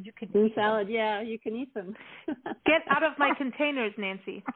You 0.03 0.11
can 0.17 0.29
Blue 0.29 0.45
eat 0.45 0.55
them. 0.55 0.63
salad. 0.63 0.87
Yeah, 0.89 1.21
you 1.21 1.37
can 1.39 1.55
eat 1.55 1.73
them. 1.73 1.95
Get 2.65 2.81
out 2.89 3.03
of 3.03 3.13
my 3.19 3.31
containers, 3.37 3.93
Nancy. 3.97 4.43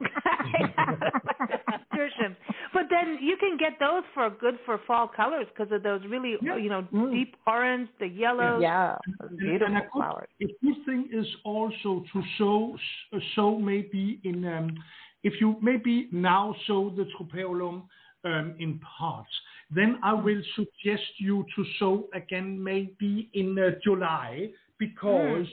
Nasturtiums. 1.70 2.36
But 2.74 2.84
then 2.90 3.18
you 3.22 3.38
can 3.38 3.58
get 3.58 3.74
those 3.80 4.04
for 4.14 4.30
good 4.30 4.56
for 4.66 4.80
fall 4.86 5.08
colors 5.08 5.48
because 5.56 5.72
of 5.72 5.84
those 5.84 6.02
really, 6.10 6.36
Yeah. 6.42 6.58
you 6.58 6.70
know, 6.70 6.84
Mm. 6.92 7.12
deep 7.12 7.36
orange, 7.48 7.90
the 8.00 8.08
yellow. 8.08 8.60
Yeah, 8.60 8.98
And- 9.22 9.38
beautiful 9.38 9.68
and 9.68 9.78
a 9.78 9.82
good, 9.82 9.92
flowers. 9.92 10.30
A 10.42 10.46
good 10.64 10.86
thing 10.86 11.10
is 11.12 11.28
also 11.44 12.02
to 12.12 12.24
sow, 12.38 12.76
s- 13.14 13.24
sow 13.36 13.58
maybe 13.60 14.20
in, 14.24 14.46
um, 14.46 14.78
if 15.24 15.40
you 15.42 15.58
maybe 15.62 16.08
now 16.12 16.54
sow 16.68 16.90
the 16.90 17.06
tropaeolum 17.06 17.88
um, 18.24 18.56
in 18.60 18.80
pots, 18.80 19.30
then 19.70 20.00
I 20.04 20.14
will 20.14 20.42
suggest 20.56 21.20
you 21.20 21.46
to 21.56 21.66
sow 21.80 22.08
again 22.14 22.62
maybe 22.64 23.30
in 23.34 23.58
uh, 23.58 23.72
July 23.84 24.50
because. 24.80 25.48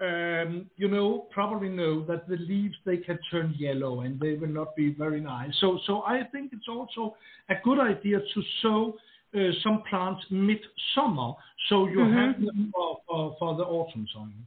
Um, 0.00 0.68
you 0.76 0.88
know, 0.88 1.28
probably 1.30 1.68
know 1.68 2.04
that 2.06 2.26
the 2.26 2.34
leaves 2.36 2.74
they 2.84 2.96
can 2.96 3.20
turn 3.30 3.54
yellow 3.56 4.00
and 4.00 4.18
they 4.18 4.34
will 4.34 4.48
not 4.48 4.74
be 4.74 4.92
very 4.92 5.20
nice. 5.20 5.50
So, 5.60 5.78
so 5.86 6.02
I 6.02 6.24
think 6.32 6.52
it's 6.52 6.66
also 6.66 7.14
a 7.48 7.54
good 7.62 7.78
idea 7.78 8.18
to 8.18 8.42
sow 8.62 8.96
uh, 9.34 9.38
some 9.62 9.84
plants 9.88 10.24
mid-summer, 10.28 11.34
so 11.68 11.86
you 11.86 12.00
Mhm. 12.00 12.14
have 12.14 12.44
them 12.44 12.70
for, 12.74 13.00
for, 13.06 13.36
for 13.38 13.54
the 13.54 13.64
autumn 13.64 14.06
time. 14.12 14.44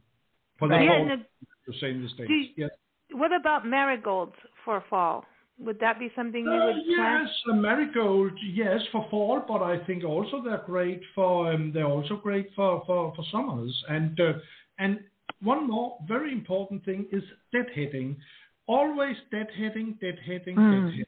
For 0.58 0.68
the 0.68 0.74
Yeah, 0.74 0.88
fall, 0.88 1.10
and 1.10 1.24
to 1.64 1.86
in 1.86 2.02
the 2.02 2.08
States. 2.10 2.28
Do 2.28 2.34
you- 2.34 2.52
yes. 2.56 2.70
what 3.12 3.32
about 3.32 3.66
marigolds 3.66 4.36
for 4.62 4.82
fall? 4.82 5.24
Would 5.58 5.80
that 5.80 5.98
be 5.98 6.10
something 6.14 6.44
you 6.44 6.50
Uh, 6.52 6.66
would 6.66 6.86
plant? 6.94 7.28
yes, 7.28 7.42
uh, 7.50 7.54
marigold, 7.54 8.32
yes, 8.42 8.80
for 8.92 9.06
fall, 9.10 9.40
but 9.48 9.62
I 9.62 9.78
think 9.86 10.04
also 10.04 10.42
they're 10.42 10.62
great 10.66 11.00
for 11.14 11.52
um, 11.52 11.72
they're 11.72 11.86
also 11.86 12.16
great 12.16 12.48
for, 12.54 12.82
for, 12.86 13.12
for 13.14 13.24
summers. 13.32 13.74
And 13.88 14.20
uh, 14.20 14.32
and 14.78 15.00
one 15.42 15.66
more 15.66 15.96
very 16.06 16.32
important 16.32 16.84
thing 16.84 17.06
is 17.10 17.22
deadheading. 17.54 18.16
Always 18.66 19.16
deadheading, 19.32 19.98
deadheading, 20.00 20.56
Mm. 20.56 20.72
deadheading. 20.72 21.06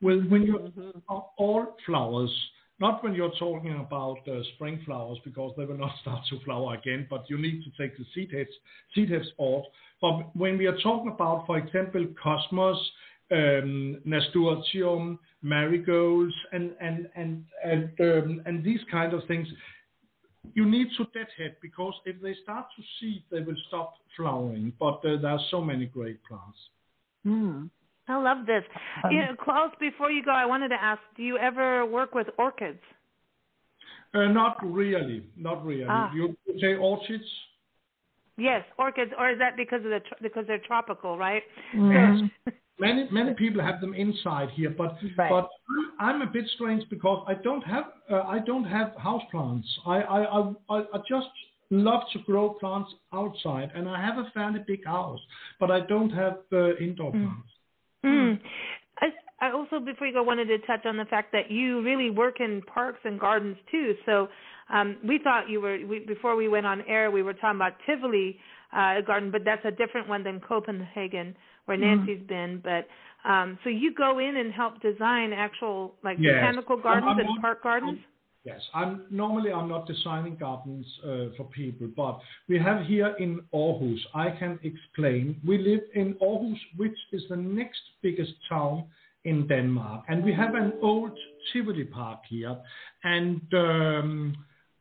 Well, 0.00 0.20
when 0.30 0.42
you 0.42 0.58
Mhm. 0.58 1.02
are 1.08 1.24
all 1.38 1.76
flowers, 1.84 2.32
not 2.78 3.02
when 3.02 3.14
you're 3.14 3.34
talking 3.38 3.74
about 3.80 4.18
uh, 4.28 4.42
spring 4.54 4.78
flowers 4.84 5.18
because 5.24 5.52
they 5.56 5.64
will 5.64 5.78
not 5.78 5.96
start 6.02 6.24
to 6.30 6.38
flower 6.40 6.74
again, 6.74 7.06
but 7.10 7.28
you 7.28 7.36
need 7.38 7.64
to 7.64 7.70
take 7.80 7.96
the 7.98 8.04
seed 8.14 8.30
heads, 8.32 8.54
seed 8.94 9.10
heads 9.10 9.32
off. 9.38 9.64
But 10.00 10.36
when 10.36 10.56
we 10.58 10.66
are 10.66 10.78
talking 10.78 11.10
about, 11.10 11.46
for 11.46 11.58
example, 11.58 12.06
cosmos, 12.22 12.78
um, 13.30 14.00
nasturtium, 14.04 15.18
marigolds, 15.42 16.34
and 16.52 16.72
and 16.80 17.08
and 17.14 17.44
and 17.64 17.90
um, 18.00 18.42
and 18.46 18.64
these 18.64 18.80
kind 18.90 19.12
of 19.12 19.24
things, 19.26 19.48
you 20.54 20.64
need 20.64 20.88
to 20.96 21.04
deadhead 21.06 21.56
because 21.60 21.94
if 22.04 22.20
they 22.22 22.34
start 22.42 22.66
to 22.76 22.82
seed, 23.00 23.22
they 23.30 23.40
will 23.40 23.56
stop 23.68 23.94
flowering. 24.16 24.72
But 24.78 25.04
uh, 25.04 25.16
there 25.20 25.30
are 25.30 25.40
so 25.50 25.60
many 25.60 25.86
great 25.86 26.18
plants. 26.24 26.58
Mm. 27.26 27.70
I 28.10 28.16
love 28.16 28.46
this. 28.46 28.64
Um, 29.04 29.12
you 29.12 29.18
know, 29.18 29.34
Claus, 29.38 29.70
before 29.78 30.10
you 30.10 30.24
go, 30.24 30.30
I 30.30 30.46
wanted 30.46 30.68
to 30.68 30.82
ask: 30.82 31.00
Do 31.16 31.22
you 31.22 31.36
ever 31.38 31.84
work 31.84 32.14
with 32.14 32.28
orchids? 32.38 32.80
Uh, 34.14 34.24
not 34.26 34.56
really, 34.64 35.22
not 35.36 35.64
really. 35.64 35.84
Ah. 35.86 36.10
You 36.14 36.34
you 36.46 36.58
say 36.60 36.74
orchids? 36.74 37.24
Yes, 38.38 38.64
orchids, 38.78 39.12
or 39.18 39.30
is 39.30 39.38
that 39.40 39.56
because 39.56 39.84
of 39.84 39.90
the 39.90 40.00
tr- 40.00 40.22
because 40.22 40.46
they're 40.46 40.60
tropical, 40.66 41.18
right? 41.18 41.42
Mhm. 41.74 42.30
Many 42.78 43.08
many 43.10 43.34
people 43.34 43.60
have 43.60 43.80
them 43.80 43.94
inside 43.94 44.50
here, 44.50 44.70
but 44.70 44.96
Right. 45.16 45.30
but 45.30 45.48
I'm 45.98 46.22
a 46.22 46.26
bit 46.26 46.46
strange 46.54 46.88
because 46.88 47.24
I 47.26 47.34
don't 47.34 47.64
have 47.64 47.86
uh, 48.10 48.22
I 48.22 48.38
don't 48.38 48.64
have 48.64 48.94
house 48.96 49.22
plants. 49.30 49.68
I 49.86 49.96
I, 50.02 50.20
I 50.38 50.40
I 50.70 50.78
I 50.94 50.98
just 51.08 51.28
love 51.70 52.02
to 52.12 52.18
grow 52.20 52.50
plants 52.60 52.90
outside, 53.12 53.70
and 53.74 53.88
I 53.88 54.00
have 54.00 54.18
a 54.18 54.30
fairly 54.30 54.60
big 54.66 54.84
house, 54.86 55.20
but 55.60 55.70
I 55.70 55.80
don't 55.80 56.10
have 56.10 56.38
uh, 56.52 56.76
indoor 56.76 57.12
Mm. 57.12 57.24
plants. 57.24 57.50
Mm. 58.04 58.40
I, 59.00 59.06
I 59.40 59.52
also, 59.52 59.80
before 59.80 60.06
you 60.06 60.12
go, 60.12 60.22
wanted 60.22 60.46
to 60.46 60.58
touch 60.66 60.86
on 60.86 60.96
the 60.96 61.04
fact 61.06 61.32
that 61.32 61.50
you 61.50 61.82
really 61.82 62.10
work 62.10 62.40
in 62.40 62.62
parks 62.62 63.00
and 63.04 63.18
gardens 63.18 63.56
too. 63.70 63.96
So 64.06 64.28
um, 64.70 64.96
we 65.06 65.18
thought 65.18 65.48
you 65.48 65.60
were 65.60 65.78
we, 65.86 66.00
before 66.00 66.36
we 66.36 66.48
went 66.48 66.66
on 66.66 66.82
air. 66.82 67.10
We 67.10 67.22
were 67.22 67.34
talking 67.34 67.56
about 67.56 67.74
Tivoli 67.86 68.38
uh, 68.72 69.00
Garden, 69.02 69.30
but 69.30 69.42
that's 69.44 69.64
a 69.64 69.70
different 69.70 70.08
one 70.08 70.22
than 70.24 70.40
Copenhagen, 70.40 71.36
where 71.68 71.78
Mm-hmm. 71.78 72.06
Nancy's 72.06 72.26
been. 72.36 72.52
But 72.70 72.82
um, 73.32 73.48
so 73.62 73.68
you 73.82 73.90
go 74.06 74.10
in 74.26 74.32
and 74.42 74.50
help 74.60 74.74
design 74.90 75.28
actual 75.46 75.80
like 76.06 76.16
Yes. 76.18 76.34
botanical 76.34 76.76
I'm- 76.76 76.82
gardens 76.88 77.12
I'm 77.12 77.18
and 77.20 77.28
not- 77.34 77.42
park 77.46 77.62
gardens. 77.68 78.00
Yes, 78.44 78.62
I'm 78.80 78.92
normally 79.22 79.50
I'm 79.58 79.68
not 79.76 79.84
designing 79.94 80.36
gardens 80.46 80.86
uh, 81.04 81.08
for 81.36 81.44
people, 81.60 81.86
but 82.02 82.14
we 82.50 82.56
have 82.68 82.78
here 82.92 83.10
in 83.24 83.32
Aarhus. 83.52 84.00
I 84.14 84.28
can 84.40 84.52
explain. 84.70 85.24
We 85.50 85.54
live 85.70 85.84
in 86.02 86.08
Aarhus, 86.26 86.60
which 86.82 86.98
is 87.16 87.22
the 87.28 87.36
next 87.60 87.82
biggest 88.06 88.32
town 88.48 88.76
in 89.30 89.46
Denmark, 89.48 90.00
and 90.08 90.18
we 90.28 90.32
have 90.42 90.54
an 90.54 90.70
old 90.90 91.14
Tivoli 91.52 91.84
park 91.84 92.20
here, 92.34 92.56
and 93.16 93.42
um, 93.66 94.10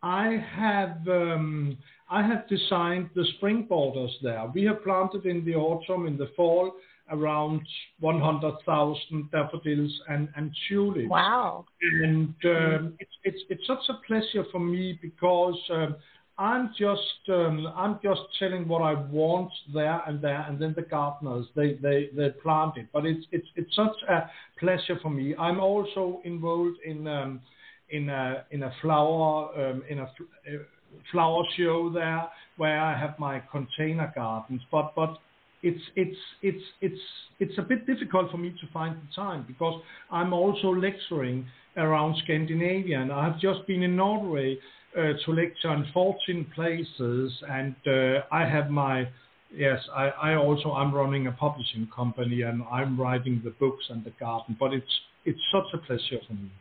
I 0.04 0.28
have 0.62 0.96
um, 1.22 1.78
I 2.10 2.22
have 2.24 2.48
designed 2.48 3.10
the 3.16 3.26
spring 3.36 3.66
borders 3.68 4.16
there. 4.22 4.46
We 4.54 4.64
have 4.66 4.84
planted 4.84 5.26
in 5.26 5.44
the 5.44 5.56
autumn, 5.56 6.08
in 6.08 6.18
the 6.18 6.30
fall, 6.36 6.74
around 7.10 7.62
100,000 8.00 9.32
daffodils 9.32 10.02
and, 10.10 10.30
and 10.36 10.52
tulips. 10.68 11.10
Wow. 11.10 11.66
And 12.04 12.34
um, 12.46 12.94
it's, 13.00 13.12
it's 13.24 13.44
it's 13.50 13.68
such 13.68 13.90
a 13.90 14.06
pleasure 14.06 14.46
for 14.52 14.60
me 14.60 15.00
because 15.02 15.58
um, 15.70 15.96
I'm 16.38 16.74
just 16.78 17.30
um, 17.30 17.72
I'm 17.76 18.00
just 18.04 18.22
telling 18.38 18.68
what 18.68 18.82
I 18.82 18.94
want 18.94 19.52
there 19.74 20.02
and 20.06 20.22
there, 20.22 20.46
and 20.48 20.62
then 20.62 20.74
the 20.76 20.84
gardeners 20.84 21.48
they 21.56 21.74
they 21.76 22.10
they 22.16 22.30
plant 22.44 22.78
it. 22.78 22.88
But 22.94 23.06
it's 23.06 23.26
it's 23.32 23.48
it's 23.56 23.76
such 23.76 23.96
a 24.10 24.30
pleasure 24.60 25.00
for 25.02 25.10
me. 25.10 25.36
I'm 25.36 25.60
also 25.60 26.22
involved 26.26 26.78
in 26.86 27.08
um, 27.08 27.42
in 27.90 28.10
a 28.10 28.46
in 28.52 28.64
a 28.64 28.74
flower 28.82 29.50
um, 29.60 29.84
in 29.90 30.00
a 30.00 30.04
uh, 30.04 30.64
flower 31.12 31.44
show 31.56 31.90
there 31.90 32.28
where 32.58 32.80
I 32.80 32.98
have 32.98 33.18
my 33.20 33.42
container 33.52 34.12
gardens. 34.16 34.62
But 34.72 34.94
but 34.96 35.18
it's 35.64 35.82
it's 35.96 36.18
it's 36.42 36.64
it's 36.82 37.02
it's 37.40 37.58
a 37.58 37.62
bit 37.62 37.86
difficult 37.86 38.32
for 38.32 38.38
me 38.38 38.50
to 38.50 38.68
find 38.72 38.96
the 38.96 39.16
time 39.16 39.46
because 39.48 39.82
I'm 40.12 40.34
also 40.34 40.70
lecturing 40.70 41.46
around 41.76 42.18
Scandinavia, 42.24 43.00
and 43.00 43.12
I've 43.12 43.40
just 43.40 43.66
been 43.68 43.84
in 43.84 43.96
Norway 43.96 44.58
uh, 44.98 45.14
to 45.26 45.32
lecture 45.32 45.72
in 45.74 45.86
14 45.94 46.48
places, 46.56 47.32
and 47.50 47.76
uh, 47.86 48.22
I 48.32 48.48
have 48.48 48.70
my 48.70 49.08
yes, 49.56 49.80
I, 49.96 50.10
I 50.10 50.36
also 50.36 50.72
I'm 50.72 50.94
running 50.94 51.28
a 51.28 51.32
publishing 51.32 51.88
company, 51.96 52.42
and 52.42 52.64
I'm 52.72 53.00
writing 53.00 53.42
the 53.44 53.52
books 53.52 53.86
and 53.90 54.04
the 54.04 54.14
garden, 54.20 54.58
but 54.60 54.74
it's 54.74 55.00
it's 55.26 55.42
such 55.52 55.74
a 55.74 55.78
pleasure 55.78 56.20
for 56.28 56.34
me. 56.34 56.52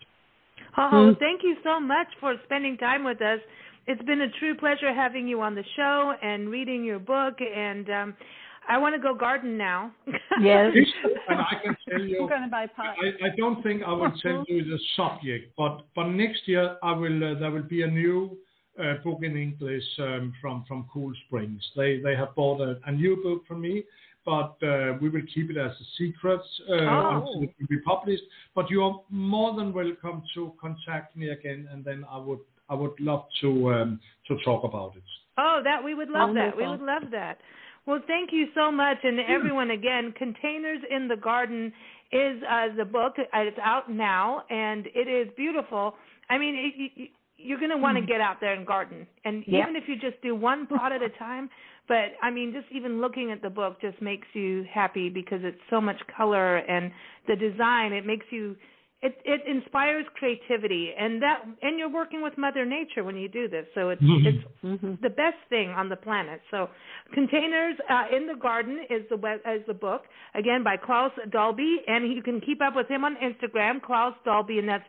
Oh, 0.79 1.15
thank 1.19 1.43
you 1.43 1.57
so 1.65 1.81
much 1.81 2.09
for 2.21 2.35
spending 2.45 2.77
time 2.77 3.05
with 3.05 3.23
us. 3.23 3.41
It's 3.87 4.03
been 4.03 4.23
a 4.23 4.31
true 4.41 4.57
pleasure 4.57 4.93
having 4.93 5.29
you 5.29 5.41
on 5.43 5.55
the 5.55 5.65
show 5.77 6.15
and 6.23 6.49
reading 6.49 6.85
your 6.85 6.99
book. 6.99 7.35
And 7.41 7.89
um, 7.91 8.15
I 8.69 8.79
want 8.79 8.95
to 8.97 9.01
go 9.01 9.15
garden 9.15 9.57
now. 9.57 9.93
Yes. 10.41 10.75
and 11.29 11.41
I 11.41 11.55
can 11.65 11.77
tell 11.89 12.01
you, 12.01 12.21
I'm 12.23 12.29
going 12.29 12.43
to 12.43 12.49
buy 12.49 12.67
pot. 12.67 12.95
I, 13.03 13.27
I 13.29 13.37
don't 13.39 13.63
think 13.63 13.83
I 13.83 13.93
will 13.93 14.13
tell 14.23 14.45
you 14.49 14.65
the 14.65 14.79
subject, 14.95 15.55
but 15.57 15.87
but 15.95 16.09
next 16.09 16.47
year 16.47 16.77
I 16.83 16.93
will. 16.93 17.25
Uh, 17.25 17.39
there 17.39 17.51
will 17.51 17.63
be 17.63 17.83
a 17.83 17.87
new 17.87 18.37
uh, 18.79 18.95
book 19.03 19.21
in 19.23 19.35
English 19.35 19.83
um, 19.99 20.35
from 20.43 20.65
from 20.69 20.87
Cool 20.93 21.13
Springs. 21.27 21.63
They 21.75 22.01
they 22.01 22.15
have 22.17 22.35
bought 22.35 22.61
a, 22.61 22.79
a 22.85 22.93
new 22.93 23.17
book 23.23 23.45
for 23.49 23.55
me, 23.55 23.85
but 24.27 24.57
uh, 24.63 24.99
we 25.01 25.09
will 25.09 25.23
keep 25.33 25.51
it 25.51 25.57
as 25.57 25.73
a 25.73 25.85
secret 25.97 26.43
uh, 26.69 26.75
Oh. 26.75 27.17
until 27.17 27.43
it 27.45 27.55
will 27.59 27.69
be 27.71 27.81
published. 27.81 28.25
But 28.55 28.69
you 28.71 28.83
are 28.85 29.01
more 29.09 29.55
than 29.57 29.73
welcome 29.73 30.23
to 30.35 30.53
contact 30.61 31.17
me 31.17 31.31
again, 31.31 31.67
and 31.73 31.83
then 31.83 32.05
I 32.11 32.19
would 32.19 32.41
I 32.69 32.75
would 32.75 32.99
love 33.01 33.25
to 33.41 33.73
um, 33.73 34.01
to 34.29 34.37
talk 34.45 34.65
about 34.65 34.97
it. 34.97 35.03
Oh, 35.39 35.61
that 35.65 35.83
we 35.85 35.95
would 35.95 36.09
love 36.09 36.35
that. 36.35 36.57
We 36.57 36.67
would 36.67 36.81
love 36.81 37.11
that. 37.13 37.39
Well, 37.87 38.01
thank 38.07 38.31
you 38.33 38.47
so 38.55 38.73
much, 38.73 38.99
and 39.05 39.21
everyone 39.21 39.71
again. 39.71 40.13
Containers 40.19 40.81
in 40.91 41.07
the 41.07 41.17
Garden 41.17 41.73
is 42.11 42.43
uh, 42.43 42.75
the 42.77 42.85
book. 42.85 43.15
Uh, 43.19 43.25
It's 43.41 43.59
out 43.63 43.91
now, 43.91 44.43
and 44.51 44.87
it 44.95 45.09
is 45.09 45.33
beautiful. 45.37 45.95
I 46.29 46.39
mean, 46.39 46.55
it, 46.57 46.91
you, 46.97 47.07
you're 47.37 47.59
going 47.59 47.71
to 47.71 47.77
want 47.77 47.97
to 47.97 48.05
get 48.05 48.21
out 48.21 48.39
there 48.41 48.55
and 48.55 48.67
garden, 48.67 49.07
and 49.25 49.45
Yep. 49.47 49.69
even 49.69 49.77
if 49.77 49.85
you 49.89 49.97
just 49.97 50.21
do 50.23 50.35
one 50.35 50.67
pot 50.67 50.91
at 50.91 51.03
a 51.03 51.11
time. 51.11 51.49
But 51.87 52.15
I 52.23 52.31
mean, 52.31 52.53
just 52.53 52.67
even 52.73 53.01
looking 53.01 53.31
at 53.31 53.43
the 53.43 53.51
book 53.51 53.81
just 53.81 54.03
makes 54.03 54.27
you 54.33 54.65
happy 54.73 55.09
because 55.09 55.41
it's 55.43 55.61
so 55.71 55.81
much 55.81 56.01
color 56.17 56.57
and 56.57 56.91
the 57.29 57.37
design. 57.37 57.93
It 57.93 58.05
makes 58.05 58.27
you 58.31 58.57
it 59.03 59.19
it 59.25 59.43
inspires 59.47 60.07
creativity 60.15 60.91
and 60.99 61.21
that 61.23 61.45
and 61.63 61.79
you're 61.79 61.93
working 61.93 62.23
with 62.23 62.37
mother 62.39 62.65
nature 62.65 63.05
when 63.05 63.17
you 63.17 63.29
do 63.29 63.47
this 63.49 63.67
so 63.75 63.91
it's 63.91 64.01
it's 64.03 64.45
the 65.03 65.11
best 65.11 65.37
thing 65.49 65.69
on 65.71 65.89
the 65.89 65.97
planet. 65.97 66.41
So 66.51 66.69
containers 67.13 67.77
uh, 67.91 68.17
in 68.17 68.27
the 68.27 68.35
garden 68.35 68.85
is 68.91 69.03
the 69.11 69.17
web 69.17 69.41
is 69.47 69.63
the 69.67 69.75
book 69.75 70.03
again 70.35 70.65
by 70.65 70.77
Claus 70.77 71.13
Dalby 71.31 71.79
and 71.87 72.13
you 72.13 72.23
can 72.23 72.41
keep 72.41 72.61
up 72.63 72.75
with 72.75 72.89
him 72.89 73.05
on 73.05 73.17
Instagram 73.17 73.83
Claus 73.83 74.15
Dalby 74.25 74.59
and 74.59 74.69
that's 74.69 74.85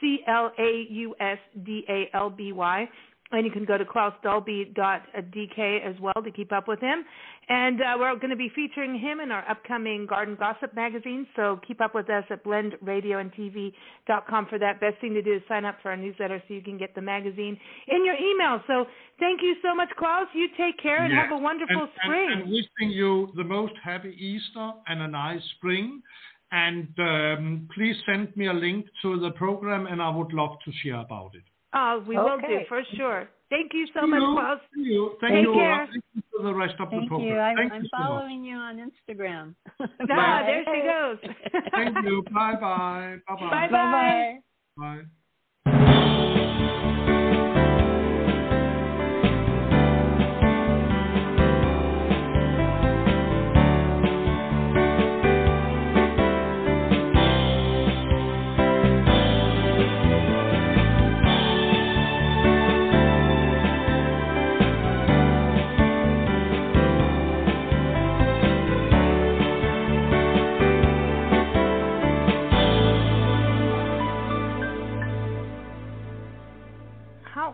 C 0.00 0.18
L 0.26 0.50
A 0.58 0.86
U 0.90 1.14
S 1.20 1.38
D 1.64 1.84
A 1.88 2.10
L 2.14 2.30
B 2.30 2.52
Y 2.52 2.88
and 3.32 3.46
you 3.46 3.50
can 3.50 3.64
go 3.64 3.78
to 3.78 3.84
clausdalby.dk 3.84 5.88
as 5.88 5.98
well 6.00 6.22
to 6.22 6.30
keep 6.30 6.52
up 6.52 6.68
with 6.68 6.80
him. 6.80 7.04
And 7.48 7.80
uh, 7.80 7.96
we're 7.98 8.14
going 8.16 8.30
to 8.30 8.36
be 8.36 8.50
featuring 8.54 8.98
him 8.98 9.20
in 9.20 9.32
our 9.32 9.48
upcoming 9.50 10.06
Garden 10.06 10.36
Gossip 10.38 10.74
magazine. 10.74 11.26
So 11.34 11.58
keep 11.66 11.80
up 11.80 11.94
with 11.94 12.08
us 12.08 12.24
at 12.30 12.44
blendradioandtv.com 12.44 14.46
for 14.46 14.58
that. 14.58 14.80
Best 14.80 15.00
thing 15.00 15.14
to 15.14 15.22
do 15.22 15.34
is 15.34 15.42
sign 15.48 15.64
up 15.64 15.76
for 15.82 15.90
our 15.90 15.96
newsletter 15.96 16.42
so 16.46 16.54
you 16.54 16.62
can 16.62 16.78
get 16.78 16.94
the 16.94 17.02
magazine 17.02 17.58
in 17.88 18.04
your 18.04 18.14
email. 18.14 18.60
So 18.66 18.86
thank 19.18 19.42
you 19.42 19.56
so 19.62 19.74
much, 19.74 19.88
Claus. 19.98 20.28
You 20.34 20.48
take 20.56 20.78
care 20.80 21.04
and 21.04 21.12
Yeah. 21.12 21.22
have 21.22 21.32
a 21.32 21.38
wonderful 21.38 21.82
and, 21.82 21.90
spring. 22.04 22.30
And, 22.32 22.42
and 22.42 22.50
wishing 22.50 22.90
you 22.90 23.32
the 23.34 23.44
most 23.44 23.74
happy 23.82 24.14
Easter 24.18 24.72
and 24.86 25.02
a 25.02 25.08
nice 25.08 25.42
spring. 25.56 26.02
And 26.52 26.88
um, 26.98 27.68
please 27.74 27.96
send 28.04 28.36
me 28.36 28.46
a 28.46 28.52
link 28.52 28.86
to 29.00 29.18
the 29.18 29.30
program, 29.30 29.86
and 29.86 30.02
I 30.02 30.10
would 30.10 30.34
love 30.34 30.58
to 30.66 30.72
share 30.82 31.00
about 31.00 31.34
it. 31.34 31.44
Oh, 31.74 32.04
we 32.06 32.16
will 32.16 32.38
do 32.38 32.60
for 32.68 32.82
sure. 32.96 33.28
Thank 33.50 33.72
you 33.74 33.86
so 33.94 34.02
See 34.02 34.06
much, 34.06 34.20
you. 34.20 34.32
Claus. 34.32 34.58
See 34.74 34.82
you. 34.82 35.16
Thank 35.20 35.34
Take 35.34 35.42
you. 35.44 35.52
care. 35.54 35.86
Thank 35.90 36.04
you 36.14 36.22
for 36.36 36.42
the 36.44 36.54
rest 36.54 36.74
of 36.80 36.90
the 36.90 36.96
Thank 36.96 37.08
program. 37.08 37.28
you. 37.28 37.36
I, 37.38 37.54
Thank 37.54 37.72
I'm 37.72 37.82
you 37.82 37.88
so 37.92 37.98
much. 37.98 38.08
following 38.08 38.44
you 38.44 38.56
on 38.56 38.76
Instagram. 38.76 39.54
Ah, 40.10 40.42
there 40.46 40.64
she 40.64 40.82
goes. 40.82 41.18
Thank 41.72 41.96
you. 42.02 42.24
Bye 42.32 42.54
bye. 42.54 43.18
Bye 43.28 43.34
bye. 43.36 43.68
Bye-bye. 43.68 44.40
Bye-bye. 44.76 45.04
Bye. 45.66 46.91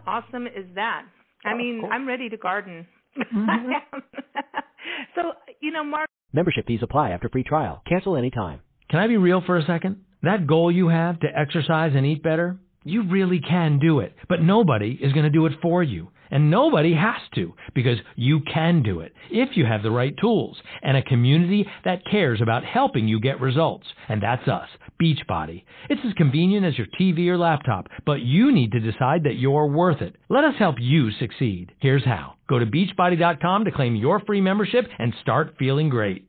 How 0.04 0.22
awesome 0.22 0.46
is 0.46 0.66
that? 0.74 1.04
I 1.44 1.52
oh, 1.52 1.56
mean, 1.56 1.82
I'm 1.90 2.06
ready 2.06 2.28
to 2.28 2.36
garden. 2.36 2.86
Mm-hmm. 3.16 3.98
so, 5.14 5.32
you 5.60 5.70
know, 5.70 5.84
Mark, 5.84 6.08
Membership 6.32 6.66
fees 6.66 6.80
apply 6.82 7.10
after 7.10 7.28
free 7.28 7.42
trial. 7.42 7.82
Cancel 7.88 8.16
anytime. 8.16 8.60
Can 8.90 9.00
I 9.00 9.06
be 9.06 9.16
real 9.16 9.42
for 9.44 9.56
a 9.56 9.64
second? 9.64 10.04
That 10.22 10.46
goal 10.46 10.70
you 10.70 10.88
have 10.88 11.20
to 11.20 11.28
exercise 11.34 11.92
and 11.94 12.04
eat 12.04 12.22
better, 12.22 12.58
you 12.84 13.08
really 13.08 13.40
can 13.40 13.78
do 13.78 14.00
it. 14.00 14.14
But 14.28 14.42
nobody 14.42 14.98
is 15.00 15.12
going 15.12 15.24
to 15.24 15.30
do 15.30 15.46
it 15.46 15.52
for 15.62 15.82
you. 15.82 16.10
And 16.30 16.50
nobody 16.50 16.94
has 16.94 17.22
to 17.36 17.54
because 17.74 17.98
you 18.14 18.40
can 18.40 18.82
do 18.82 19.00
it 19.00 19.14
if 19.30 19.56
you 19.56 19.64
have 19.64 19.82
the 19.82 19.90
right 19.90 20.14
tools 20.20 20.58
and 20.82 20.96
a 20.96 21.02
community 21.02 21.66
that 21.86 22.04
cares 22.10 22.42
about 22.42 22.64
helping 22.64 23.08
you 23.08 23.18
get 23.18 23.40
results. 23.40 23.86
And 24.08 24.22
that's 24.22 24.46
us, 24.46 24.68
Beachbody. 25.00 25.64
It's 25.88 26.00
as 26.06 26.12
convenient 26.14 26.66
as 26.66 26.76
your 26.76 26.86
TV 27.00 27.28
or 27.28 27.38
laptop, 27.38 27.88
but 28.04 28.20
you 28.22 28.50
need 28.52 28.72
to 28.72 28.80
decide 28.80 29.24
that 29.24 29.38
you're 29.38 29.66
worth 29.66 30.02
it. 30.02 30.16
Let 30.28 30.44
us 30.44 30.54
help 30.58 30.76
you 30.80 31.10
succeed. 31.12 31.72
Here's 31.80 32.04
how. 32.04 32.34
Go 32.48 32.58
to 32.58 32.66
beachbody.com 32.66 33.64
to 33.64 33.70
claim 33.70 33.94
your 33.94 34.20
free 34.20 34.40
membership 34.40 34.86
and 34.98 35.14
start 35.20 35.54
feeling 35.58 35.88
great. 35.88 36.26